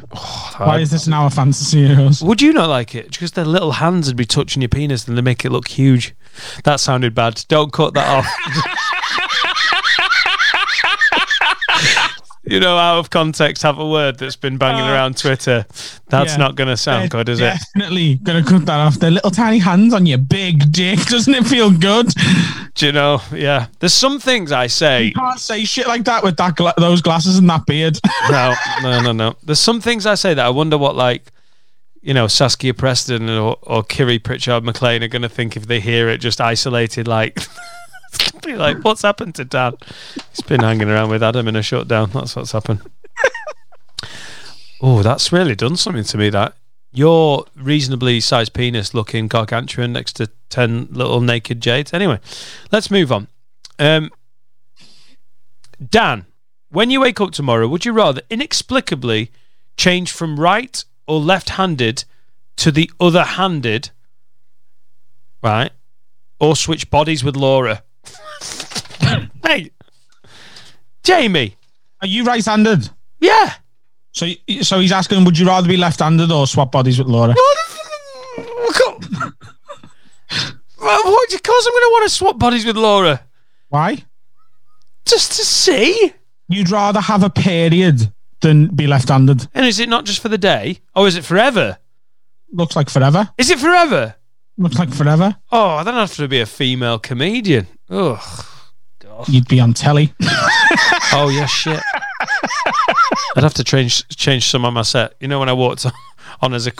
Why 0.59 0.81
is 0.81 0.91
this 0.91 1.07
now 1.07 1.27
a 1.27 1.31
fantasy 1.31 1.81
yours? 1.81 2.23
Would 2.23 2.43
you 2.43 2.53
not 2.53 2.69
like 2.69 2.95
it? 2.95 3.11
Because 3.11 3.33
their 3.33 3.47
little 3.47 3.73
hands 3.73 4.09
would 4.09 4.17
be 4.17 4.27
touching 4.27 4.61
your 4.61 4.69
penis 4.69 5.09
and 5.09 5.17
they 5.17 5.23
make 5.23 5.45
it 5.45 5.51
look 5.53 5.69
huge. 5.69 6.15
That 6.65 6.81
sounded 6.81 7.15
bad. 7.15 7.43
Don't 7.49 7.73
cut 7.73 7.95
that 7.95 8.07
off. 8.07 8.27
you 12.45 12.61
know, 12.61 12.77
out 12.77 12.99
of 12.99 13.09
context, 13.11 13.63
have 13.63 13.79
a 13.79 13.89
word 13.89 14.19
that's 14.19 14.37
been 14.37 14.59
banging 14.59 14.83
Uh, 14.83 14.93
around 14.93 15.17
Twitter. 15.17 15.65
That's 16.09 16.33
yeah. 16.33 16.37
not 16.39 16.57
going 16.57 16.69
to 16.69 16.77
sound 16.77 17.11
They're 17.11 17.25
good, 17.25 17.29
is 17.31 17.41
it? 17.41 17.55
Definitely 17.75 18.17
gonna 18.17 18.45
cut 18.45 18.67
that 18.67 18.81
off. 18.81 18.99
Their 18.99 19.13
little 19.13 19.31
tiny 19.31 19.59
hands 19.59 19.95
on 19.95 20.05
your 20.05 20.19
big 20.19 20.71
dick. 20.73 20.99
Doesn't 21.07 21.33
it 21.35 21.47
feel 21.47 21.71
good? 21.71 22.09
Do 22.75 22.87
you 22.87 22.93
know? 22.93 23.21
Yeah. 23.33 23.69
There's 23.79 23.95
some 23.95 24.19
things 24.19 24.51
I 24.51 24.67
say. 24.67 25.05
You 25.05 25.13
can't 25.13 25.39
say 25.39 25.65
shit 25.65 25.87
like 25.87 26.05
that 26.05 26.25
with 26.25 26.37
that 26.39 26.57
gla- 26.57 26.75
those 26.77 27.03
glasses 27.03 27.39
and 27.39 27.49
that 27.51 27.67
beard. 27.67 27.99
No, 28.31 28.55
no, 28.83 29.01
no, 29.01 29.13
no. 29.13 29.37
There's 29.43 29.61
some 29.61 29.81
things 29.81 30.07
I 30.07 30.15
say 30.15 30.35
that 30.35 30.45
I 30.45 30.51
wonder 30.51 30.79
what, 30.79 30.97
like, 30.97 31.31
you 32.03 32.15
know, 32.15 32.27
Saskia 32.27 32.75
Preston 32.75 33.29
or, 33.31 33.57
or 33.63 33.83
Kiri 33.83 34.19
Pritchard 34.19 34.65
McLean 34.65 35.03
are 35.03 35.09
going 35.09 35.23
to 35.23 35.29
think 35.29 35.57
if 35.57 35.67
they 35.67 35.79
hear 35.79 36.09
it 36.09 36.19
just 36.19 36.41
isolated, 36.41 37.07
like, 37.07 37.39
be 38.45 38.57
like, 38.57 38.79
what's 38.85 39.03
happened 39.03 39.35
to 39.37 39.45
Dan? 39.45 39.75
He's 40.31 40.41
been 40.41 40.61
hanging 40.61 40.89
around 40.89 41.11
with 41.11 41.23
Adam 41.23 41.49
in 41.49 41.57
a 41.57 41.63
shutdown. 41.63 42.11
That's 42.11 42.35
what's 42.35 42.53
happened. 42.53 42.83
oh, 44.81 45.03
that's 45.03 45.33
really 45.33 45.55
done 45.55 45.77
something 45.77 46.05
to 46.05 46.19
me, 46.19 46.31
that. 46.31 46.57
Your 46.95 47.45
reasonably 47.57 48.21
sized 48.21 48.53
penis 48.53 48.95
looking 48.95 49.27
gargantuan 49.27 49.93
next 49.93 50.15
to 50.15 50.31
10 50.51 50.89
little 50.93 51.21
naked 51.21 51.61
jades. 51.61 51.93
Anyway, 51.93 52.21
let's 52.71 52.91
move 52.91 53.11
on. 53.11 53.27
Um, 53.81 54.11
Dan, 55.91 56.25
when 56.71 56.91
you 56.91 57.01
wake 57.01 57.21
up 57.21 57.33
tomorrow, 57.33 57.67
would 57.67 57.85
you 57.85 57.93
rather 57.93 58.23
inexplicably 58.31 59.33
change 59.77 60.13
from 60.13 60.39
right 60.39 60.85
or 61.09 61.19
left 61.19 61.51
handed 61.51 62.05
to 62.57 62.71
the 62.71 62.89
other 63.01 63.25
handed, 63.25 63.91
right? 65.43 65.73
Or 66.39 66.55
switch 66.55 66.91
bodies 66.91 67.25
with 67.25 67.35
Laura? 67.35 67.83
hey, 69.45 69.71
Jamie. 71.03 71.57
Are 72.01 72.07
you 72.07 72.25
right-handed? 72.25 72.91
Yeah. 73.21 73.55
So, 74.15 74.29
so 74.63 74.79
he's 74.79 74.93
asking, 74.93 75.25
would 75.25 75.37
you 75.37 75.47
rather 75.47 75.69
be 75.69 75.77
left-handed 75.77 76.31
or 76.31 76.47
swap 76.47 76.71
bodies 76.73 76.99
with 76.99 77.09
Laura? 77.09 77.35
What, 80.77 81.33
of 81.33 81.43
course, 81.43 81.67
I'm 81.67 81.73
going 81.73 81.83
to 81.83 81.91
want 81.93 82.03
to 82.05 82.15
swap 82.15 82.39
bodies 82.39 82.67
with 82.67 82.77
Laura. 82.77 83.25
Why? 83.71 84.05
Just 85.07 85.33
to 85.33 85.45
see. 85.45 86.13
You'd 86.49 86.71
rather 86.71 87.01
have 87.01 87.23
a 87.23 87.31
period 87.31 88.13
than 88.41 88.69
be 88.69 88.87
left-handed. 88.87 89.49
And 89.55 89.65
is 89.65 89.81
it 89.81 89.89
not 89.89 90.05
just 90.05 90.21
for 90.21 90.29
the 90.29 90.37
day? 90.39 90.81
Or 90.95 91.09
is 91.09 91.17
it 91.17 91.25
forever? 91.25 91.79
Looks 92.53 92.77
like 92.77 92.91
forever. 92.91 93.31
Is 93.39 93.51
it 93.51 93.59
forever? 93.59 94.15
Looks 94.59 94.79
like 94.79 94.93
forever. 94.93 95.37
Oh, 95.51 95.83
then 95.85 95.95
I'd 95.95 96.01
have 96.01 96.15
to 96.17 96.29
be 96.29 96.41
a 96.41 96.47
female 96.47 96.99
comedian. 96.99 97.67
Ugh. 97.89 98.45
You'd 99.29 99.49
be 99.49 99.61
on 99.61 99.73
telly. 99.75 100.13
Oh 101.17 101.29
yeah, 101.29 101.47
shit. 101.47 101.81
I'd 103.37 103.43
have 103.43 103.55
to 103.55 103.65
change 103.65 104.07
change 104.09 104.49
some 104.49 104.65
on 104.65 104.75
my 104.75 104.83
set. 104.83 105.15
You 105.21 105.29
know, 105.29 105.39
when 105.39 105.49
I 105.49 105.53
walked 105.53 105.87
on, 106.41 106.55
as 106.55 106.67
a 106.67 106.73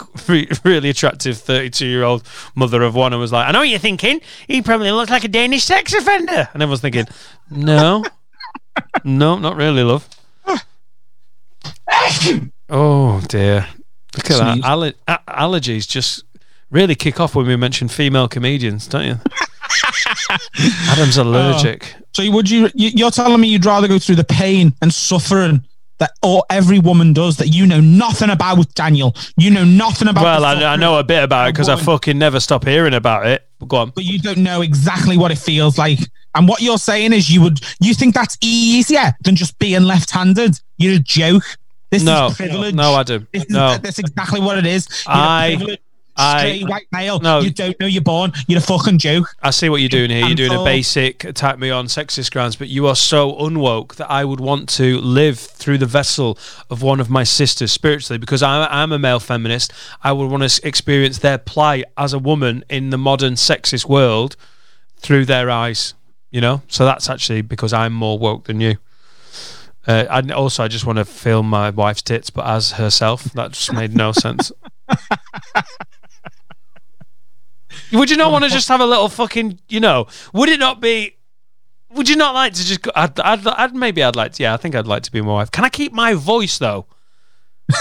really 0.63 0.89
attractive 0.89 1.37
thirty-two-year-old 1.37 2.23
mother 2.55 2.81
of 2.83 2.95
one, 2.95 3.13
and 3.13 3.19
was 3.19 3.31
like, 3.31 3.47
"I 3.47 3.51
know 3.51 3.59
what 3.59 3.69
you're 3.69 3.79
thinking. 3.79 4.21
He 4.47 4.61
probably 4.61 4.91
looks 4.91 5.11
like 5.11 5.23
a 5.23 5.27
Danish 5.29 5.63
sex 5.63 5.93
offender," 5.93 6.49
and 6.53 6.61
everyone's 6.61 6.81
thinking, 6.81 7.07
"No, 7.49 8.03
no, 9.03 9.37
not 9.37 9.55
really, 9.55 9.83
love." 9.83 10.07
Oh 12.69 13.21
dear! 13.27 13.67
Look 14.15 14.31
at 14.31 14.37
that. 14.37 14.63
Aller- 14.63 14.93
a- 15.07 15.19
allergies 15.27 15.87
just 15.87 16.23
really 16.71 16.95
kick 16.95 17.19
off 17.19 17.35
when 17.35 17.47
we 17.47 17.55
mention 17.55 17.87
female 17.87 18.27
comedians, 18.27 18.87
don't 18.87 19.05
you? 19.05 19.19
Adam's 20.89 21.17
allergic. 21.17 21.95
Oh. 21.97 22.01
So 22.13 22.31
would 22.31 22.49
you? 22.49 22.69
You're 22.73 23.11
telling 23.11 23.39
me 23.39 23.47
you'd 23.47 23.65
rather 23.65 23.87
go 23.87 23.99
through 23.99 24.15
the 24.15 24.23
pain 24.23 24.73
and 24.81 24.93
suffering 24.93 25.65
that 25.99 26.11
or 26.21 26.43
every 26.49 26.79
woman 26.79 27.13
does 27.13 27.37
that 27.37 27.53
you 27.53 27.65
know 27.65 27.79
nothing 27.79 28.29
about, 28.29 28.73
Daniel. 28.75 29.15
You 29.37 29.51
know 29.51 29.63
nothing 29.63 30.07
about. 30.07 30.23
well, 30.23 30.45
I, 30.45 30.53
I 30.63 30.75
know 30.75 30.97
a 30.99 31.03
bit 31.03 31.23
about 31.23 31.47
it 31.49 31.53
because 31.53 31.69
I 31.69 31.75
fucking 31.77 32.17
never 32.17 32.39
stop 32.39 32.65
hearing 32.65 32.93
about 32.93 33.25
it. 33.27 33.47
But 33.59 33.67
Go 33.69 33.77
on. 33.77 33.89
but 33.91 34.03
you 34.03 34.19
don't 34.19 34.39
know 34.39 34.61
exactly 34.61 35.17
what 35.17 35.31
it 35.31 35.37
feels 35.37 35.77
like. 35.77 35.99
And 36.35 36.47
what 36.49 36.61
you're 36.61 36.77
saying 36.77 37.13
is 37.13 37.29
you 37.31 37.41
would 37.41 37.59
you 37.79 37.93
think 37.93 38.13
that's 38.13 38.37
easier 38.41 39.13
than 39.23 39.35
just 39.37 39.57
being 39.59 39.83
left-handed. 39.83 40.59
You're 40.77 40.95
a 40.95 40.99
joke. 40.99 41.43
This 41.91 42.03
No, 42.03 42.27
is 42.27 42.35
privilege. 42.35 42.75
no, 42.75 42.97
Adam. 42.99 43.27
This 43.31 43.43
is, 43.43 43.49
No. 43.51 43.77
that's 43.77 43.99
exactly 43.99 44.41
what 44.41 44.57
it 44.57 44.65
is. 44.65 44.87
You're 45.07 45.15
I- 45.15 45.77
privileged, 46.15 46.17
I- 46.17 46.39
straight 46.39 46.69
white 46.69 46.87
male. 46.91 47.19
No. 47.19 47.39
you 47.39 47.51
don't 47.51 47.79
know 47.79 47.85
you're 47.87 48.01
born. 48.01 48.31
You're 48.47 48.59
a 48.59 48.61
fucking 48.61 48.97
joke. 48.99 49.27
I 49.41 49.49
see 49.51 49.69
what 49.69 49.81
you're 49.81 49.89
doing 49.89 50.09
here. 50.09 50.25
You're 50.25 50.35
doing 50.35 50.53
a 50.53 50.63
basic 50.63 51.23
attack 51.23 51.59
me 51.59 51.69
on 51.69 51.87
sexist 51.87 52.31
grounds, 52.31 52.55
but 52.55 52.67
you 52.67 52.87
are 52.87 52.95
so 52.95 53.33
unwoke 53.33 53.95
that 53.95 54.09
I 54.09 54.25
would 54.25 54.39
want 54.39 54.69
to 54.69 54.99
live 54.99 55.39
through 55.39 55.77
the 55.79 55.85
vessel 55.85 56.37
of 56.69 56.81
one 56.81 56.99
of 56.99 57.09
my 57.09 57.23
sisters 57.23 57.71
spiritually 57.71 58.17
because 58.17 58.41
I'm, 58.41 58.67
I'm 58.71 58.91
a 58.91 58.99
male 58.99 59.19
feminist. 59.19 59.71
I 60.03 60.11
would 60.11 60.29
want 60.31 60.49
to 60.49 60.67
experience 60.67 61.19
their 61.19 61.37
plight 61.37 61.85
as 61.97 62.13
a 62.13 62.19
woman 62.19 62.63
in 62.69 62.89
the 62.89 62.97
modern 62.97 63.33
sexist 63.33 63.87
world 63.87 64.35
through 64.97 65.25
their 65.25 65.49
eyes, 65.51 65.93
you 66.31 66.41
know? 66.41 66.61
So 66.67 66.85
that's 66.85 67.09
actually 67.09 67.41
because 67.41 67.73
I'm 67.73 67.93
more 67.93 68.17
woke 68.17 68.45
than 68.45 68.61
you. 68.61 68.77
Uh, 69.87 70.05
and 70.09 70.31
also, 70.31 70.63
I 70.63 70.67
just 70.67 70.85
want 70.87 70.97
to 70.97 71.05
film 71.05 71.47
my 71.47 71.69
wife's 71.69 72.01
tits, 72.01 72.31
but 72.31 72.47
as 72.47 72.71
herself. 72.71 73.25
That 73.33 73.51
just 73.51 73.71
made 73.71 73.95
no 73.95 74.11
sense. 74.13 74.51
Would 77.93 78.09
you 78.09 78.17
not 78.17 78.31
want 78.31 78.43
to 78.43 78.49
just 78.49 78.67
have 78.67 78.81
a 78.81 78.85
little 78.85 79.09
fucking, 79.09 79.59
you 79.69 79.79
know? 79.79 80.07
Would 80.33 80.49
it 80.49 80.59
not 80.59 80.81
be? 80.81 81.15
Would 81.91 82.09
you 82.09 82.15
not 82.15 82.33
like 82.33 82.53
to 82.53 82.65
just? 82.65 82.81
Go, 82.81 82.91
I'd, 82.95 83.19
I'd, 83.19 83.47
I'd 83.47 83.75
maybe 83.75 84.03
I'd 84.03 84.15
like 84.15 84.33
to. 84.33 84.43
Yeah, 84.43 84.53
I 84.53 84.57
think 84.57 84.75
I'd 84.75 84.87
like 84.87 85.03
to 85.03 85.11
be 85.11 85.21
my 85.21 85.31
wife. 85.31 85.51
Can 85.51 85.63
I 85.63 85.69
keep 85.69 85.93
my 85.93 86.13
voice 86.13 86.57
though? 86.57 86.87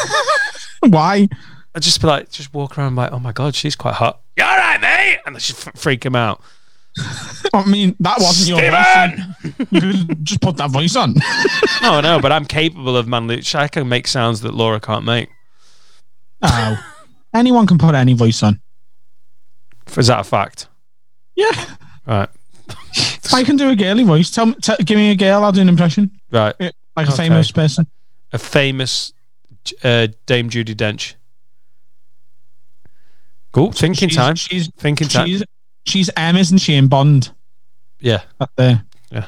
Why? 0.81 1.29
I'd 1.75 1.83
just 1.83 2.01
be 2.01 2.07
like, 2.07 2.31
just 2.31 2.55
walk 2.55 2.79
around 2.79 2.95
like, 2.95 3.13
oh 3.13 3.19
my 3.19 3.33
god, 3.33 3.55
she's 3.55 3.75
quite 3.75 3.95
hot. 3.95 4.21
You 4.37 4.45
all 4.45 4.57
right, 4.57 4.81
mate? 4.81 5.19
And 5.27 5.37
just 5.39 5.67
f- 5.67 5.77
freak 5.77 6.05
him 6.05 6.15
out. 6.15 6.41
I 7.53 7.65
mean, 7.67 7.97
that 8.01 8.19
wasn't 8.21 8.49
your 8.49 8.59
Steven! 8.59 9.35
voice. 9.71 9.83
You 9.83 10.15
just 10.23 10.41
put 10.41 10.57
that 10.59 10.71
voice 10.71 10.95
on. 10.97 11.15
No, 11.83 12.01
no, 12.01 12.19
but 12.19 12.33
I'm 12.33 12.47
capable 12.47 12.97
of 12.97 13.07
manly. 13.07 13.43
I 13.55 13.69
can 13.69 13.89
make 13.91 14.07
sounds 14.07 14.41
that 14.41 14.55
Laura 14.55 14.81
can't 14.81 15.05
make. 15.05 15.29
Oh. 16.41 16.83
Anyone 17.35 17.67
can 17.67 17.77
put 17.77 17.95
any 17.95 18.15
voice 18.15 18.43
on. 18.43 18.61
Is 19.97 20.07
that 20.09 20.21
a 20.21 20.25
fact? 20.25 20.69
Yeah. 21.37 21.51
Right, 22.07 22.29
I 23.33 23.45
can 23.45 23.57
do 23.57 23.71
a 23.71 23.77
girly 23.77 24.05
voice. 24.05 24.31
Tell 24.31 24.47
me, 24.47 24.55
t- 24.55 24.77
give 24.85 24.97
me 24.99 25.11
a 25.11 25.15
girl. 25.17 25.43
I'll 25.45 25.53
do 25.53 25.61
an 25.63 25.69
impression. 25.69 26.11
right. 26.31 26.55
Like 26.61 27.09
a 27.09 27.13
Okay. 27.13 27.17
famous 27.17 27.51
person. 27.51 27.87
A 28.33 28.39
famous 28.39 29.13
uh, 29.83 30.09
Dame 30.27 30.49
Judi 30.51 30.75
Dench. 30.75 31.15
Cool. 33.53 33.73
Thinking 33.73 34.09
She's- 34.09 34.17
time. 34.17 34.35
She's 34.37 34.69
Thinking 34.77 35.09
time. 35.09 35.27
she's 35.27 35.43
she's 35.87 36.11
M, 36.17 36.37
isn't 36.37 36.59
she? 36.59 36.75
In 36.75 36.89
Bond. 36.89 37.33
Yeah. 38.01 38.23
Up 38.41 38.51
there. 38.57 38.85
Yeah. 39.11 39.27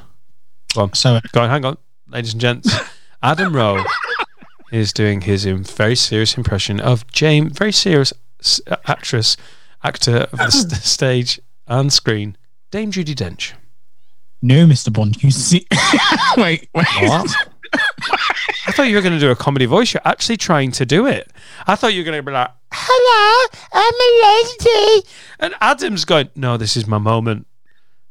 Go 0.74 0.82
on. 0.82 0.94
So 0.94 1.20
Go 1.32 1.42
on, 1.42 1.48
hang 1.50 1.64
on, 1.64 1.76
ladies 2.08 2.32
and 2.32 2.40
gents. 2.40 2.74
Adam 3.22 3.54
Rowe 3.54 3.82
is 4.72 4.92
doing 4.92 5.22
his 5.22 5.44
very 5.44 5.96
serious 5.96 6.36
impression 6.36 6.80
of 6.80 7.06
James, 7.12 7.56
very 7.56 7.72
serious 7.72 8.12
actress, 8.86 9.36
actor 9.86 10.16
of 10.32 10.38
the 10.38 10.44
s- 10.44 10.84
stage 10.90 11.40
and 11.66 11.92
screen, 11.92 12.36
Dame 12.70 12.90
Judi 12.90 13.14
Dench. 13.14 13.52
no, 14.42 14.66
Mr. 14.66 14.92
Bond. 14.92 15.22
You 15.22 15.30
see? 15.30 15.66
wait, 16.36 16.68
wait. 16.74 16.86
What? 17.02 17.34
I 18.68 18.72
thought 18.72 18.84
you 18.84 18.96
were 18.96 19.02
going 19.02 19.14
to 19.14 19.20
do 19.20 19.30
a 19.30 19.36
comedy 19.36 19.66
voice. 19.66 19.92
You're 19.94 20.00
actually 20.04 20.36
trying 20.36 20.72
to 20.72 20.84
do 20.86 21.06
it. 21.06 21.30
I 21.66 21.76
thought 21.76 21.92
you 21.94 22.00
were 22.00 22.04
going 22.04 22.18
to 22.18 22.22
be 22.22 22.32
like, 22.32 22.50
"Hello, 22.72 23.48
I'm 23.72 23.94
a 24.08 24.10
lady," 24.26 25.06
and 25.40 25.54
Adam's 25.60 26.04
going, 26.04 26.28
"No, 26.34 26.56
this 26.56 26.76
is 26.76 26.86
my 26.86 26.98
moment." 26.98 27.46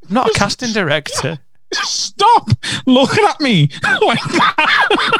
I'm 0.08 0.14
not 0.14 0.30
a 0.30 0.32
casting 0.34 0.72
director. 0.72 1.38
Stop 1.72 2.48
looking 2.86 3.24
at 3.24 3.40
me 3.40 3.68
like 3.82 4.22
that. 4.22 5.10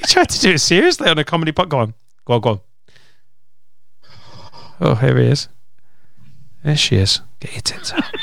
You 0.00 0.06
tried 0.06 0.28
to 0.28 0.40
do 0.40 0.50
it 0.52 0.58
seriously 0.60 1.08
on 1.08 1.18
a 1.18 1.24
comedy 1.24 1.52
pod. 1.52 1.68
Go 1.70 1.78
on. 1.78 1.94
Go 2.26 2.34
on, 2.34 2.40
go 2.40 2.50
on. 2.50 2.60
Oh, 4.80 4.94
here 4.96 5.16
he 5.18 5.26
is. 5.28 5.48
There 6.66 6.76
she 6.76 6.96
is. 6.96 7.20
Get 7.38 7.52
your 7.52 7.60
tits 7.62 7.92
out. 7.92 8.04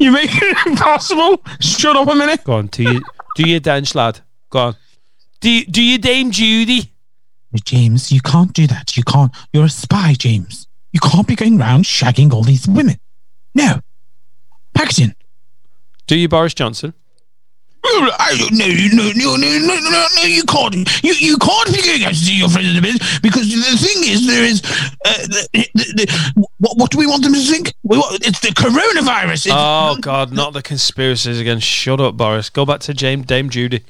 You 0.00 0.10
make 0.10 0.30
it 0.32 0.66
impossible. 0.66 1.42
Shut 1.60 1.96
up 1.96 2.08
a 2.08 2.14
minute. 2.14 2.42
Go 2.42 2.54
on. 2.54 2.66
Do 2.68 2.82
you 2.82 3.02
do 3.36 3.48
your 3.48 3.60
dance, 3.60 3.94
lad? 3.94 4.20
Go 4.48 4.58
on. 4.58 4.76
Do 5.40 5.50
you, 5.50 5.66
do 5.66 5.82
you 5.82 5.98
Dame 5.98 6.32
Judi? 6.32 6.88
James, 7.62 8.10
you 8.10 8.22
can't 8.22 8.52
do 8.54 8.66
that. 8.66 8.96
You 8.96 9.04
can't. 9.04 9.30
You're 9.52 9.66
a 9.66 9.68
spy, 9.68 10.14
James. 10.14 10.66
You 10.92 11.00
can't 11.00 11.26
be 11.28 11.36
going 11.36 11.60
around 11.60 11.84
shagging 11.84 12.32
all 12.32 12.42
these 12.42 12.66
women. 12.66 12.96
No. 13.54 13.80
Pack 14.74 14.90
it 14.92 14.98
in. 14.98 15.14
Do 16.06 16.16
you 16.16 16.28
Boris 16.28 16.54
Johnson? 16.54 16.94
No, 17.86 18.10
no, 18.50 19.10
no, 19.12 19.36
no, 19.36 19.78
no, 19.78 20.06
no, 20.16 20.22
you 20.22 20.44
can't. 20.44 20.74
You, 21.04 21.14
you 21.14 21.38
can't 21.38 21.72
be 21.72 21.82
going 21.82 22.04
out 22.04 22.10
to 22.10 22.14
see 22.14 22.38
your 22.38 22.48
friends 22.48 22.68
in 22.68 22.76
the 22.76 22.82
bed 22.82 23.00
because 23.22 23.48
the 23.48 23.78
thing 23.78 24.04
is, 24.04 24.26
there 24.26 24.44
is. 24.44 24.62
Uh, 25.04 25.22
the, 25.26 25.48
the, 25.52 25.84
the, 25.94 26.46
what, 26.58 26.76
what 26.76 26.90
do 26.90 26.98
we 26.98 27.06
want 27.06 27.22
them 27.22 27.32
to 27.32 27.40
think? 27.40 27.74
We 27.82 27.98
want, 27.98 28.26
it's 28.26 28.40
the 28.40 28.48
coronavirus. 28.48 29.46
It's, 29.46 29.48
Oh 29.50 29.96
God, 30.00 30.32
not 30.32 30.52
the 30.52 30.62
conspiracies 30.62 31.40
again. 31.40 31.60
Shut 31.60 32.00
up, 32.00 32.16
Boris. 32.16 32.50
Go 32.50 32.66
back 32.66 32.80
to 32.80 32.94
James 32.94 33.26
Dame 33.26 33.50
Judi. 33.50 33.82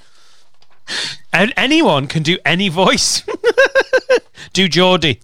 And 1.33 1.53
anyone 1.57 2.07
can 2.07 2.23
do 2.23 2.39
any 2.45 2.69
voice. 2.69 3.23
do 4.53 4.69
Geordie. 4.69 5.21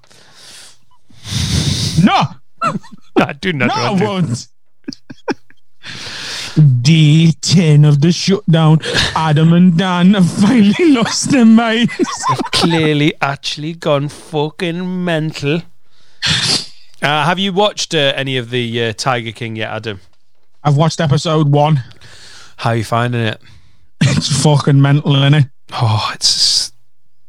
No, 2.03 2.23
I 3.17 3.33
do 3.33 3.53
not 3.53 3.69
no, 3.69 3.75
I 3.75 3.91
want 3.91 4.49
won't. 5.85 6.83
D10 6.83 7.89
of 7.89 8.01
the 8.01 8.13
shutdown. 8.13 8.81
Adam 9.17 9.53
and 9.53 9.77
Dan 9.77 10.15
have 10.15 10.31
finally 10.31 10.93
lost 10.93 11.31
their 11.31 11.45
minds. 11.45 11.93
Have 12.29 12.43
Clearly, 12.53 13.15
actually 13.21 13.75
gone 13.75 14.09
fucking 14.09 15.05
mental. 15.05 15.63
Uh, 17.03 17.25
have 17.25 17.39
you 17.39 17.53
watched 17.53 17.95
uh, 17.95 18.13
any 18.15 18.37
of 18.37 18.51
the 18.51 18.85
uh, 18.85 18.93
Tiger 18.93 19.33
King 19.33 19.57
yet, 19.57 19.71
Adam? 19.71 20.01
I've 20.63 20.77
watched 20.77 21.01
episode 21.01 21.49
one. 21.49 21.83
How 22.57 22.71
are 22.71 22.77
you 22.77 22.85
finding 22.85 23.23
it? 23.23 23.41
It's 24.03 24.43
fucking 24.43 24.81
mental, 24.81 25.13
innit? 25.13 25.51
Oh, 25.73 26.11
it's 26.15 26.73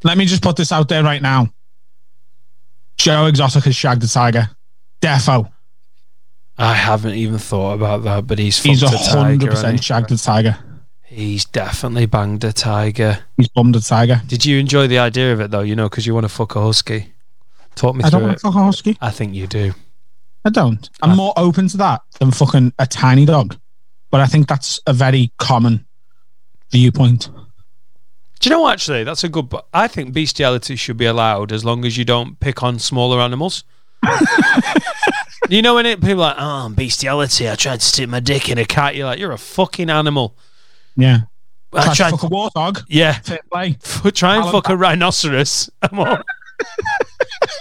Let 0.04 0.18
me 0.18 0.26
just 0.26 0.43
put 0.43 0.56
this 0.58 0.72
out 0.72 0.89
there 0.89 1.04
right 1.04 1.22
now. 1.22 1.51
Joe 2.97 3.26
Exotic 3.26 3.64
has 3.64 3.76
shagged 3.76 4.04
a 4.04 4.08
tiger. 4.08 4.49
Defo. 5.01 5.51
I 6.58 6.74
haven't 6.74 7.16
even 7.16 7.39
thought 7.39 7.74
about 7.74 8.04
that, 8.04 8.28
but 8.28 8.38
he's 8.39 8.62
He's 8.62 8.84
a 8.84 8.88
fucked 8.89 9.01
a 9.01 9.06
tiger. 9.08 9.20
hundred 9.20 9.49
percent 9.51 9.84
shagged 9.84 10.12
a 10.12 10.18
tiger. 10.18 10.58
He's 11.04 11.45
definitely 11.45 12.06
banged 12.08 12.43
a 12.43 12.54
tiger. 12.54 13.20
He's 13.38 13.47
bummed 13.47 13.76
a 13.76 13.82
tiger. 13.82 14.22
Did 14.28 14.45
you 14.45 14.60
enjoy 14.60 14.88
the 14.88 14.99
idea 14.99 15.34
of 15.34 15.39
it 15.41 15.51
though? 15.51 15.62
You 15.62 15.76
know, 15.76 15.89
because 15.89 16.06
you 16.08 16.14
want 16.14 16.26
to 16.26 16.30
fuck 16.30 16.56
a 16.56 16.62
husky. 16.62 17.14
Talk 17.76 17.95
me 17.95 18.04
I 18.04 18.10
don't 18.10 18.20
through 18.22 18.28
want 18.28 18.34
it. 18.38 18.39
to 18.39 18.47
fuck 18.47 18.56
a 18.56 18.64
husky. 18.64 18.97
I 19.01 19.10
think 19.12 19.34
you 19.34 19.47
do. 19.47 19.74
I 20.45 20.49
don't. 20.49 20.89
I'm 21.01 21.16
more 21.16 21.34
open 21.38 21.68
to 21.70 21.78
that 21.78 22.01
than 22.20 22.32
fucking 22.32 22.74
a 22.78 22.86
tiny 22.86 23.26
dog. 23.26 23.58
But 24.12 24.22
I 24.22 24.26
think 24.28 24.47
that's 24.47 24.80
a 24.86 24.93
very 24.93 25.32
common 25.39 25.86
viewpoint. 26.72 27.30
Do 28.39 28.49
you 28.49 28.56
know 28.56 28.68
actually 28.68 29.04
that's 29.04 29.24
a 29.24 29.30
good. 29.30 29.51
I 29.74 29.88
think 29.88 30.14
bestiality 30.14 30.76
should 30.76 30.97
be 30.97 31.06
allowed 31.06 31.51
as 31.51 31.64
long 31.64 31.86
as 31.86 31.97
you 31.97 32.06
don't 32.06 32.39
pick 32.39 32.62
on 32.62 32.78
smaller 32.80 33.20
animals. 33.22 33.64
You 35.49 35.62
know 35.62 35.76
when 35.76 35.86
it, 35.86 35.99
people 36.01 36.24
are 36.24 36.34
like, 36.34 36.36
oh, 36.39 36.70
bestiality. 36.70 37.49
I 37.49 37.56
tried 37.56 37.80
to 37.80 37.86
stick 37.86 38.10
my 38.10 38.20
dick 38.20 38.49
in 38.49 38.58
a 38.58 38.66
cat. 38.66 38.95
You're 38.95 39.06
like, 39.06 39.20
you're 39.20 39.32
a 39.32 39.38
fucking 39.38 39.89
animal. 39.89 40.36
Yeah. 40.95 41.22
I 41.74 41.89
to 41.89 41.95
tried. 41.95 42.12
fuck 42.12 42.24
a 42.24 42.28
warthog. 42.28 42.84
yeah, 42.88 43.20
play. 43.51 43.74
Try 44.12 44.36
and 44.36 44.41
Alan 44.43 44.51
fuck 44.51 44.70
a 44.70 44.78
rhinoceros. 44.78 45.70
I'm 45.82 45.99
all- 45.99 46.18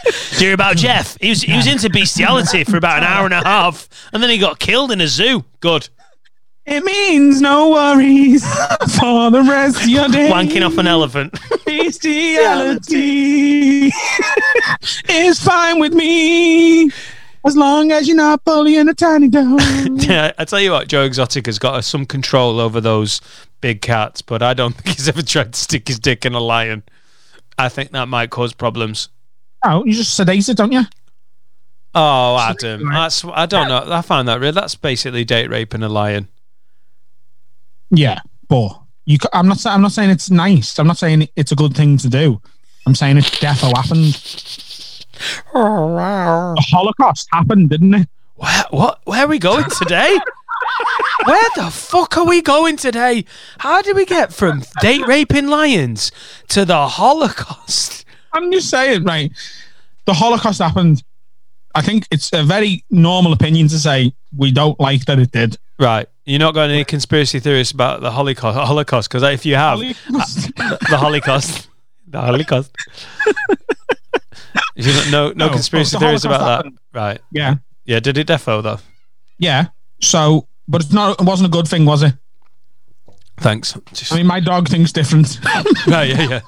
Do 0.05 0.11
you 0.39 0.39
hear 0.39 0.55
about 0.55 0.77
Jeff? 0.77 1.17
He 1.21 1.31
was 1.31 1.41
he 1.43 1.57
was 1.57 1.67
into 1.67 1.89
bestiality 1.89 2.65
for 2.65 2.77
about 2.77 2.99
an 2.99 3.05
hour 3.05 3.25
and 3.25 3.33
a 3.35 3.43
half, 3.43 3.89
and 4.13 4.23
then 4.23 4.29
he 4.31 4.37
got 4.39 4.59
killed 4.59 4.93
in 4.93 5.01
a 5.01 5.09
zoo. 5.09 5.45
Good, 5.61 5.89
It 6.65 6.85
means 6.85 7.41
no 7.41 7.71
worries 7.71 8.45
for 9.01 9.31
the 9.31 9.45
rest 9.49 9.83
of 9.83 9.89
your 9.89 10.09
day. 10.09 10.31
wanking 10.31 10.65
off 10.65 10.79
an 10.79 10.87
elephant. 10.87 11.37
Bestiality 11.67 13.91
is 15.09 15.43
fine 15.43 15.81
with 15.81 15.93
me 15.93 16.91
as 17.45 17.57
long 17.57 17.91
as 17.91 18.07
you're 18.07 18.17
not 18.17 18.45
bullying 18.45 18.89
a 18.89 18.95
tiny 18.95 19.29
dog. 19.29 19.61
yeah, 19.95 20.33
I 20.39 20.45
tell 20.45 20.61
you 20.61 20.71
what, 20.71 20.89
Joe 20.89 21.03
Exotic 21.03 21.47
has 21.47 21.59
got 21.59 21.85
some 21.85 22.07
control 22.07 22.61
over 22.61 22.81
those 22.81 23.21
big 23.61 23.83
cats, 23.83 24.23
but 24.23 24.43
I 24.43 24.55
don't 24.55 24.75
think 24.77 24.97
he's 24.97 25.09
ever 25.09 25.23
tried 25.23 25.55
to 25.55 25.61
stick 25.61 25.89
his 25.89 25.99
dick 25.99 26.25
in 26.25 26.35
a 26.35 26.41
lion. 26.41 26.85
I 27.59 27.69
think 27.69 27.91
that 27.91 28.07
might 28.07 28.31
cause 28.31 28.53
problems. 28.53 29.09
oh, 29.65 29.85
you 29.85 29.95
just 29.95 30.15
sedate 30.15 30.49
it, 30.49 30.57
don't 30.57 30.73
you? 30.73 30.83
Oh, 31.95 32.39
Adam, 32.39 32.89
that's 32.89 33.25
I 33.25 33.47
don't 33.47 33.69
know. 33.69 33.85
I 33.93 34.01
find 34.01 34.27
that 34.29 34.41
real. 34.41 34.53
That's 34.53 34.75
basically 34.75 35.25
date 35.25 35.51
raping 35.51 35.83
a 35.83 35.91
lion. 35.91 36.29
Yeah, 37.93 38.21
but 38.49 38.81
you. 39.05 39.19
I'm 39.33 39.47
not. 39.47 39.65
I'm 39.67 39.83
not 39.83 39.93
saying 39.93 40.11
it's 40.11 40.31
nice. 40.31 40.79
I'm 40.79 40.87
not 40.87 40.97
saying 40.99 41.29
it's 41.37 41.53
a 41.53 41.55
good 41.55 41.77
thing 41.77 41.99
to 41.99 42.09
do. 42.09 42.41
I'm 42.87 42.95
saying 42.95 43.19
it 43.19 43.25
defo 43.25 43.77
happened. 43.77 44.15
The 45.53 46.65
Holocaust 46.69 47.29
happened, 47.33 47.71
didn't 47.71 47.95
it? 47.95 48.09
Where, 48.37 48.65
what? 48.71 49.01
Where 49.05 49.25
are 49.25 49.29
we 49.29 49.39
going 49.39 49.67
today? 49.79 50.19
Where 51.25 51.45
the 51.55 51.71
fuck 51.71 52.17
are 52.17 52.25
we 52.25 52.41
going 52.41 52.77
today? 52.77 53.25
How 53.59 53.83
did 53.83 53.95
we 53.95 54.07
get 54.07 54.33
from 54.33 54.63
date 54.81 55.07
raping 55.07 55.49
lions 55.49 56.11
to 56.49 56.65
the 56.65 56.89
Holocaust? 56.89 58.05
I'm 58.33 58.51
just 58.51 58.71
saying, 58.71 59.05
right? 59.05 59.31
The 60.07 60.15
Holocaust 60.15 60.61
happened. 60.61 61.03
I 61.75 61.83
think 61.83 62.07
it's 62.11 62.33
a 62.33 62.43
very 62.43 62.85
normal 62.91 63.33
opinion 63.33 63.69
to 63.69 63.79
say 63.79 64.13
we 64.37 64.51
don't 64.51 64.79
like 64.81 65.05
that 65.05 65.19
it 65.19 65.31
did. 65.31 65.59
Right. 65.79 66.09
You're 66.25 66.39
not 66.39 66.55
got 66.55 66.71
any 66.71 66.85
conspiracy 66.85 67.41
theories 67.41 67.73
about 67.73 68.01
the 68.01 68.11
Holocaust? 68.11 68.57
Holocaust, 68.69 69.09
because 69.11 69.23
if 69.25 69.45
you 69.45 69.57
have 69.57 69.79
the 69.81 70.97
Holocaust, 70.99 71.69
the 72.07 72.21
Holocaust. 72.21 72.75
No, 74.77 75.05
no 75.11 75.33
No, 75.33 75.49
conspiracy 75.51 75.97
the 75.97 76.01
theories 76.01 76.25
about 76.25 76.41
Holocaust 76.41 76.77
that, 76.93 76.99
right? 76.99 77.21
yeah, 77.31 77.57
Yeah, 77.85 78.01
did 78.01 78.17
it 78.19 78.27
defo 78.27 78.63
though? 78.63 78.79
yeah. 79.39 79.67
So, 80.01 80.49
but 80.67 80.83
it's 80.83 80.93
not. 80.93 81.21
It 81.21 81.25
wasn't 81.27 81.47
a 81.49 81.51
good 81.51 81.69
thing, 81.69 81.85
was 81.85 82.03
it? 82.03 82.15
Thanks. 83.39 83.77
Just, 83.93 84.13
I 84.13 84.17
mean, 84.17 84.27
my 84.27 84.41
dog 84.41 84.69
thinks 84.69 84.91
different. 84.93 85.39
yeah, 85.87 86.03
yeah, 86.03 86.29
yeah. 86.29 86.41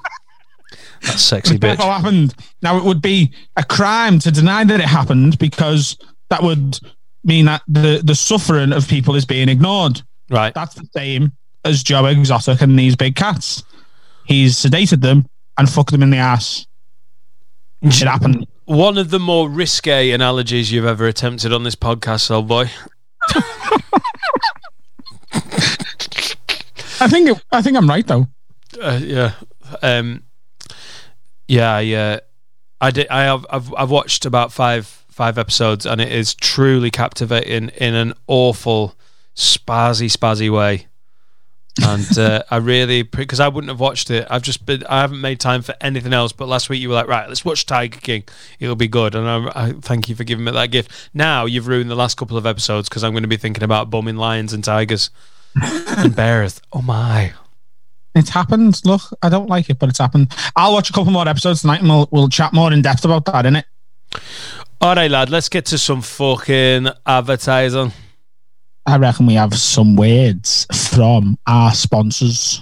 That 1.02 1.18
sexy 1.18 1.58
bitch. 1.58 1.76
happened. 1.76 2.34
Now 2.62 2.76
it 2.78 2.84
would 2.84 3.00
be 3.02 3.32
a 3.56 3.62
crime 3.62 4.18
to 4.20 4.30
deny 4.32 4.64
that 4.64 4.80
it 4.80 4.86
happened 4.86 5.38
because 5.38 5.96
that 6.30 6.42
would 6.42 6.80
mean 7.24 7.46
that 7.46 7.62
the 7.66 8.00
the 8.04 8.14
suffering 8.14 8.72
of 8.72 8.86
people 8.88 9.14
is 9.14 9.24
being 9.24 9.48
ignored. 9.48 10.02
Right. 10.30 10.54
That's 10.54 10.74
the 10.74 10.88
same 10.94 11.32
as 11.64 11.82
Joe 11.82 12.06
Exotic 12.06 12.60
and 12.60 12.78
these 12.78 12.96
big 12.96 13.16
cats. 13.16 13.62
He's 14.26 14.56
sedated 14.56 15.00
them 15.00 15.26
and 15.58 15.68
fucked 15.68 15.90
them 15.90 16.02
in 16.02 16.10
the 16.10 16.18
ass. 16.18 16.66
It 17.82 17.94
happened. 17.94 18.46
One 18.64 18.96
of 18.96 19.10
the 19.10 19.18
more 19.18 19.48
risque 19.48 20.10
analogies 20.10 20.72
you've 20.72 20.86
ever 20.86 21.06
attempted 21.06 21.52
on 21.52 21.64
this 21.64 21.74
podcast, 21.74 22.30
old 22.30 22.48
boy. 22.48 22.70
I 27.00 27.08
think 27.08 27.28
it, 27.28 27.44
I 27.52 27.60
think 27.60 27.76
I'm 27.76 27.88
right 27.88 28.06
though. 28.06 28.26
Uh, 28.80 29.00
yeah. 29.02 29.32
Um, 29.82 30.22
yeah, 31.46 31.78
yeah. 31.80 32.20
I 32.80 32.90
did. 32.90 33.08
I 33.08 33.24
have. 33.24 33.46
I've, 33.50 33.74
I've 33.74 33.90
watched 33.90 34.24
about 34.24 34.52
five 34.52 35.03
five 35.14 35.38
episodes, 35.38 35.86
and 35.86 36.00
it 36.00 36.10
is 36.10 36.34
truly 36.34 36.90
captivating 36.90 37.68
in 37.70 37.94
an 37.94 38.14
awful 38.26 38.96
spazzy 39.36 40.10
spazzy 40.10 40.52
way. 40.52 40.86
And 41.82 42.18
uh, 42.18 42.42
I 42.50 42.56
really 42.56 43.02
because 43.02 43.38
I 43.40 43.48
wouldn't 43.48 43.70
have 43.70 43.80
watched 43.80 44.10
it. 44.10 44.26
I've 44.28 44.42
just 44.42 44.66
been. 44.66 44.84
I 44.84 45.00
haven't 45.00 45.20
made 45.20 45.38
time 45.38 45.62
for 45.62 45.74
anything 45.80 46.12
else. 46.12 46.32
But 46.32 46.48
last 46.48 46.68
week 46.68 46.80
you 46.80 46.88
were 46.88 46.96
like, 46.96 47.06
right, 47.06 47.28
let's 47.28 47.44
watch 47.44 47.64
Tiger 47.64 48.00
King. 48.00 48.24
It'll 48.58 48.74
be 48.74 48.88
good. 48.88 49.14
And 49.14 49.28
I, 49.28 49.52
I 49.54 49.72
thank 49.72 50.08
you 50.08 50.16
for 50.16 50.24
giving 50.24 50.44
me 50.44 50.52
that 50.52 50.70
gift. 50.72 50.90
Now 51.14 51.46
you've 51.46 51.68
ruined 51.68 51.90
the 51.90 51.96
last 51.96 52.16
couple 52.16 52.36
of 52.36 52.44
episodes 52.44 52.88
because 52.88 53.04
I'm 53.04 53.12
going 53.12 53.22
to 53.22 53.28
be 53.28 53.36
thinking 53.36 53.62
about 53.62 53.90
bumming 53.90 54.16
lions 54.16 54.52
and 54.52 54.64
tigers 54.64 55.10
and 55.62 56.14
bears. 56.16 56.60
Oh 56.72 56.82
my. 56.82 57.32
It's 58.16 58.30
happened. 58.30 58.80
Look, 58.84 59.02
I 59.22 59.28
don't 59.28 59.48
like 59.48 59.70
it, 59.70 59.78
but 59.78 59.88
it's 59.88 59.98
happened. 59.98 60.32
I'll 60.54 60.72
watch 60.72 60.90
a 60.90 60.92
couple 60.92 61.12
more 61.12 61.28
episodes 61.28 61.62
tonight 61.62 61.80
and 61.80 61.88
we'll, 61.88 62.08
we'll 62.10 62.28
chat 62.28 62.52
more 62.52 62.72
in 62.72 62.82
depth 62.82 63.04
about 63.04 63.24
that, 63.26 63.44
innit? 63.44 63.64
All 64.84 64.94
right, 64.94 65.10
lad. 65.10 65.30
Let's 65.30 65.48
get 65.48 65.64
to 65.66 65.78
some 65.78 66.02
fucking 66.02 66.88
advertising. 67.06 67.90
I 68.84 68.98
reckon 68.98 69.24
we 69.24 69.32
have 69.32 69.54
some 69.54 69.96
words 69.96 70.66
from 70.90 71.38
our 71.46 71.72
sponsors. 71.72 72.60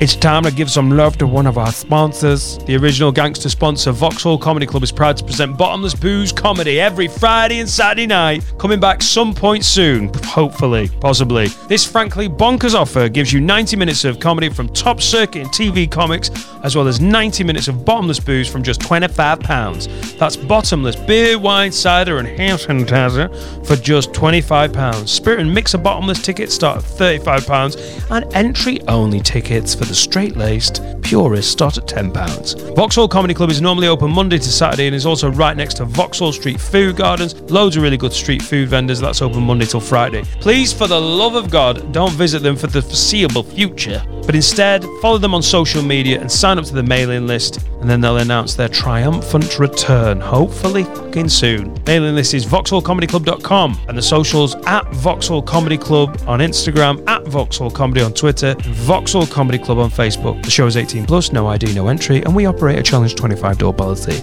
It's 0.00 0.16
time 0.16 0.44
to 0.44 0.50
give 0.50 0.70
some 0.70 0.92
love 0.92 1.18
to 1.18 1.26
one 1.26 1.46
of 1.46 1.58
our 1.58 1.70
sponsors. 1.70 2.56
The 2.64 2.74
original 2.74 3.12
gangster 3.12 3.50
sponsor, 3.50 3.92
Vauxhall 3.92 4.38
Comedy 4.38 4.64
Club, 4.64 4.82
is 4.82 4.90
proud 4.90 5.18
to 5.18 5.24
present 5.24 5.58
Bottomless 5.58 5.94
Booze 5.94 6.32
Comedy 6.32 6.80
every 6.80 7.06
Friday 7.06 7.60
and 7.60 7.68
Saturday 7.68 8.06
night. 8.06 8.42
Coming 8.56 8.80
back 8.80 9.02
some 9.02 9.34
point 9.34 9.62
soon, 9.62 10.10
hopefully, 10.24 10.88
possibly. 11.02 11.48
This 11.68 11.84
frankly 11.84 12.30
bonkers 12.30 12.74
offer 12.74 13.10
gives 13.10 13.30
you 13.30 13.42
90 13.42 13.76
minutes 13.76 14.06
of 14.06 14.18
comedy 14.18 14.48
from 14.48 14.70
top 14.70 15.02
circuit 15.02 15.42
and 15.42 15.50
TV 15.50 15.90
comics, 15.90 16.30
as 16.64 16.74
well 16.74 16.88
as 16.88 16.98
90 16.98 17.44
minutes 17.44 17.68
of 17.68 17.84
bottomless 17.84 18.20
booze 18.20 18.48
from 18.48 18.62
just 18.62 18.80
£25. 18.80 20.16
That's 20.16 20.34
bottomless 20.34 20.96
beer, 20.96 21.38
wine, 21.38 21.72
cider, 21.72 22.16
and 22.16 22.26
hand 22.26 22.58
sanitizer 22.58 23.28
for 23.66 23.76
just 23.76 24.12
£25. 24.12 25.06
Spirit 25.06 25.40
and 25.40 25.52
mixer 25.52 25.76
bottomless 25.76 26.22
tickets 26.22 26.54
start 26.54 26.78
at 26.78 26.84
£35, 26.84 28.10
and 28.10 28.34
entry 28.34 28.80
only 28.88 29.20
tickets 29.20 29.74
for 29.74 29.89
the 29.90 29.94
straight 29.96 30.36
laced 30.36 30.80
purists 31.02 31.50
start 31.50 31.76
at 31.76 31.84
£10. 31.84 32.76
Vauxhall 32.76 33.08
Comedy 33.08 33.34
Club 33.34 33.50
is 33.50 33.60
normally 33.60 33.88
open 33.88 34.08
Monday 34.08 34.38
to 34.38 34.44
Saturday 34.48 34.86
and 34.86 34.94
is 34.94 35.04
also 35.04 35.28
right 35.32 35.56
next 35.56 35.78
to 35.78 35.84
Vauxhall 35.84 36.32
Street 36.32 36.60
Food 36.60 36.94
Gardens. 36.94 37.34
Loads 37.50 37.76
of 37.76 37.82
really 37.82 37.96
good 37.96 38.12
street 38.12 38.40
food 38.40 38.68
vendors 38.68 39.00
that's 39.00 39.20
open 39.20 39.42
Monday 39.42 39.66
till 39.66 39.80
Friday. 39.80 40.22
Please, 40.40 40.72
for 40.72 40.86
the 40.86 41.00
love 41.00 41.34
of 41.34 41.50
God, 41.50 41.92
don't 41.92 42.12
visit 42.12 42.44
them 42.44 42.54
for 42.54 42.68
the 42.68 42.80
foreseeable 42.80 43.42
future. 43.42 44.00
but 44.30 44.36
instead 44.36 44.84
follow 45.02 45.18
them 45.18 45.34
on 45.34 45.42
social 45.42 45.82
media 45.82 46.20
and 46.20 46.30
sign 46.30 46.56
up 46.56 46.64
to 46.64 46.72
the 46.72 46.82
mailing 46.84 47.26
list, 47.26 47.66
and 47.80 47.90
then 47.90 48.00
they'll 48.00 48.18
announce 48.18 48.54
their 48.54 48.68
triumphant 48.68 49.58
return, 49.58 50.20
hopefully 50.20 50.84
fucking 50.84 51.28
soon. 51.28 51.76
Mailing 51.84 52.14
list 52.14 52.32
is 52.34 52.46
vauxhallcomedyclub.com 52.46 53.80
and 53.88 53.98
the 53.98 54.02
socials 54.02 54.54
at 54.66 54.86
Vauxhall 54.92 55.42
Comedy 55.42 55.76
Club 55.76 56.16
on 56.28 56.38
Instagram, 56.38 57.02
at 57.08 57.26
Vauxhall 57.26 57.72
Comedy 57.72 58.02
on 58.02 58.12
Twitter, 58.14 58.54
Vauxhall 58.60 59.26
Comedy 59.26 59.58
Club 59.58 59.78
on 59.80 59.90
Facebook. 59.90 60.42
The 60.42 60.50
show 60.50 60.66
is 60.66 60.76
18 60.76 61.06
plus, 61.06 61.32
no 61.32 61.46
ID, 61.48 61.74
no 61.74 61.88
entry, 61.88 62.22
and 62.22 62.34
we 62.34 62.46
operate 62.46 62.78
a 62.78 62.82
challenge 62.82 63.14
25 63.14 63.58
door 63.58 63.74
policy. 63.74 64.18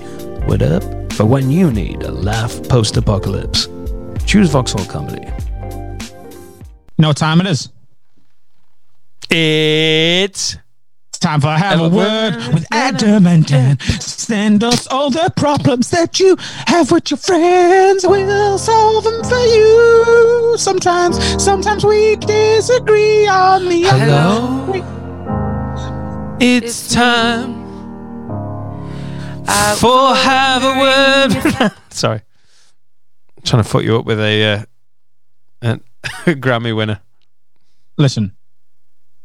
What 0.46 0.62
up? 0.62 0.84
For 1.14 1.26
when 1.26 1.50
you 1.50 1.72
need 1.72 2.04
a 2.04 2.12
laugh 2.12 2.62
post 2.70 2.96
apocalypse, 2.98 3.68
choose 4.26 4.50
Vauxhall 4.50 4.86
Comedy. 4.86 5.26
What 6.98 7.18
time 7.18 7.42
it 7.42 7.48
is? 7.48 7.70
It's 9.30 10.58
time 11.20 11.42
for 11.42 11.48
Have 11.48 11.82
a 11.82 11.90
Word 11.90 12.38
with 12.54 12.66
Adam 12.72 13.28
and 13.28 13.46
Dan. 13.46 13.80
Send 13.80 14.64
us 14.64 14.88
all 14.88 15.10
the 15.10 15.34
problems 15.36 15.90
that 15.90 16.20
you 16.20 16.38
have 16.68 16.92
with 16.92 17.12
your 17.12 17.18
friends. 17.18 18.06
We'll 18.08 18.58
solve 18.58 19.04
them 19.04 19.24
for 19.24 19.36
you. 19.36 20.56
Sometimes, 20.58 21.44
sometimes 21.44 21.84
we 21.86 22.16
disagree 22.18 23.28
on 23.28 23.68
the 23.68 23.84
Hello? 23.84 24.97
It's 26.40 26.94
time 26.94 27.66
for 29.78 30.14
have 30.14 30.64
a 30.64 30.80
word. 30.80 31.74
Sorry, 31.90 32.22
trying 33.44 33.64
to 33.64 33.68
foot 33.68 33.84
you 33.84 33.98
up 33.98 34.06
with 34.06 34.20
a, 34.20 34.44
uh, 34.44 34.66
a 35.64 35.80
Grammy 36.36 36.76
winner. 36.76 37.00
Listen, 37.98 38.36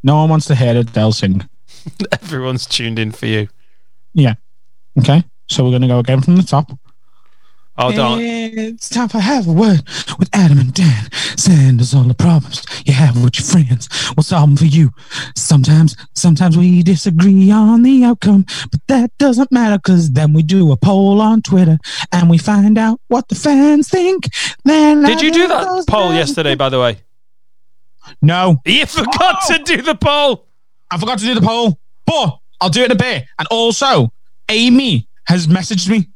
no 0.03 0.17
one 0.17 0.31
wants 0.31 0.47
to 0.47 0.55
hear 0.55 0.75
Adele 0.75 1.13
sing. 1.13 1.49
Everyone's 2.13 2.65
tuned 2.65 2.99
in 2.99 3.13
for 3.13 3.27
you. 3.27 3.49
Yeah. 4.15 4.35
Okay. 4.99 5.23
So 5.51 5.65
we're 5.65 5.71
going 5.71 5.83
to 5.83 5.89
go 5.89 5.99
again 5.99 6.23
from 6.23 6.37
the 6.37 6.43
top. 6.43 6.73
Oh, 7.79 7.91
don't. 7.91 8.21
It's 8.21 8.91
time 8.91 9.09
for 9.09 9.19
Have 9.19 9.49
a 9.49 9.53
Word 9.53 9.83
with 10.19 10.29
Adam 10.35 10.59
and 10.59 10.75
Dan. 10.75 11.11
Send 11.39 11.81
us 11.81 11.95
all 11.95 12.03
the 12.05 12.13
problems 12.15 12.63
you 12.85 12.93
have 12.93 13.23
with 13.23 13.39
your 13.39 13.47
friends. 13.47 13.89
We'll 14.15 14.25
solve 14.25 14.51
them 14.51 14.57
for 14.59 14.67
you. 14.67 14.91
Sometimes, 15.37 15.97
sometimes 16.15 16.59
we 16.59 16.83
disagree 16.83 17.51
on 17.51 17.83
the 17.83 18.05
outcome, 18.05 18.45
but 18.71 18.81
that 18.89 19.17
doesn't 19.17 19.51
matter 19.51 19.79
because 19.79 20.11
then 20.13 20.35
we 20.35 20.43
do 20.43 20.71
a 20.71 20.77
poll 20.77 21.23
on 21.23 21.41
Twitter 21.41 21.79
and 22.13 22.29
we 22.29 22.37
find 22.37 22.77
out 22.77 23.01
what 23.09 23.29
the 23.29 23.35
fans 23.35 23.89
think. 23.89 24.29
Then 24.65 25.03
Did 25.03 25.23
you 25.23 25.31
do 25.33 25.49
that 25.49 25.87
poll 25.89 26.13
yesterday? 26.13 26.55
By 26.55 26.69
the 26.69 26.79
way, 26.81 26.99
No, 28.21 28.61
you 28.67 28.85
forgot 28.85 29.47
to 29.47 29.63
do 29.65 29.81
the 29.81 29.95
poll. 29.95 30.47
I 30.91 30.99
forgot 30.99 31.19
to 31.21 31.25
do 31.25 31.35
the 31.35 31.41
poll, 31.41 31.79
but 32.05 32.39
I'll 32.61 32.69
do 32.69 32.83
it 32.83 32.87
in 32.87 32.93
a 32.93 32.97
bit. 32.97 33.25
And 33.39 33.49
also, 33.51 34.13
Amy 34.51 35.09
has 35.27 35.47
messaged 35.47 35.89
me. 35.89 36.09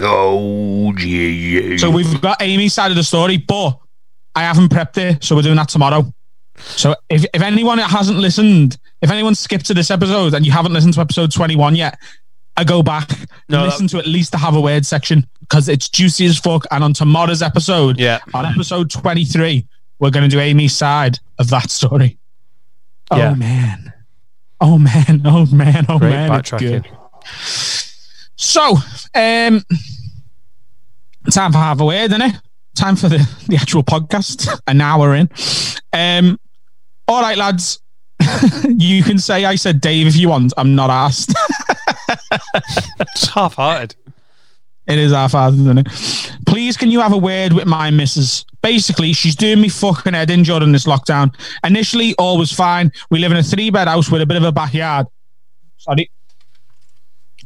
Oh, 0.00 0.92
yeah. 0.96 1.76
So 1.76 1.90
we've 1.90 2.20
got 2.20 2.40
Amy's 2.40 2.74
side 2.74 2.90
of 2.90 2.96
the 2.96 3.04
story, 3.04 3.36
but 3.36 3.78
I 4.34 4.42
haven't 4.42 4.68
prepped 4.70 4.96
it, 4.98 5.22
so 5.24 5.36
we're 5.36 5.42
doing 5.42 5.56
that 5.56 5.68
tomorrow. 5.68 6.12
So 6.56 6.94
if, 7.08 7.24
if 7.34 7.42
anyone 7.42 7.78
hasn't 7.78 8.18
listened, 8.18 8.78
if 9.02 9.10
anyone 9.10 9.34
skipped 9.34 9.66
to 9.66 9.74
this 9.74 9.90
episode 9.90 10.34
and 10.34 10.44
you 10.44 10.52
haven't 10.52 10.72
listened 10.72 10.94
to 10.94 11.00
episode 11.00 11.32
21 11.32 11.74
yet, 11.76 11.98
I 12.56 12.64
go 12.64 12.82
back 12.82 13.08
No, 13.10 13.16
and 13.16 13.26
that- 13.50 13.64
listen 13.66 13.88
to 13.88 13.98
at 13.98 14.06
least 14.06 14.32
the 14.32 14.38
have 14.38 14.54
a 14.54 14.60
word 14.60 14.84
section 14.84 15.26
because 15.40 15.68
it's 15.68 15.88
juicy 15.88 16.26
as 16.26 16.38
fuck. 16.38 16.64
And 16.70 16.84
on 16.84 16.92
tomorrow's 16.92 17.42
episode, 17.42 17.98
Yeah. 17.98 18.18
on 18.34 18.44
episode 18.46 18.90
23, 18.90 19.66
we're 19.98 20.10
going 20.10 20.28
to 20.28 20.34
do 20.34 20.40
Amy's 20.40 20.76
side 20.76 21.18
of 21.38 21.48
that 21.50 21.70
story. 21.70 22.18
Yeah. 23.12 23.30
Oh, 23.30 23.34
man. 23.34 23.92
Oh, 24.60 24.78
man. 24.78 25.22
Oh, 25.24 25.46
man. 25.46 25.86
Oh, 25.88 25.98
Great 25.98 26.10
man. 26.10 26.32
It's 26.40 26.50
backtracking. 26.50 26.82
good. 26.82 27.89
So, 28.40 28.78
um, 29.14 29.62
time 31.30 31.52
for 31.52 31.58
have 31.58 31.82
a 31.82 31.84
word, 31.84 32.10
isn't 32.10 32.22
it? 32.22 32.36
Time 32.74 32.96
for 32.96 33.10
the, 33.10 33.18
the 33.48 33.56
actual 33.56 33.84
podcast. 33.84 34.48
An 34.66 34.80
hour 34.80 35.14
in. 35.14 35.28
Um, 35.92 36.40
all 37.06 37.20
right, 37.20 37.36
lads. 37.36 37.82
you 38.66 39.02
can 39.02 39.18
say 39.18 39.44
I 39.44 39.56
said 39.56 39.82
Dave 39.82 40.06
if 40.06 40.16
you 40.16 40.30
want. 40.30 40.54
I'm 40.56 40.74
not 40.74 40.88
asked. 40.88 41.34
It's 43.00 43.28
half-hearted. 43.28 43.94
It 44.86 44.98
is 44.98 45.12
our 45.12 45.28
father, 45.28 45.58
isn't 45.58 45.78
it? 45.78 45.88
Please, 46.46 46.78
can 46.78 46.90
you 46.90 47.00
have 47.00 47.12
a 47.12 47.18
word 47.18 47.52
with 47.52 47.66
my 47.66 47.90
missus? 47.90 48.46
Basically, 48.62 49.12
she's 49.12 49.36
doing 49.36 49.60
me 49.60 49.68
fucking 49.68 50.14
head 50.14 50.30
in 50.30 50.44
during 50.44 50.72
this 50.72 50.86
lockdown. 50.86 51.34
Initially, 51.62 52.14
all 52.18 52.38
was 52.38 52.50
fine. 52.50 52.90
We 53.10 53.18
live 53.18 53.32
in 53.32 53.38
a 53.38 53.42
three 53.42 53.68
bed 53.68 53.86
house 53.86 54.10
with 54.10 54.22
a 54.22 54.26
bit 54.26 54.38
of 54.38 54.44
a 54.44 54.52
backyard. 54.52 55.06
Sorry. 55.76 56.10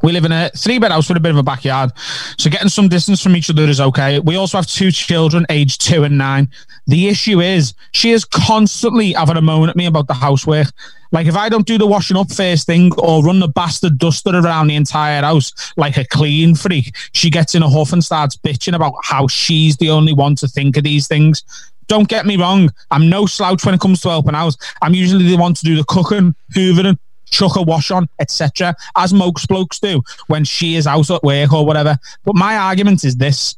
We 0.04 0.12
live 0.12 0.26
in 0.26 0.32
a 0.32 0.50
three 0.50 0.78
bed 0.78 0.92
house 0.92 1.08
with 1.08 1.16
a 1.16 1.20
bit 1.20 1.30
of 1.30 1.38
a 1.38 1.42
backyard. 1.42 1.90
So 2.36 2.50
getting 2.50 2.68
some 2.68 2.88
distance 2.88 3.22
from 3.22 3.34
each 3.36 3.48
other 3.48 3.62
is 3.62 3.80
okay. 3.80 4.20
We 4.20 4.36
also 4.36 4.58
have 4.58 4.66
two 4.66 4.92
children, 4.92 5.46
aged 5.48 5.80
two 5.80 6.04
and 6.04 6.18
nine. 6.18 6.50
The 6.86 7.08
issue 7.08 7.40
is 7.40 7.72
she 7.92 8.10
is 8.10 8.26
constantly 8.26 9.14
having 9.14 9.38
a 9.38 9.40
moan 9.40 9.70
at 9.70 9.76
me 9.76 9.86
about 9.86 10.06
the 10.06 10.12
housework. 10.12 10.66
Like 11.10 11.26
if 11.26 11.36
I 11.36 11.48
don't 11.48 11.66
do 11.66 11.78
the 11.78 11.86
washing 11.86 12.18
up 12.18 12.30
first 12.30 12.66
thing 12.66 12.92
or 12.98 13.24
run 13.24 13.40
the 13.40 13.48
bastard 13.48 13.96
duster 13.96 14.36
around 14.36 14.66
the 14.66 14.76
entire 14.76 15.22
house 15.22 15.72
like 15.78 15.96
a 15.96 16.04
clean 16.04 16.54
freak, 16.54 16.94
she 17.14 17.30
gets 17.30 17.54
in 17.54 17.62
a 17.62 17.68
huff 17.70 17.94
and 17.94 18.04
starts 18.04 18.36
bitching 18.36 18.74
about 18.74 18.92
how 19.02 19.26
she's 19.26 19.78
the 19.78 19.88
only 19.88 20.12
one 20.12 20.36
to 20.36 20.46
think 20.46 20.76
of 20.76 20.84
these 20.84 21.08
things. 21.08 21.42
Don't 21.86 22.08
get 22.08 22.26
me 22.26 22.36
wrong, 22.36 22.70
I'm 22.90 23.08
no 23.08 23.24
slouch 23.24 23.64
when 23.64 23.74
it 23.74 23.80
comes 23.80 24.02
to 24.02 24.10
helping 24.10 24.34
out. 24.34 24.54
I'm 24.82 24.92
usually 24.92 25.26
the 25.26 25.38
one 25.38 25.54
to 25.54 25.64
do 25.64 25.76
the 25.76 25.84
cooking, 25.84 26.34
hoovering, 26.54 26.98
chuck 27.34 27.56
a 27.56 27.62
wash 27.62 27.90
on, 27.90 28.08
etc., 28.20 28.74
as 28.96 29.12
most 29.12 29.48
blokes 29.48 29.78
do 29.78 30.02
when 30.28 30.44
she 30.44 30.76
is 30.76 30.86
out 30.86 31.10
at 31.10 31.22
work 31.22 31.52
or 31.52 31.66
whatever. 31.66 31.98
But 32.24 32.36
my 32.36 32.56
argument 32.56 33.04
is 33.04 33.16
this. 33.16 33.56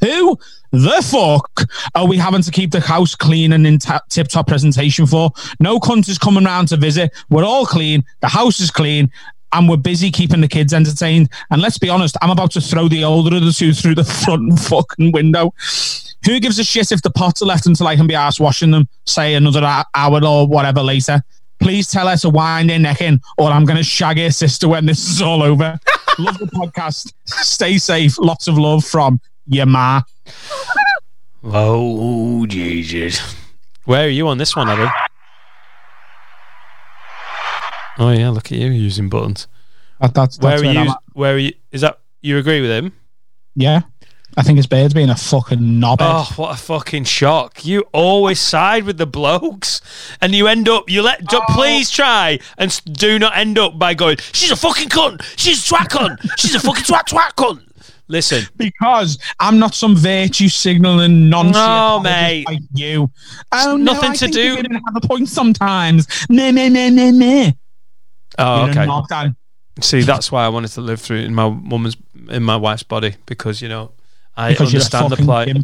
Who 0.00 0.38
the 0.70 1.02
fuck 1.02 1.62
are 1.94 2.06
we 2.06 2.16
having 2.16 2.42
to 2.42 2.50
keep 2.50 2.72
the 2.72 2.80
house 2.80 3.14
clean 3.14 3.52
and 3.52 3.66
in 3.66 3.78
ta- 3.78 4.02
tip 4.08 4.28
top 4.28 4.48
presentation 4.48 5.06
for? 5.06 5.30
No 5.60 5.78
cunt 5.78 6.08
is 6.08 6.18
coming 6.18 6.44
round 6.44 6.68
to 6.68 6.76
visit. 6.76 7.12
We're 7.30 7.44
all 7.44 7.64
clean. 7.64 8.04
The 8.20 8.28
house 8.28 8.60
is 8.60 8.70
clean. 8.70 9.10
And 9.52 9.66
we're 9.66 9.78
busy 9.78 10.10
keeping 10.10 10.42
the 10.42 10.48
kids 10.48 10.74
entertained. 10.74 11.30
And 11.50 11.62
let's 11.62 11.78
be 11.78 11.88
honest, 11.88 12.18
I'm 12.20 12.30
about 12.30 12.50
to 12.50 12.60
throw 12.60 12.86
the 12.86 13.02
older 13.04 13.34
of 13.34 13.42
the 13.42 13.52
two 13.52 13.72
through 13.72 13.94
the 13.94 14.04
front 14.04 14.58
fucking 14.70 15.12
window. 15.12 15.54
Who 16.26 16.38
gives 16.38 16.58
a 16.58 16.64
shit 16.64 16.92
if 16.92 17.00
the 17.00 17.10
pots 17.10 17.40
are 17.40 17.46
left 17.46 17.64
until 17.64 17.86
I 17.86 17.96
can 17.96 18.06
be 18.06 18.14
asked 18.14 18.40
washing 18.40 18.72
them, 18.72 18.88
say 19.06 19.34
another 19.34 19.62
hour 19.94 20.24
or 20.24 20.46
whatever 20.46 20.82
later? 20.82 21.22
Please 21.60 21.90
tell 21.90 22.08
her 22.08 22.16
to 22.18 22.30
wind 22.30 22.70
her 22.70 22.78
neck 22.78 23.00
in, 23.00 23.20
or 23.36 23.50
I'm 23.50 23.64
going 23.64 23.76
to 23.76 23.82
shag 23.82 24.18
her 24.18 24.30
sister 24.30 24.68
when 24.68 24.86
this 24.86 25.08
is 25.08 25.20
all 25.22 25.42
over. 25.42 25.78
love 26.18 26.38
the 26.38 26.46
podcast. 26.46 27.12
Stay 27.24 27.78
safe. 27.78 28.18
Lots 28.18 28.48
of 28.48 28.58
love 28.58 28.84
from 28.84 29.20
your 29.46 29.66
ma. 29.66 30.02
Oh, 31.42 32.46
Jesus. 32.46 33.34
Where 33.84 34.04
are 34.06 34.10
you 34.10 34.28
on 34.28 34.38
this 34.38 34.54
one, 34.54 34.68
Adam? 34.68 34.90
Oh, 37.98 38.10
yeah, 38.10 38.28
look 38.30 38.52
at 38.52 38.58
you 38.58 38.68
using 38.70 39.08
buttons. 39.08 39.48
That, 40.00 40.14
that's, 40.14 40.36
that's 40.36 40.62
Where 40.62 40.70
where 40.70 40.78
I'm 40.80 40.86
you? 40.86 40.92
at. 40.92 40.98
Where 41.14 41.34
are 41.34 41.38
you? 41.38 41.52
Is 41.72 41.80
that 41.80 41.98
you 42.20 42.38
agree 42.38 42.60
with 42.60 42.70
him? 42.70 42.92
Yeah. 43.56 43.82
I 44.36 44.42
think 44.42 44.58
it's 44.58 44.68
Beard's 44.68 44.94
being 44.94 45.10
a 45.10 45.16
fucking 45.16 45.58
knobhead. 45.58 45.96
Oh, 46.00 46.32
what 46.36 46.54
a 46.54 46.56
fucking 46.56 47.04
shock! 47.04 47.64
You 47.64 47.80
always 47.92 48.38
side 48.40 48.84
with 48.84 48.96
the 48.98 49.06
blokes, 49.06 49.80
and 50.20 50.32
you 50.34 50.46
end 50.46 50.68
up. 50.68 50.88
You 50.88 51.02
let. 51.02 51.22
Oh. 51.32 51.40
Please 51.50 51.90
try 51.90 52.38
and 52.56 52.80
do 52.84 53.18
not 53.18 53.36
end 53.36 53.58
up 53.58 53.78
by 53.78 53.94
going. 53.94 54.18
She's 54.32 54.50
a 54.52 54.56
fucking 54.56 54.90
cunt. 54.90 55.22
She's 55.36 55.68
a 55.68 55.74
twat 55.74 55.88
cunt. 55.88 56.30
She's 56.38 56.54
a 56.54 56.60
fucking 56.60 56.84
twat 56.84 57.06
twat 57.08 57.34
cunt. 57.34 57.62
Listen, 58.10 58.44
Because 58.56 59.18
I'm 59.38 59.58
not 59.58 59.74
some 59.74 59.94
virtue 59.94 60.48
signaling 60.48 61.28
nonsense 61.28 61.56
No, 61.56 62.00
mate. 62.02 62.46
like 62.46 62.60
you. 62.72 63.10
Oh, 63.52 63.76
no, 63.76 63.92
Nothing 63.92 64.10
I 64.12 64.14
to 64.14 64.26
do- 64.28 64.56
the 64.56 64.62
women 64.62 64.80
have 64.86 64.96
a 64.96 65.06
point 65.06 65.28
sometimes. 65.28 66.06
Meh, 66.30 66.50
meh, 66.52 66.70
meh, 66.70 66.88
meh, 66.88 67.10
meh. 67.12 67.50
oh, 68.38 68.70
okay. 68.70 69.34
See, 69.82 70.00
that's 70.00 70.32
why 70.32 70.46
I 70.46 70.48
wanted 70.48 70.68
to 70.72 70.80
live 70.80 71.02
through 71.02 71.18
in 71.18 71.34
my 71.34 71.46
woman's 71.46 71.96
in 72.30 72.42
my 72.44 72.56
wife's 72.56 72.82
body 72.82 73.16
because 73.26 73.60
you 73.60 73.68
know 73.68 73.92
I 74.38 74.50
Because 74.50 74.68
understand 74.68 75.10
the 75.10 75.16
plight. 75.16 75.56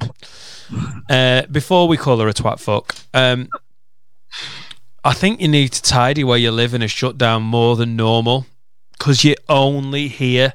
Uh, 1.08 1.42
before 1.50 1.86
we 1.86 1.96
call 1.96 2.18
her 2.18 2.28
a 2.28 2.34
twat 2.34 2.58
fuck, 2.58 2.96
um, 3.14 3.48
I 5.04 5.12
think 5.12 5.40
you 5.40 5.48
need 5.48 5.68
to 5.68 5.82
tidy 5.82 6.24
where 6.24 6.38
you 6.38 6.50
live 6.50 6.74
in 6.74 6.82
a 6.82 6.88
shutdown 6.88 7.42
more 7.42 7.76
than 7.76 7.94
normal 7.94 8.46
because 8.92 9.22
you're 9.24 9.36
only 9.48 10.08
here. 10.08 10.54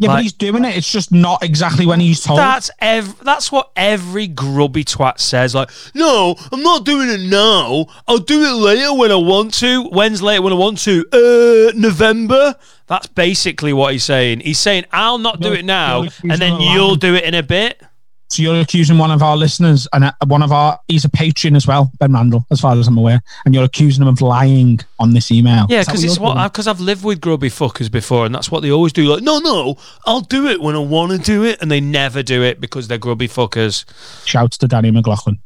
Yeah, 0.00 0.08
Like- 0.08 0.16
but 0.18 0.22
he's 0.22 0.32
doing 0.32 0.64
it. 0.64 0.76
It's 0.76 0.90
just 0.90 1.10
not 1.12 1.42
exactly 1.42 1.84
when 1.84 1.98
he's 2.00 2.20
told. 2.22 2.38
That's 2.38 2.70
ev- 2.80 3.16
That's 3.22 3.50
what 3.50 3.70
every 3.74 4.28
grubby 4.28 4.84
twat 4.84 5.18
says. 5.18 5.54
Like, 5.56 5.70
no, 5.92 6.36
I'm 6.52 6.62
not 6.62 6.84
doing 6.84 7.08
it 7.08 7.20
now. 7.20 7.86
I'll 8.06 8.18
do 8.18 8.44
it 8.44 8.52
later 8.52 8.94
when 8.94 9.10
I 9.10 9.16
want 9.16 9.54
to. 9.54 9.84
When's 9.84 10.22
later 10.22 10.42
when 10.42 10.52
I 10.52 10.56
want 10.56 10.78
to? 10.80 11.04
Uh, 11.12 11.72
November. 11.76 12.54
That's 12.86 13.06
basically 13.08 13.72
what 13.72 13.92
he's 13.92 14.04
saying. 14.04 14.40
He's 14.40 14.58
saying 14.58 14.84
I'll 14.92 15.18
not 15.18 15.40
do 15.40 15.52
it 15.52 15.64
now, 15.64 16.02
no, 16.02 16.08
and 16.22 16.40
then 16.40 16.58
you'll 16.60 16.96
do 16.96 17.14
it 17.14 17.24
in 17.24 17.34
a 17.34 17.42
bit. 17.42 17.82
So 18.30 18.42
you're 18.42 18.60
accusing 18.60 18.98
one 18.98 19.10
of 19.10 19.22
our 19.22 19.36
listeners 19.36 19.88
and 19.92 20.04
uh, 20.04 20.12
one 20.26 20.42
of 20.42 20.52
our 20.52 20.78
he's 20.86 21.04
a 21.04 21.08
patron 21.08 21.56
as 21.56 21.66
well, 21.66 21.90
Ben 21.98 22.12
Randall, 22.12 22.44
as 22.50 22.60
far 22.60 22.76
as 22.76 22.86
I'm 22.86 22.98
aware, 22.98 23.22
and 23.44 23.54
you're 23.54 23.64
accusing 23.64 24.02
him 24.02 24.08
of 24.08 24.20
lying 24.20 24.80
on 24.98 25.14
this 25.14 25.30
email. 25.30 25.66
Yeah, 25.68 25.82
because 25.82 26.04
it's 26.04 26.18
what 26.18 26.42
because 26.42 26.66
I've 26.66 26.80
lived 26.80 27.04
with 27.04 27.20
grubby 27.20 27.48
fuckers 27.48 27.90
before, 27.90 28.26
and 28.26 28.34
that's 28.34 28.50
what 28.50 28.60
they 28.60 28.70
always 28.70 28.92
do. 28.92 29.04
Like, 29.04 29.22
no, 29.22 29.38
no, 29.38 29.78
I'll 30.04 30.20
do 30.20 30.46
it 30.46 30.60
when 30.60 30.74
I 30.74 30.80
want 30.80 31.12
to 31.12 31.18
do 31.18 31.44
it, 31.44 31.60
and 31.62 31.70
they 31.70 31.80
never 31.80 32.22
do 32.22 32.42
it 32.42 32.60
because 32.60 32.88
they're 32.88 32.98
grubby 32.98 33.28
fuckers. 33.28 33.84
Shouts 34.26 34.58
to 34.58 34.68
Danny 34.68 34.90
McLaughlin. 34.90 35.38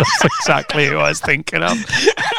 That's 0.00 0.24
exactly 0.40 0.86
who 0.86 0.96
I 0.98 1.10
was 1.10 1.20
thinking 1.20 1.62
of. 1.62 1.72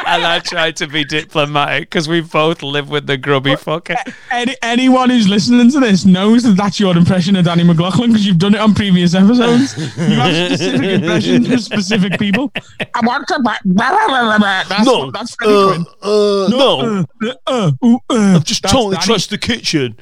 And 0.08 0.24
I 0.26 0.40
tried 0.40 0.76
to 0.78 0.88
be 0.88 1.04
diplomatic 1.04 1.90
because 1.90 2.08
we 2.08 2.22
both 2.22 2.64
live 2.64 2.90
with 2.90 3.06
the 3.08 3.18
grubby 3.18 3.52
fucker. 3.52 3.96
Any, 4.32 4.56
anyone 4.62 5.10
who's 5.10 5.28
listening 5.30 5.70
to 5.72 5.80
this 5.80 6.06
knows 6.06 6.44
that 6.44 6.58
that's 6.58 6.80
your 6.80 6.98
impression 6.98 7.36
of 7.36 7.46
Danny 7.46 7.64
McLaughlin 7.64 8.10
because 8.12 8.26
you've 8.26 8.40
done 8.40 8.56
it 8.56 8.60
on 8.60 8.74
previous 8.74 9.14
episodes. 9.14 9.78
You 9.98 10.16
have 10.16 10.34
specific 10.58 11.02
impressions 11.02 11.48
for 11.48 11.58
specific 11.58 12.20
people. 12.20 12.52
I 12.94 13.06
want 13.06 13.28
to. 13.28 13.40
Blah, 13.42 13.56
blah, 13.64 14.08
blah, 14.08 14.08
blah, 14.08 14.38
blah. 14.40 14.64
That's, 14.68 14.86
No, 14.86 15.12
that's 15.12 15.36
Freddie 15.36 15.54
uh, 15.54 15.68
Quinn. 15.68 15.86
uh, 16.02 16.48
no, 16.50 17.06
Uh, 17.24 17.34
uh, 17.48 17.72
ooh, 17.86 18.00
uh. 18.10 18.36
I've 18.36 18.44
just 18.44 18.64
That's 18.64 18.74
totally 18.74 18.96
Danny. 18.96 19.06
trust 19.06 19.30
the 19.30 19.38
kitchen. 19.38 19.96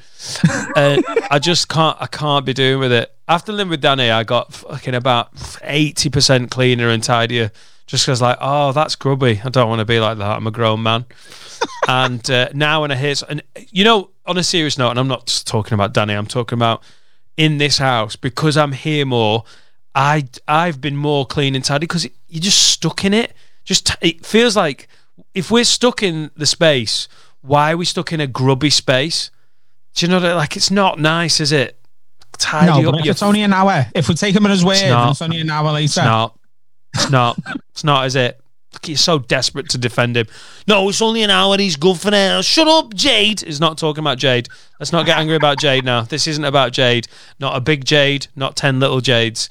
uh, 0.75 1.01
I 1.29 1.39
just 1.39 1.67
can't. 1.69 1.97
I 1.99 2.07
can't 2.07 2.45
be 2.45 2.53
doing 2.53 2.79
with 2.79 2.91
it. 2.91 3.13
After 3.29 3.53
living 3.53 3.69
with 3.69 3.81
Danny, 3.81 4.09
I 4.09 4.23
got 4.23 4.51
fucking 4.51 4.95
about 4.95 5.29
eighty 5.61 6.09
percent 6.09 6.49
cleaner 6.49 6.89
and 6.89 7.03
tidier. 7.03 7.51
Just 7.85 8.05
because, 8.05 8.21
like, 8.21 8.37
oh, 8.41 8.71
that's 8.71 8.95
grubby. 8.95 9.39
I 9.43 9.49
don't 9.49 9.69
want 9.69 9.79
to 9.79 9.85
be 9.85 9.99
like 9.99 10.17
that. 10.17 10.37
I'm 10.37 10.47
a 10.47 10.51
grown 10.51 10.81
man. 10.81 11.05
and 11.87 12.27
uh, 12.29 12.49
now, 12.53 12.81
when 12.81 12.91
I 12.91 12.95
hear, 12.95 13.13
and 13.29 13.43
you 13.69 13.83
know, 13.83 14.09
on 14.25 14.39
a 14.39 14.43
serious 14.43 14.79
note, 14.79 14.91
and 14.91 14.99
I'm 14.99 15.07
not 15.07 15.27
just 15.27 15.45
talking 15.45 15.75
about 15.75 15.93
Danny. 15.93 16.15
I'm 16.15 16.25
talking 16.25 16.57
about 16.57 16.81
in 17.37 17.59
this 17.59 17.77
house 17.77 18.15
because 18.15 18.57
I'm 18.57 18.71
here 18.71 19.05
more. 19.05 19.43
I 19.93 20.27
I've 20.47 20.81
been 20.81 20.97
more 20.97 21.25
clean 21.25 21.53
and 21.53 21.63
tidy 21.63 21.85
because 21.85 22.07
you're 22.27 22.41
just 22.41 22.63
stuck 22.63 23.05
in 23.05 23.13
it. 23.13 23.33
Just 23.63 23.95
it 24.01 24.25
feels 24.25 24.55
like 24.55 24.87
if 25.35 25.51
we're 25.51 25.63
stuck 25.65 26.01
in 26.01 26.31
the 26.35 26.47
space, 26.47 27.07
why 27.41 27.73
are 27.73 27.77
we 27.77 27.85
stuck 27.85 28.11
in 28.11 28.19
a 28.19 28.27
grubby 28.27 28.71
space? 28.71 29.29
Do 29.93 30.05
you 30.05 30.11
know 30.11 30.19
that? 30.19 30.33
Like 30.33 30.55
it's 30.55 30.71
not 30.71 30.99
nice, 30.99 31.39
is 31.39 31.51
it? 31.51 31.78
Tidy 32.37 32.67
No, 32.83 32.89
up 32.89 32.93
but 32.93 32.99
if 33.01 33.05
your. 33.05 33.11
it's 33.11 33.23
only 33.23 33.41
an 33.43 33.53
hour, 33.53 33.85
if 33.93 34.07
we 34.07 34.15
take 34.15 34.35
him 34.35 34.45
at 34.45 34.51
his 34.51 34.63
word, 34.63 34.89
not. 34.89 35.11
it's 35.11 35.21
only 35.21 35.41
an 35.41 35.49
hour 35.49 35.71
later. 35.71 35.85
it's 35.85 35.97
not. 35.97 36.39
It's 36.93 37.09
not. 37.09 37.37
it's 37.69 37.83
not, 37.83 38.05
is 38.07 38.15
it? 38.15 38.39
Look, 38.73 38.87
You're 38.87 38.97
so 38.97 39.19
desperate 39.19 39.67
to 39.69 39.77
defend 39.77 40.15
him. 40.15 40.27
No, 40.67 40.87
it's 40.89 41.01
only 41.01 41.23
an 41.23 41.29
hour. 41.31 41.57
He's 41.57 41.75
good 41.75 41.99
for 41.99 42.11
now. 42.11 42.41
Shut 42.41 42.67
up, 42.67 42.93
Jade. 42.93 43.41
He's 43.41 43.59
not 43.59 43.77
talking 43.77 44.01
about 44.03 44.17
Jade. 44.19 44.47
Let's 44.79 44.91
not 44.91 45.05
get 45.07 45.17
angry 45.17 45.35
about 45.35 45.59
Jade 45.59 45.83
now. 45.83 46.01
This 46.01 46.27
isn't 46.27 46.45
about 46.45 46.71
Jade. 46.71 47.07
Not 47.39 47.55
a 47.55 47.59
big 47.61 47.83
Jade. 47.83 48.27
Not 48.35 48.55
ten 48.55 48.79
little 48.79 49.01
Jades. 49.01 49.49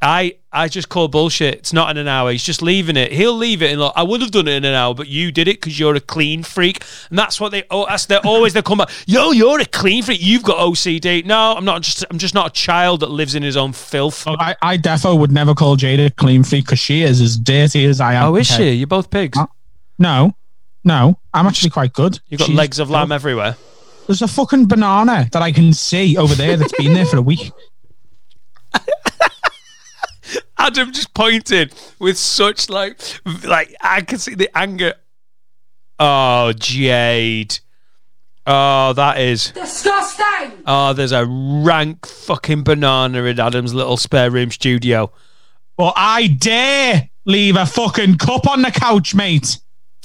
I 0.00 0.36
I 0.52 0.68
just 0.68 0.88
call 0.88 1.08
bullshit. 1.08 1.54
It's 1.56 1.72
not 1.72 1.90
in 1.90 1.96
an 1.96 2.06
hour. 2.06 2.30
He's 2.30 2.44
just 2.44 2.62
leaving 2.62 2.96
it. 2.96 3.10
He'll 3.12 3.34
leave 3.36 3.62
it 3.62 3.72
and 3.72 3.80
look. 3.80 3.92
I 3.96 4.04
would 4.04 4.20
have 4.20 4.30
done 4.30 4.46
it 4.46 4.52
in 4.52 4.64
an 4.64 4.72
hour, 4.74 4.94
but 4.94 5.08
you 5.08 5.32
did 5.32 5.48
it 5.48 5.60
because 5.60 5.76
you're 5.78 5.96
a 5.96 6.00
clean 6.00 6.44
freak, 6.44 6.84
and 7.10 7.18
that's 7.18 7.40
what 7.40 7.50
they. 7.50 7.64
Oh, 7.70 7.84
that's 7.86 8.06
they're 8.06 8.24
always 8.24 8.52
they 8.52 8.62
come 8.62 8.78
back. 8.78 8.90
Yo, 9.06 9.32
you're 9.32 9.60
a 9.60 9.64
clean 9.64 10.04
freak. 10.04 10.20
You've 10.22 10.44
got 10.44 10.58
OCD. 10.58 11.24
No, 11.26 11.54
I'm 11.56 11.64
not. 11.64 11.82
Just 11.82 12.04
I'm 12.10 12.18
just 12.18 12.32
not 12.34 12.46
a 12.46 12.52
child 12.52 13.00
that 13.00 13.10
lives 13.10 13.34
in 13.34 13.42
his 13.42 13.56
own 13.56 13.72
filth. 13.72 14.24
Oh, 14.28 14.36
I, 14.38 14.54
I 14.62 14.78
defo 14.78 15.18
would 15.18 15.32
never 15.32 15.52
call 15.54 15.76
Jada 15.76 16.06
a 16.06 16.10
clean 16.10 16.44
freak 16.44 16.66
because 16.66 16.78
she 16.78 17.02
is 17.02 17.20
as 17.20 17.36
dirty 17.36 17.84
as 17.84 18.00
I 18.00 18.14
am. 18.14 18.24
Oh, 18.32 18.36
is 18.36 18.48
Okay. 18.52 18.70
she? 18.70 18.76
You're 18.76 18.86
both 18.86 19.10
pigs. 19.10 19.36
Huh? 19.36 19.48
No, 19.98 20.32
no, 20.84 21.18
I'm 21.34 21.46
actually 21.48 21.70
quite 21.70 21.92
good. 21.92 22.20
You've 22.28 22.38
got 22.38 22.46
She's- 22.46 22.56
legs 22.56 22.78
of 22.78 22.88
lamb 22.88 23.10
everywhere. 23.10 23.56
There's 24.06 24.22
a 24.22 24.28
fucking 24.28 24.68
banana 24.68 25.28
that 25.32 25.42
I 25.42 25.50
can 25.52 25.72
see 25.74 26.16
over 26.16 26.34
there 26.34 26.56
that's 26.56 26.72
been 26.78 26.94
there 26.94 27.04
for 27.04 27.16
a 27.18 27.22
week. 27.22 27.50
Adam 30.58 30.92
just 30.92 31.14
pointed 31.14 31.74
with 31.98 32.18
such 32.18 32.68
like, 32.68 33.00
like 33.44 33.74
I 33.80 34.02
can 34.02 34.18
see 34.18 34.34
the 34.34 34.50
anger. 34.56 34.94
Oh, 35.98 36.52
Jade. 36.52 37.58
Oh, 38.46 38.94
that 38.94 39.20
is. 39.20 39.50
Disgusting! 39.50 40.62
Oh, 40.66 40.94
there's 40.94 41.12
a 41.12 41.26
rank 41.26 42.06
fucking 42.06 42.62
banana 42.62 43.24
in 43.24 43.38
Adam's 43.38 43.74
little 43.74 43.98
spare 43.98 44.30
room 44.30 44.50
studio. 44.50 45.12
But 45.76 45.92
I 45.96 46.28
dare 46.28 47.10
leave 47.26 47.56
a 47.56 47.66
fucking 47.66 48.16
cup 48.16 48.48
on 48.48 48.62
the 48.62 48.70
couch, 48.70 49.14
mate. 49.14 49.58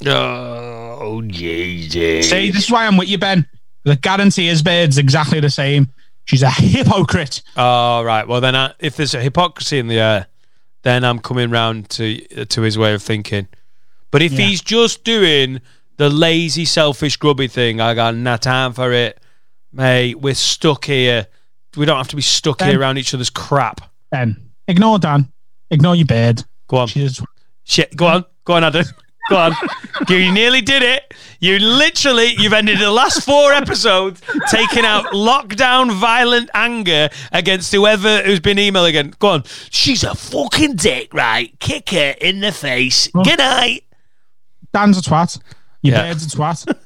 Oh, 0.06 1.22
Jesus. 1.22 2.28
See, 2.28 2.50
this 2.50 2.64
is 2.64 2.70
why 2.70 2.86
I'm 2.86 2.98
with 2.98 3.08
you, 3.08 3.16
Ben. 3.16 3.46
The 3.84 3.96
guarantee 3.96 4.48
is 4.48 4.62
bed's 4.62 4.98
exactly 4.98 5.40
the 5.40 5.50
same. 5.50 5.92
She's 6.24 6.42
a 6.42 6.50
hypocrite. 6.50 7.42
Oh, 7.56 8.02
right. 8.02 8.26
Well, 8.26 8.40
then, 8.40 8.56
I, 8.56 8.72
if 8.78 8.96
there's 8.96 9.14
a 9.14 9.20
hypocrisy 9.20 9.78
in 9.78 9.88
the 9.88 9.98
air, 9.98 10.26
then 10.82 11.04
I'm 11.04 11.18
coming 11.18 11.50
round 11.50 11.88
to 11.90 12.18
to 12.46 12.62
his 12.62 12.76
way 12.78 12.94
of 12.94 13.02
thinking. 13.02 13.48
But 14.10 14.22
if 14.22 14.32
Yeah. 14.32 14.46
he's 14.46 14.60
just 14.60 15.04
doing 15.04 15.60
the 15.96 16.08
lazy, 16.10 16.64
selfish, 16.64 17.16
grubby 17.16 17.48
thing, 17.48 17.80
I 17.80 17.94
got 17.94 18.14
no 18.14 18.36
time 18.36 18.72
for 18.72 18.92
it, 18.92 19.20
mate. 19.72 20.20
We're 20.20 20.34
stuck 20.34 20.84
here. 20.86 21.26
We 21.76 21.86
don't 21.86 21.96
have 21.96 22.08
to 22.08 22.16
be 22.16 22.22
stuck 22.22 22.58
Ben. 22.58 22.70
here 22.70 22.80
around 22.80 22.98
each 22.98 23.12
other's 23.14 23.30
crap. 23.30 23.80
Ben, 24.10 24.50
ignore 24.68 24.98
Dan. 24.98 25.30
Ignore 25.70 25.96
your 25.96 26.06
beard. 26.06 26.44
Go 26.68 26.78
on. 26.78 26.88
She's 26.88 27.20
Shit. 27.64 27.96
Go 27.96 28.06
on. 28.06 28.24
Go 28.44 28.54
on, 28.54 28.64
Adam. 28.64 28.84
Go 29.30 29.36
on. 29.38 29.52
you 30.08 30.32
nearly 30.32 30.60
did 30.60 30.82
it. 30.82 31.14
You 31.40 31.58
literally, 31.58 32.34
you've 32.38 32.52
ended 32.52 32.78
the 32.78 32.90
last 32.90 33.22
four 33.24 33.52
episodes 33.52 34.20
taking 34.50 34.84
out 34.84 35.06
lockdown 35.06 35.92
violent 35.92 36.50
anger 36.54 37.08
against 37.32 37.72
whoever 37.72 38.22
who's 38.22 38.40
been 38.40 38.58
emailing 38.58 38.90
again. 38.90 39.14
Go 39.18 39.28
on. 39.28 39.44
She's 39.70 40.04
a 40.04 40.14
fucking 40.14 40.76
dick, 40.76 41.12
right? 41.14 41.58
Kick 41.60 41.90
her 41.90 42.14
in 42.20 42.40
the 42.40 42.52
face. 42.52 43.08
Good 43.08 43.38
night. 43.38 43.84
Dan's 44.72 44.98
a 44.98 45.02
twat. 45.02 45.38
Your 45.82 45.96
Yeah. 45.96 46.02
bed's 46.02 46.32
a 46.32 46.36
twat. 46.36 46.76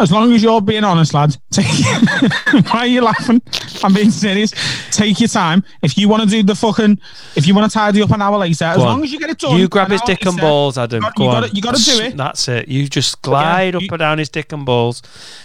As 0.00 0.10
long 0.10 0.32
as 0.32 0.42
you're 0.42 0.60
being 0.62 0.82
honest, 0.84 1.12
lad. 1.14 1.36
Take, 1.50 1.66
why 2.72 2.80
are 2.80 2.86
you 2.86 3.02
laughing? 3.02 3.42
I'm 3.84 3.92
being 3.92 4.10
serious. 4.10 4.52
Take 4.90 5.20
your 5.20 5.28
time. 5.28 5.62
If 5.82 5.98
you 5.98 6.08
want 6.08 6.22
to 6.22 6.28
do 6.28 6.42
the 6.42 6.54
fucking, 6.54 6.98
if 7.36 7.46
you 7.46 7.54
want 7.54 7.70
to 7.70 7.74
tidy 7.78 8.00
up 8.02 8.10
an 8.10 8.22
hour 8.22 8.38
later, 8.38 8.64
as 8.64 8.78
on. 8.78 8.84
long 8.86 9.04
as 9.04 9.12
you 9.12 9.18
get 9.18 9.30
it 9.30 9.38
done. 9.38 9.58
You 9.58 9.68
grab 9.68 9.90
his 9.90 10.00
dick 10.02 10.24
and 10.24 10.38
balls, 10.38 10.78
Adam. 10.78 11.02
you 11.04 11.10
Go 11.16 11.30
gotta- 11.30 11.50
you 11.54 11.60
gotta 11.62 11.84
do 11.84 12.00
it. 12.00 12.16
That's 12.16 12.48
it. 12.48 12.68
You 12.68 12.88
just 12.88 13.20
glide 13.22 13.74
up 13.76 13.82
you- 13.82 13.88
and 13.90 13.98
down 13.98 14.18
his 14.18 14.28
dick 14.30 14.52
and 14.52 14.64
balls. 14.64 15.02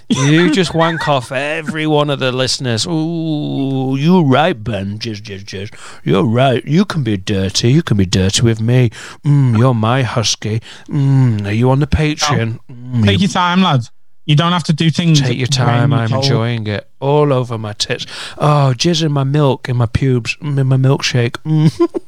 You 0.10 0.52
just 0.54 0.74
wank 0.74 1.08
off 1.08 1.32
every 1.32 1.86
one 1.88 2.10
of 2.10 2.20
the 2.20 2.32
listeners. 2.32 2.86
Ooh, 2.88 3.96
you're 3.98 4.24
right, 4.24 4.62
Ben. 4.62 5.00
Just, 5.00 5.24
just, 5.24 5.46
just. 5.46 5.74
You're 6.04 6.24
right. 6.24 6.64
You 6.66 6.86
can 6.86 7.04
be 7.04 7.18
dirty. 7.18 7.72
You 7.72 7.84
can 7.84 7.98
be 7.98 8.06
dirty 8.06 8.42
with 8.42 8.62
me. 8.62 8.90
Mm, 9.26 9.58
you're 9.58 9.74
my 9.74 10.04
husky. 10.04 10.62
Mm, 10.88 11.46
are 11.46 11.52
you 11.52 11.70
on 11.72 11.80
the 11.80 11.88
Patreon? 11.88 12.60
Mm, 12.72 13.04
Take 13.04 13.20
you 13.20 13.28
your 13.28 13.30
time, 13.34 13.62
lad. 13.62 13.82
You 14.26 14.36
don't 14.36 14.52
have 14.54 14.64
to 14.66 14.74
do 14.74 14.90
things. 14.90 15.22
take 15.22 15.38
your 15.38 15.48
time. 15.48 15.94
I'm 15.94 16.10
told. 16.10 16.24
enjoying 16.24 16.66
it. 16.68 16.90
All 17.00 17.32
over 17.32 17.58
my 17.58 17.74
tits. 17.74 18.06
Oh, 18.38 18.74
jizz 18.76 19.04
in 19.04 19.12
my 19.12 19.24
milk, 19.24 19.70
in 19.70 19.78
my 19.78 19.86
pubes, 19.86 20.36
mm, 20.38 20.58
in 20.60 20.68
my 20.68 20.78
milkshake. 20.78 21.38
Mm. 21.44 22.02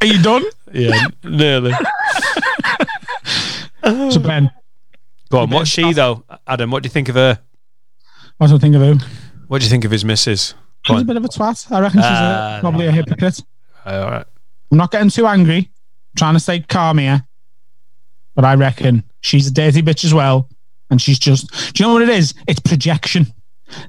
Are 0.00 0.06
you 0.06 0.22
done? 0.22 0.44
Yeah, 0.72 1.08
nearly. 1.22 1.72
So 3.84 4.18
Ben, 4.20 4.50
Go 5.30 5.40
on. 5.40 5.50
What's 5.50 5.70
she 5.70 5.92
though, 5.92 6.24
Adam? 6.46 6.70
What 6.70 6.82
do 6.82 6.86
you 6.86 6.90
think 6.90 7.08
of 7.08 7.14
her? 7.16 7.38
what 8.38 8.46
do 8.48 8.52
you 8.54 8.58
think 8.58 8.74
of 8.74 8.82
him? 8.82 9.00
What 9.48 9.58
do 9.60 9.64
you 9.64 9.70
think 9.70 9.84
of 9.84 9.90
his 9.90 10.04
missus? 10.04 10.54
Go 10.86 10.94
She's 10.94 11.02
a 11.02 11.04
bit 11.04 11.16
of 11.16 11.24
a 11.24 11.28
twat. 11.28 11.70
I 11.70 11.80
reckon 11.80 12.00
she's 12.00 12.06
Ah, 12.08 12.56
a, 12.58 12.60
probably 12.60 12.86
a 12.86 12.92
hypocrite. 12.92 13.40
All 13.86 14.00
right. 14.10 14.26
I'm 14.70 14.78
not 14.78 14.90
getting 14.90 15.10
too 15.10 15.26
angry. 15.26 15.70
trying 16.16 16.34
to 16.34 16.40
stay 16.40 16.60
calm 16.60 16.98
here. 16.98 17.26
But 18.34 18.44
I 18.44 18.54
reckon 18.54 19.04
she's 19.20 19.46
a 19.46 19.52
dirty 19.52 19.82
bitch 19.82 20.04
as 20.04 20.14
well. 20.14 20.48
And 20.90 21.00
she's 21.00 21.18
just 21.18 21.48
do 21.74 21.82
you 21.82 21.88
know 21.88 21.94
what 21.94 22.02
it 22.02 22.08
is? 22.10 22.34
It's 22.46 22.60
projection. 22.60 23.26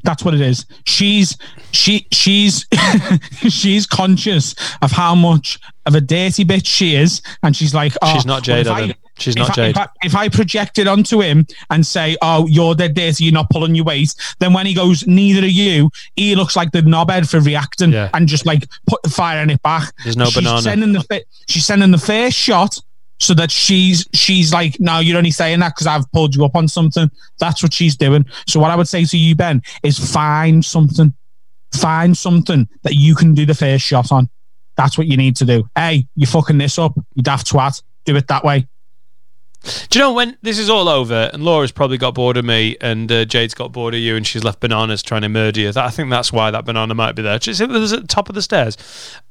That's 0.04 0.24
what 0.24 0.34
it 0.34 0.39
is. 0.41 0.66
She's 0.86 1.38
she 1.72 2.08
she's 2.12 2.66
she's 3.50 3.86
conscious 3.86 4.56
of 4.82 4.91
how 4.91 5.14
much 5.16 5.60
of 5.86 5.96
a 5.96 6.02
dirty 6.02 6.46
bitch 6.46 6.66
she 6.66 6.96
is, 6.96 7.22
and 7.44 7.54
she's 7.56 7.74
like, 7.74 7.94
oh, 8.02 8.14
She's 8.14 8.26
not 8.26 8.44
Jade, 8.44 8.66
well, 8.68 8.89
She's 9.18 9.36
not 9.36 9.52
I- 9.52 9.54
Jade. 9.54 9.70
If 9.72 9.78
I, 9.78 9.88
if 10.04 10.16
I 10.16 10.30
project 10.30 10.80
it 10.80 10.88
onto 10.88 11.22
him 11.22 11.46
and 11.70 11.86
say, 11.86 12.16
"Oh, 12.22 12.48
you're 12.48 12.74
dead 12.74 12.96
dirty, 12.96 13.26
you're 13.26 13.34
not 13.34 13.50
pulling 13.50 13.76
your 13.76 13.86
weight," 13.86 14.16
then 14.39 14.54
when 14.54 14.66
he 14.66 14.74
goes, 14.74 15.06
"Neither 15.06 15.44
are 15.44 15.50
you," 15.50 15.91
he 16.16 16.36
looks 16.36 16.56
like 16.56 16.72
the 16.72 16.82
knobhead 16.82 17.30
for 17.30 17.39
reacting 17.41 17.91
Yeah. 17.91 18.10
and 18.14 18.28
just 18.28 18.46
like 18.46 18.68
put 18.88 19.06
firing 19.08 19.50
it 19.52 19.62
back. 19.62 19.94
There's 20.04 20.18
no 20.18 20.26
she's 20.26 20.36
banana. 20.36 20.62
Sending 20.62 20.94
the 20.94 21.24
she's 21.48 21.66
sending 21.66 21.91
the 21.91 21.98
first 22.00 22.38
shot 22.38 22.80
so 23.24 23.34
that 23.34 23.50
she's 23.50 24.06
she's 24.14 24.52
like, 24.52 24.78
no, 24.80 25.00
you're 25.00 25.18
only 25.18 25.32
saying 25.32 25.60
that 25.60 25.70
because 25.70 25.88
I've 25.88 26.12
pulled 26.12 26.36
you 26.36 26.44
up 26.44 26.56
on 26.56 26.68
something. 26.68 27.10
That's 27.40 27.64
what 27.64 27.74
she's 27.74 27.96
doing. 27.96 28.26
So 28.48 28.60
what 28.60 28.70
I 28.70 28.76
would 28.76 28.88
say 28.88 29.06
to 29.06 29.18
you, 29.18 29.34
Ben, 29.34 29.62
is 29.82 29.98
find 29.98 30.64
something, 30.64 31.14
find 31.74 32.18
something 32.18 32.68
that 32.82 32.96
you 32.96 33.16
can 33.16 33.34
do 33.34 33.46
the 33.46 33.56
first 33.56 33.86
shot 33.86 34.12
on. 34.12 34.30
That's 34.76 34.98
what 34.98 35.08
you 35.08 35.16
need 35.16 35.38
to 35.38 35.46
do. 35.46 35.70
Hey, 35.76 36.06
you're 36.16 36.28
fucking 36.28 36.58
this 36.58 36.78
up, 36.78 36.96
you 37.14 37.24
daft 37.24 37.48
twat. 37.48 37.82
Do 38.06 38.18
it 38.18 38.28
that 38.28 38.44
way. 38.44 38.68
Do 39.90 39.98
you 39.98 40.04
know 40.04 40.12
when 40.12 40.38
this 40.42 40.60
is 40.60 40.70
all 40.70 40.90
over 40.90 41.30
and 41.32 41.46
Laura's 41.46 41.72
probably 41.72 41.98
got 41.98 42.16
bored 42.16 42.36
of 42.36 42.44
me 42.44 42.76
and 42.82 43.10
uh, 43.10 43.24
Jade's 43.24 43.54
got 43.54 43.72
bored 43.72 43.94
of 43.94 44.02
you 44.02 44.18
and 44.18 44.28
she's 44.28 44.44
left 44.44 44.60
bananas 44.60 45.02
trying 45.02 45.22
to 45.22 45.30
murder 45.30 45.62
you? 45.62 45.72
That, 45.72 45.86
I 45.86 45.90
think 45.90 46.10
that's 46.10 46.34
why 46.34 46.52
that 46.52 46.66
banana 46.66 46.94
might 46.94 47.14
be 47.14 47.22
there. 47.22 47.40
Just 47.40 47.62
it 47.62 47.70
was 47.70 47.94
at 47.94 48.02
the 48.02 48.08
top 48.08 48.28
of 48.28 48.36
the 48.36 48.42
stairs. 48.42 48.76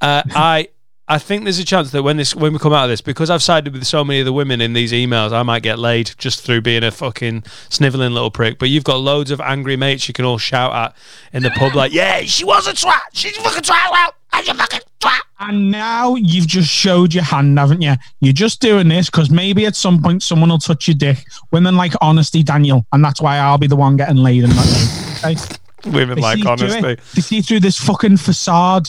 Uh, 0.00 0.22
I 0.30 0.68
I 1.12 1.18
think 1.18 1.44
there's 1.44 1.58
a 1.58 1.64
chance 1.64 1.90
that 1.90 2.02
when 2.02 2.16
this 2.16 2.34
when 2.34 2.54
we 2.54 2.58
come 2.58 2.72
out 2.72 2.84
of 2.84 2.88
this, 2.88 3.02
because 3.02 3.28
I've 3.28 3.42
sided 3.42 3.74
with 3.74 3.84
so 3.84 4.02
many 4.02 4.20
of 4.20 4.24
the 4.24 4.32
women 4.32 4.62
in 4.62 4.72
these 4.72 4.92
emails, 4.92 5.30
I 5.30 5.42
might 5.42 5.62
get 5.62 5.78
laid 5.78 6.12
just 6.16 6.40
through 6.40 6.62
being 6.62 6.82
a 6.82 6.90
fucking 6.90 7.44
snivelling 7.68 8.14
little 8.14 8.30
prick. 8.30 8.58
But 8.58 8.70
you've 8.70 8.84
got 8.84 8.96
loads 8.96 9.30
of 9.30 9.38
angry 9.38 9.76
mates 9.76 10.08
you 10.08 10.14
can 10.14 10.24
all 10.24 10.38
shout 10.38 10.72
at 10.72 10.96
in 11.34 11.42
the 11.42 11.50
pub, 11.50 11.74
like, 11.74 11.92
"Yeah, 11.92 12.22
she 12.22 12.46
was 12.46 12.66
a 12.66 12.72
twat. 12.72 12.98
She's 13.12 13.36
a 13.36 13.42
fucking 13.42 13.60
twat. 13.60 13.90
Well, 13.90 14.14
I'm 14.32 14.48
a 14.48 14.54
fucking 14.54 14.80
twat." 15.00 15.20
And 15.40 15.70
now 15.70 16.14
you've 16.14 16.46
just 16.46 16.70
showed 16.70 17.12
your 17.12 17.24
hand, 17.24 17.58
haven't 17.58 17.82
you? 17.82 17.92
You're 18.20 18.32
just 18.32 18.62
doing 18.62 18.88
this 18.88 19.10
because 19.10 19.28
maybe 19.28 19.66
at 19.66 19.76
some 19.76 20.02
point 20.02 20.22
someone 20.22 20.48
will 20.48 20.58
touch 20.58 20.88
your 20.88 20.94
dick. 20.94 21.26
Women 21.50 21.76
like 21.76 21.92
honesty, 22.00 22.42
Daniel, 22.42 22.86
and 22.90 23.04
that's 23.04 23.20
why 23.20 23.36
I'll 23.36 23.58
be 23.58 23.66
the 23.66 23.76
one 23.76 23.98
getting 23.98 24.16
laid 24.16 24.44
in 24.44 24.50
that 24.50 25.20
day. 25.22 25.32
Okay? 25.34 25.40
Women 25.90 26.14
They 26.14 26.22
like 26.22 26.46
honesty. 26.46 26.96
They 27.14 27.20
see 27.20 27.42
through 27.42 27.60
this 27.60 27.76
fucking 27.76 28.16
facade. 28.16 28.88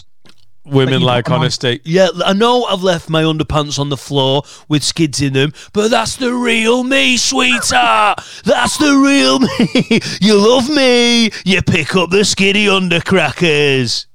Women 0.65 1.01
like 1.01 1.29
honesty. 1.29 1.81
Yeah, 1.83 2.07
I 2.25 2.33
know 2.33 2.63
I've 2.63 2.83
left 2.83 3.09
my 3.09 3.23
underpants 3.23 3.77
on 3.77 3.89
the 3.89 3.97
floor 3.97 4.43
with 4.69 4.83
skids 4.83 5.21
in 5.21 5.33
them, 5.33 5.51
but 5.73 5.89
that's 5.91 6.15
the 6.15 6.33
real 6.33 6.83
me, 6.83 7.17
sweetheart. 7.17 8.19
That's 8.45 8.77
the 8.77 8.95
real 8.95 9.39
me. 9.39 9.99
You 10.21 10.37
love 10.37 10.69
me. 10.69 11.31
You 11.45 11.61
pick 11.61 11.95
up 11.95 12.09
the 12.09 12.23
skiddy 12.23 12.65
undercrackers. 12.65 14.05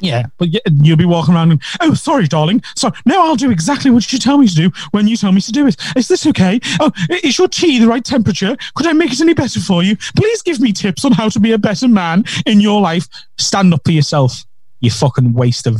Yeah, 0.00 0.26
but 0.38 0.48
you'll 0.82 0.96
be 0.96 1.06
walking 1.06 1.34
around 1.34 1.52
and, 1.52 1.62
oh, 1.80 1.94
sorry, 1.94 2.26
darling. 2.26 2.62
So 2.74 2.90
now 3.06 3.24
I'll 3.26 3.36
do 3.36 3.50
exactly 3.50 3.90
what 3.90 4.12
you 4.12 4.18
tell 4.18 4.38
me 4.38 4.46
to 4.46 4.54
do 4.54 4.70
when 4.90 5.08
you 5.08 5.16
tell 5.16 5.32
me 5.32 5.40
to 5.40 5.52
do 5.52 5.66
it. 5.66 5.76
Is 5.96 6.08
this 6.08 6.26
okay? 6.26 6.60
Oh, 6.80 6.90
is 7.22 7.38
your 7.38 7.48
tea 7.48 7.78
the 7.78 7.86
right 7.86 8.04
temperature? 8.04 8.56
Could 8.74 8.86
I 8.86 8.92
make 8.92 9.12
it 9.12 9.20
any 9.20 9.32
better 9.32 9.60
for 9.60 9.82
you? 9.82 9.96
Please 10.16 10.42
give 10.42 10.60
me 10.60 10.72
tips 10.72 11.04
on 11.04 11.12
how 11.12 11.28
to 11.30 11.40
be 11.40 11.52
a 11.52 11.58
better 11.58 11.88
man 11.88 12.24
in 12.44 12.60
your 12.60 12.80
life. 12.80 13.08
Stand 13.38 13.72
up 13.72 13.82
for 13.84 13.92
yourself, 13.92 14.44
you 14.80 14.90
fucking 14.90 15.32
waste 15.32 15.66
of. 15.66 15.78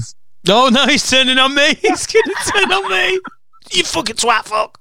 Oh, 0.49 0.69
no, 0.73 0.87
he's 0.87 1.09
turning 1.09 1.39
on 1.39 1.55
me. 1.55 1.75
He's 1.83 2.07
going 2.07 2.23
to 2.23 2.53
turn 2.53 2.73
on 2.73 2.89
me. 2.89 3.21
You 3.73 3.83
fucking 3.83 4.15
twat 4.15 4.45
fuck. 4.45 4.79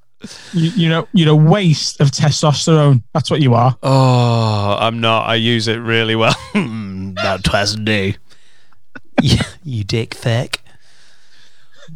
You, 0.53 0.69
you 0.71 0.89
know, 0.89 1.07
you're 1.11 1.31
a 1.31 1.35
waste 1.35 1.99
of 1.99 2.11
testosterone. 2.11 3.01
That's 3.13 3.31
what 3.31 3.41
you 3.41 3.55
are. 3.55 3.75
Oh, 3.81 4.77
I'm 4.79 4.99
not. 4.99 5.27
I 5.27 5.35
use 5.35 5.67
it 5.67 5.77
really 5.77 6.15
well. 6.15 6.35
About 6.55 7.43
twice 7.43 7.73
a 7.73 7.79
day. 7.79 8.17
you, 9.21 9.37
you 9.63 9.83
dick 9.83 10.13
thick. 10.13 10.61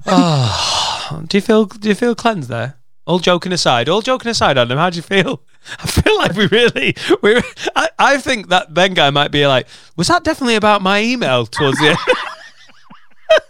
Oh, 0.05 1.09
ah, 1.11 1.21
do 1.27 1.37
you 1.37 1.41
feel? 1.41 1.65
Do 1.65 1.89
you 1.89 1.95
feel 1.95 2.15
cleansed 2.15 2.49
there? 2.49 2.78
All 3.09 3.17
joking 3.17 3.51
aside, 3.53 3.89
all 3.89 4.03
joking 4.03 4.29
aside, 4.29 4.59
Adam, 4.59 4.77
how 4.77 4.91
do 4.91 4.97
you 4.97 5.01
feel? 5.01 5.41
I 5.79 5.87
feel 5.87 6.15
like 6.19 6.35
we 6.35 6.45
really, 6.45 6.95
we. 7.23 7.41
I, 7.75 7.89
I 7.97 8.17
think 8.19 8.49
that 8.49 8.75
Ben 8.75 8.93
guy 8.93 9.09
might 9.09 9.31
be 9.31 9.47
like, 9.47 9.65
was 9.95 10.09
that 10.09 10.23
definitely 10.23 10.53
about 10.53 10.83
my 10.83 11.01
email 11.01 11.47
towards 11.47 11.79
the 11.79 11.87
end? 11.87 11.97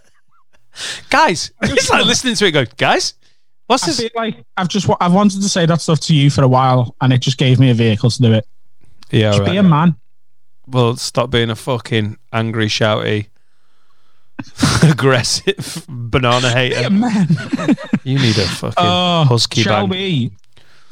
guys, 1.10 1.52
he's 1.62 1.90
like 1.90 2.06
listening 2.06 2.36
to 2.36 2.46
it, 2.46 2.52
going, 2.52 2.68
guys, 2.78 3.12
what's 3.66 3.84
I 3.84 3.88
this? 3.88 4.00
feel 4.00 4.08
like 4.16 4.42
I've 4.56 4.68
just 4.68 4.88
I've 4.98 5.12
wanted 5.12 5.42
to 5.42 5.48
say 5.50 5.66
that 5.66 5.82
stuff 5.82 6.00
to 6.00 6.14
you 6.14 6.30
for 6.30 6.42
a 6.42 6.48
while, 6.48 6.96
and 7.02 7.12
it 7.12 7.18
just 7.18 7.36
gave 7.36 7.60
me 7.60 7.68
a 7.68 7.74
vehicle 7.74 8.08
to 8.08 8.22
do 8.22 8.32
it. 8.32 8.46
Yeah, 9.10 9.32
Just 9.32 9.44
be 9.44 9.58
a 9.58 9.62
man. 9.62 9.94
Well, 10.68 10.96
stop 10.96 11.30
being 11.30 11.50
a 11.50 11.56
fucking 11.56 12.16
angry, 12.32 12.68
shouty, 12.68 13.26
aggressive 14.82 15.84
banana 15.88 16.50
hater. 16.50 16.90
man. 16.90 17.28
You 18.04 18.18
need 18.18 18.38
a 18.38 18.46
fucking 18.46 18.74
Oh, 18.78 19.24
husky 19.28 19.62
shall 19.62 19.82
band. 19.86 19.90
we 19.90 20.30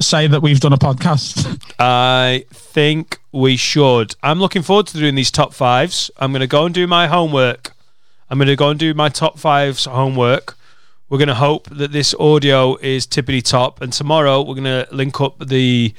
say 0.01 0.27
that 0.27 0.41
we've 0.41 0.59
done 0.59 0.73
a 0.73 0.77
podcast? 0.77 1.61
I 1.79 2.45
think 2.51 3.19
we 3.31 3.57
should. 3.57 4.15
I'm 4.23 4.39
looking 4.39 4.61
forward 4.61 4.87
to 4.87 4.97
doing 4.97 5.15
these 5.15 5.31
top 5.31 5.53
fives. 5.53 6.09
I'm 6.17 6.31
going 6.31 6.41
to 6.41 6.47
go 6.47 6.65
and 6.65 6.73
do 6.73 6.87
my 6.87 7.07
homework. 7.07 7.73
I'm 8.29 8.37
going 8.37 8.47
to 8.47 8.55
go 8.55 8.69
and 8.69 8.79
do 8.79 8.93
my 8.93 9.09
top 9.09 9.39
fives 9.39 9.85
homework. 9.85 10.55
We're 11.09 11.17
going 11.17 11.27
to 11.29 11.35
hope 11.35 11.69
that 11.71 11.91
this 11.91 12.13
audio 12.19 12.75
is 12.77 13.07
tippity 13.07 13.43
top. 13.43 13.81
And 13.81 13.91
tomorrow 13.91 14.41
we're 14.41 14.53
going 14.55 14.63
to 14.65 14.87
link 14.91 15.19
up 15.19 15.39
the 15.47 15.93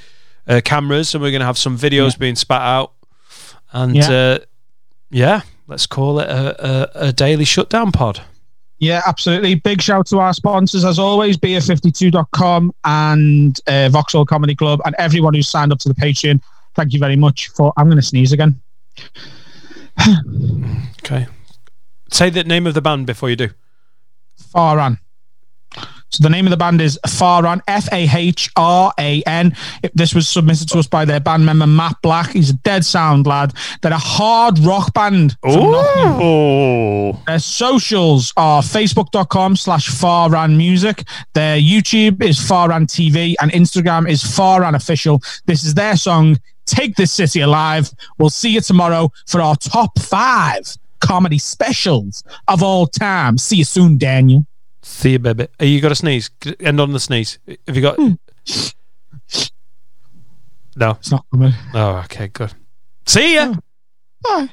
uh, 0.47 0.61
cameras 0.65 1.15
and 1.15 1.23
we're 1.23 1.31
going 1.33 1.41
to 1.41 1.47
have 1.47 1.59
some 1.59 1.77
videos 1.77 2.17
being 2.19 2.37
spat 2.37 2.63
out. 2.63 2.93
And 3.73 3.97
Yeah. 3.97 4.11
uh, 4.11 4.39
yeah, 5.11 5.41
let's 5.71 5.87
call 5.87 6.19
it 6.19 6.29
a, 6.29 6.67
a, 7.05 7.09
a 7.09 7.13
daily 7.13 7.45
shutdown 7.45 7.93
pod. 7.93 8.21
Yeah, 8.79 9.03
absolutely. 9.07 9.55
Big 9.55 9.81
shout 9.81 10.07
to 10.07 10.19
our 10.19 10.33
sponsors, 10.33 10.85
as 10.85 10.99
always, 10.99 11.37
beer52.com 11.37 12.75
and 12.85 13.61
uh, 13.67 13.89
Vauxhall 13.91 14.27
Comedy 14.27 14.55
Club, 14.55 14.81
and 14.85 14.95
everyone 14.99 15.35
who's 15.35 15.49
signed 15.49 15.73
up 15.73 15.79
to 15.81 15.89
the 15.89 15.95
Patreon. 15.95 16.41
Thank 16.75 16.93
you 16.93 16.99
very 16.99 17.17
much 17.17 17.49
for. 17.49 17.73
I'm 17.77 17.87
going 17.87 17.99
to 17.99 18.03
sneeze 18.03 18.33
again. 18.33 18.61
Okay. 21.03 21.27
Say 22.13 22.31
the 22.31 22.45
name 22.45 22.67
of 22.67 22.75
the 22.75 22.83
band 22.83 23.07
before 23.07 23.31
you 23.31 23.37
do. 23.37 23.51
Fahran. 24.55 24.99
So 26.11 26.23
the 26.23 26.31
name 26.31 26.47
of 26.47 26.51
the 26.51 26.57
band 26.57 26.81
is 26.81 26.99
Fahran, 27.07 27.61
F 27.69 27.89
A 27.93 28.09
H 28.13 28.51
R 28.57 28.93
A 28.99 29.23
N. 29.23 29.57
This 29.95 30.15
was 30.15 30.29
submitted 30.29 30.69
to 30.71 30.79
us 30.79 30.87
by 30.87 31.05
their 31.05 31.21
band 31.21 31.47
member 31.47 31.67
Matt 31.67 31.97
Black. 32.03 32.31
He's 32.33 32.51
a 32.51 32.55
dead 32.55 32.85
sound 32.85 33.27
lad. 33.27 33.55
They're 33.81 33.93
a 33.93 33.99
hard 33.99 34.59
rock 34.61 34.93
band. 34.93 35.37
from 35.41 35.71
Nottingham. 35.71 36.19
Oh. 36.21 37.23
Their 37.27 37.39
socials 37.39 38.33
are 38.37 38.63
facebook.com 38.63 39.57
slash 39.57 39.89
Fahran 39.89 40.57
Music. 40.57 41.05
Their 41.35 41.59
YouTube 41.59 42.23
is 42.23 42.39
Fahran 42.39 42.87
TV 42.87 43.35
and 43.41 43.51
Instagram 43.53 44.09
is 44.09 44.23
Fahran 44.23 44.75
Official. 44.75 45.23
This 45.47 45.65
is 45.65 45.75
their 45.75 45.97
song, 45.97 46.39
Take 46.67 46.97
This 46.97 47.13
City 47.13 47.41
Alive. 47.41 47.91
We'll 48.19 48.31
see 48.31 48.51
you 48.51 48.61
tomorrow 48.61 49.13
for 49.27 49.41
our 49.41 49.57
top 49.57 49.99
five 49.99 50.77
comedy 51.01 51.39
specials 51.39 52.23
of 52.49 52.63
all 52.63 52.87
time. 52.87 53.39
See 53.39 53.57
you 53.57 53.65
soon, 53.65 53.97
Daniel. 53.97 54.45
See 54.83 55.13
you, 55.13 55.19
baby. 55.19 55.49
Are 55.59 55.67
you 55.67 55.81
got 55.81 55.93
a 55.93 55.95
sneeze? 55.95 56.31
End 56.59 56.81
on 56.81 56.93
the 56.93 57.01
sneeze. 57.01 57.39
Have 57.67 57.77
you 57.77 57.83
got? 57.83 57.97
Hmm. 57.97 58.13
No. 60.77 60.91
It's 60.93 61.11
not 61.11 61.27
coming. 61.31 61.53
Oh, 61.75 61.97
okay, 62.05 62.29
good. 62.29 62.55
See 63.07 63.35
ya. 63.35 63.55
Oh. 64.25 64.47
Bye. 64.47 64.51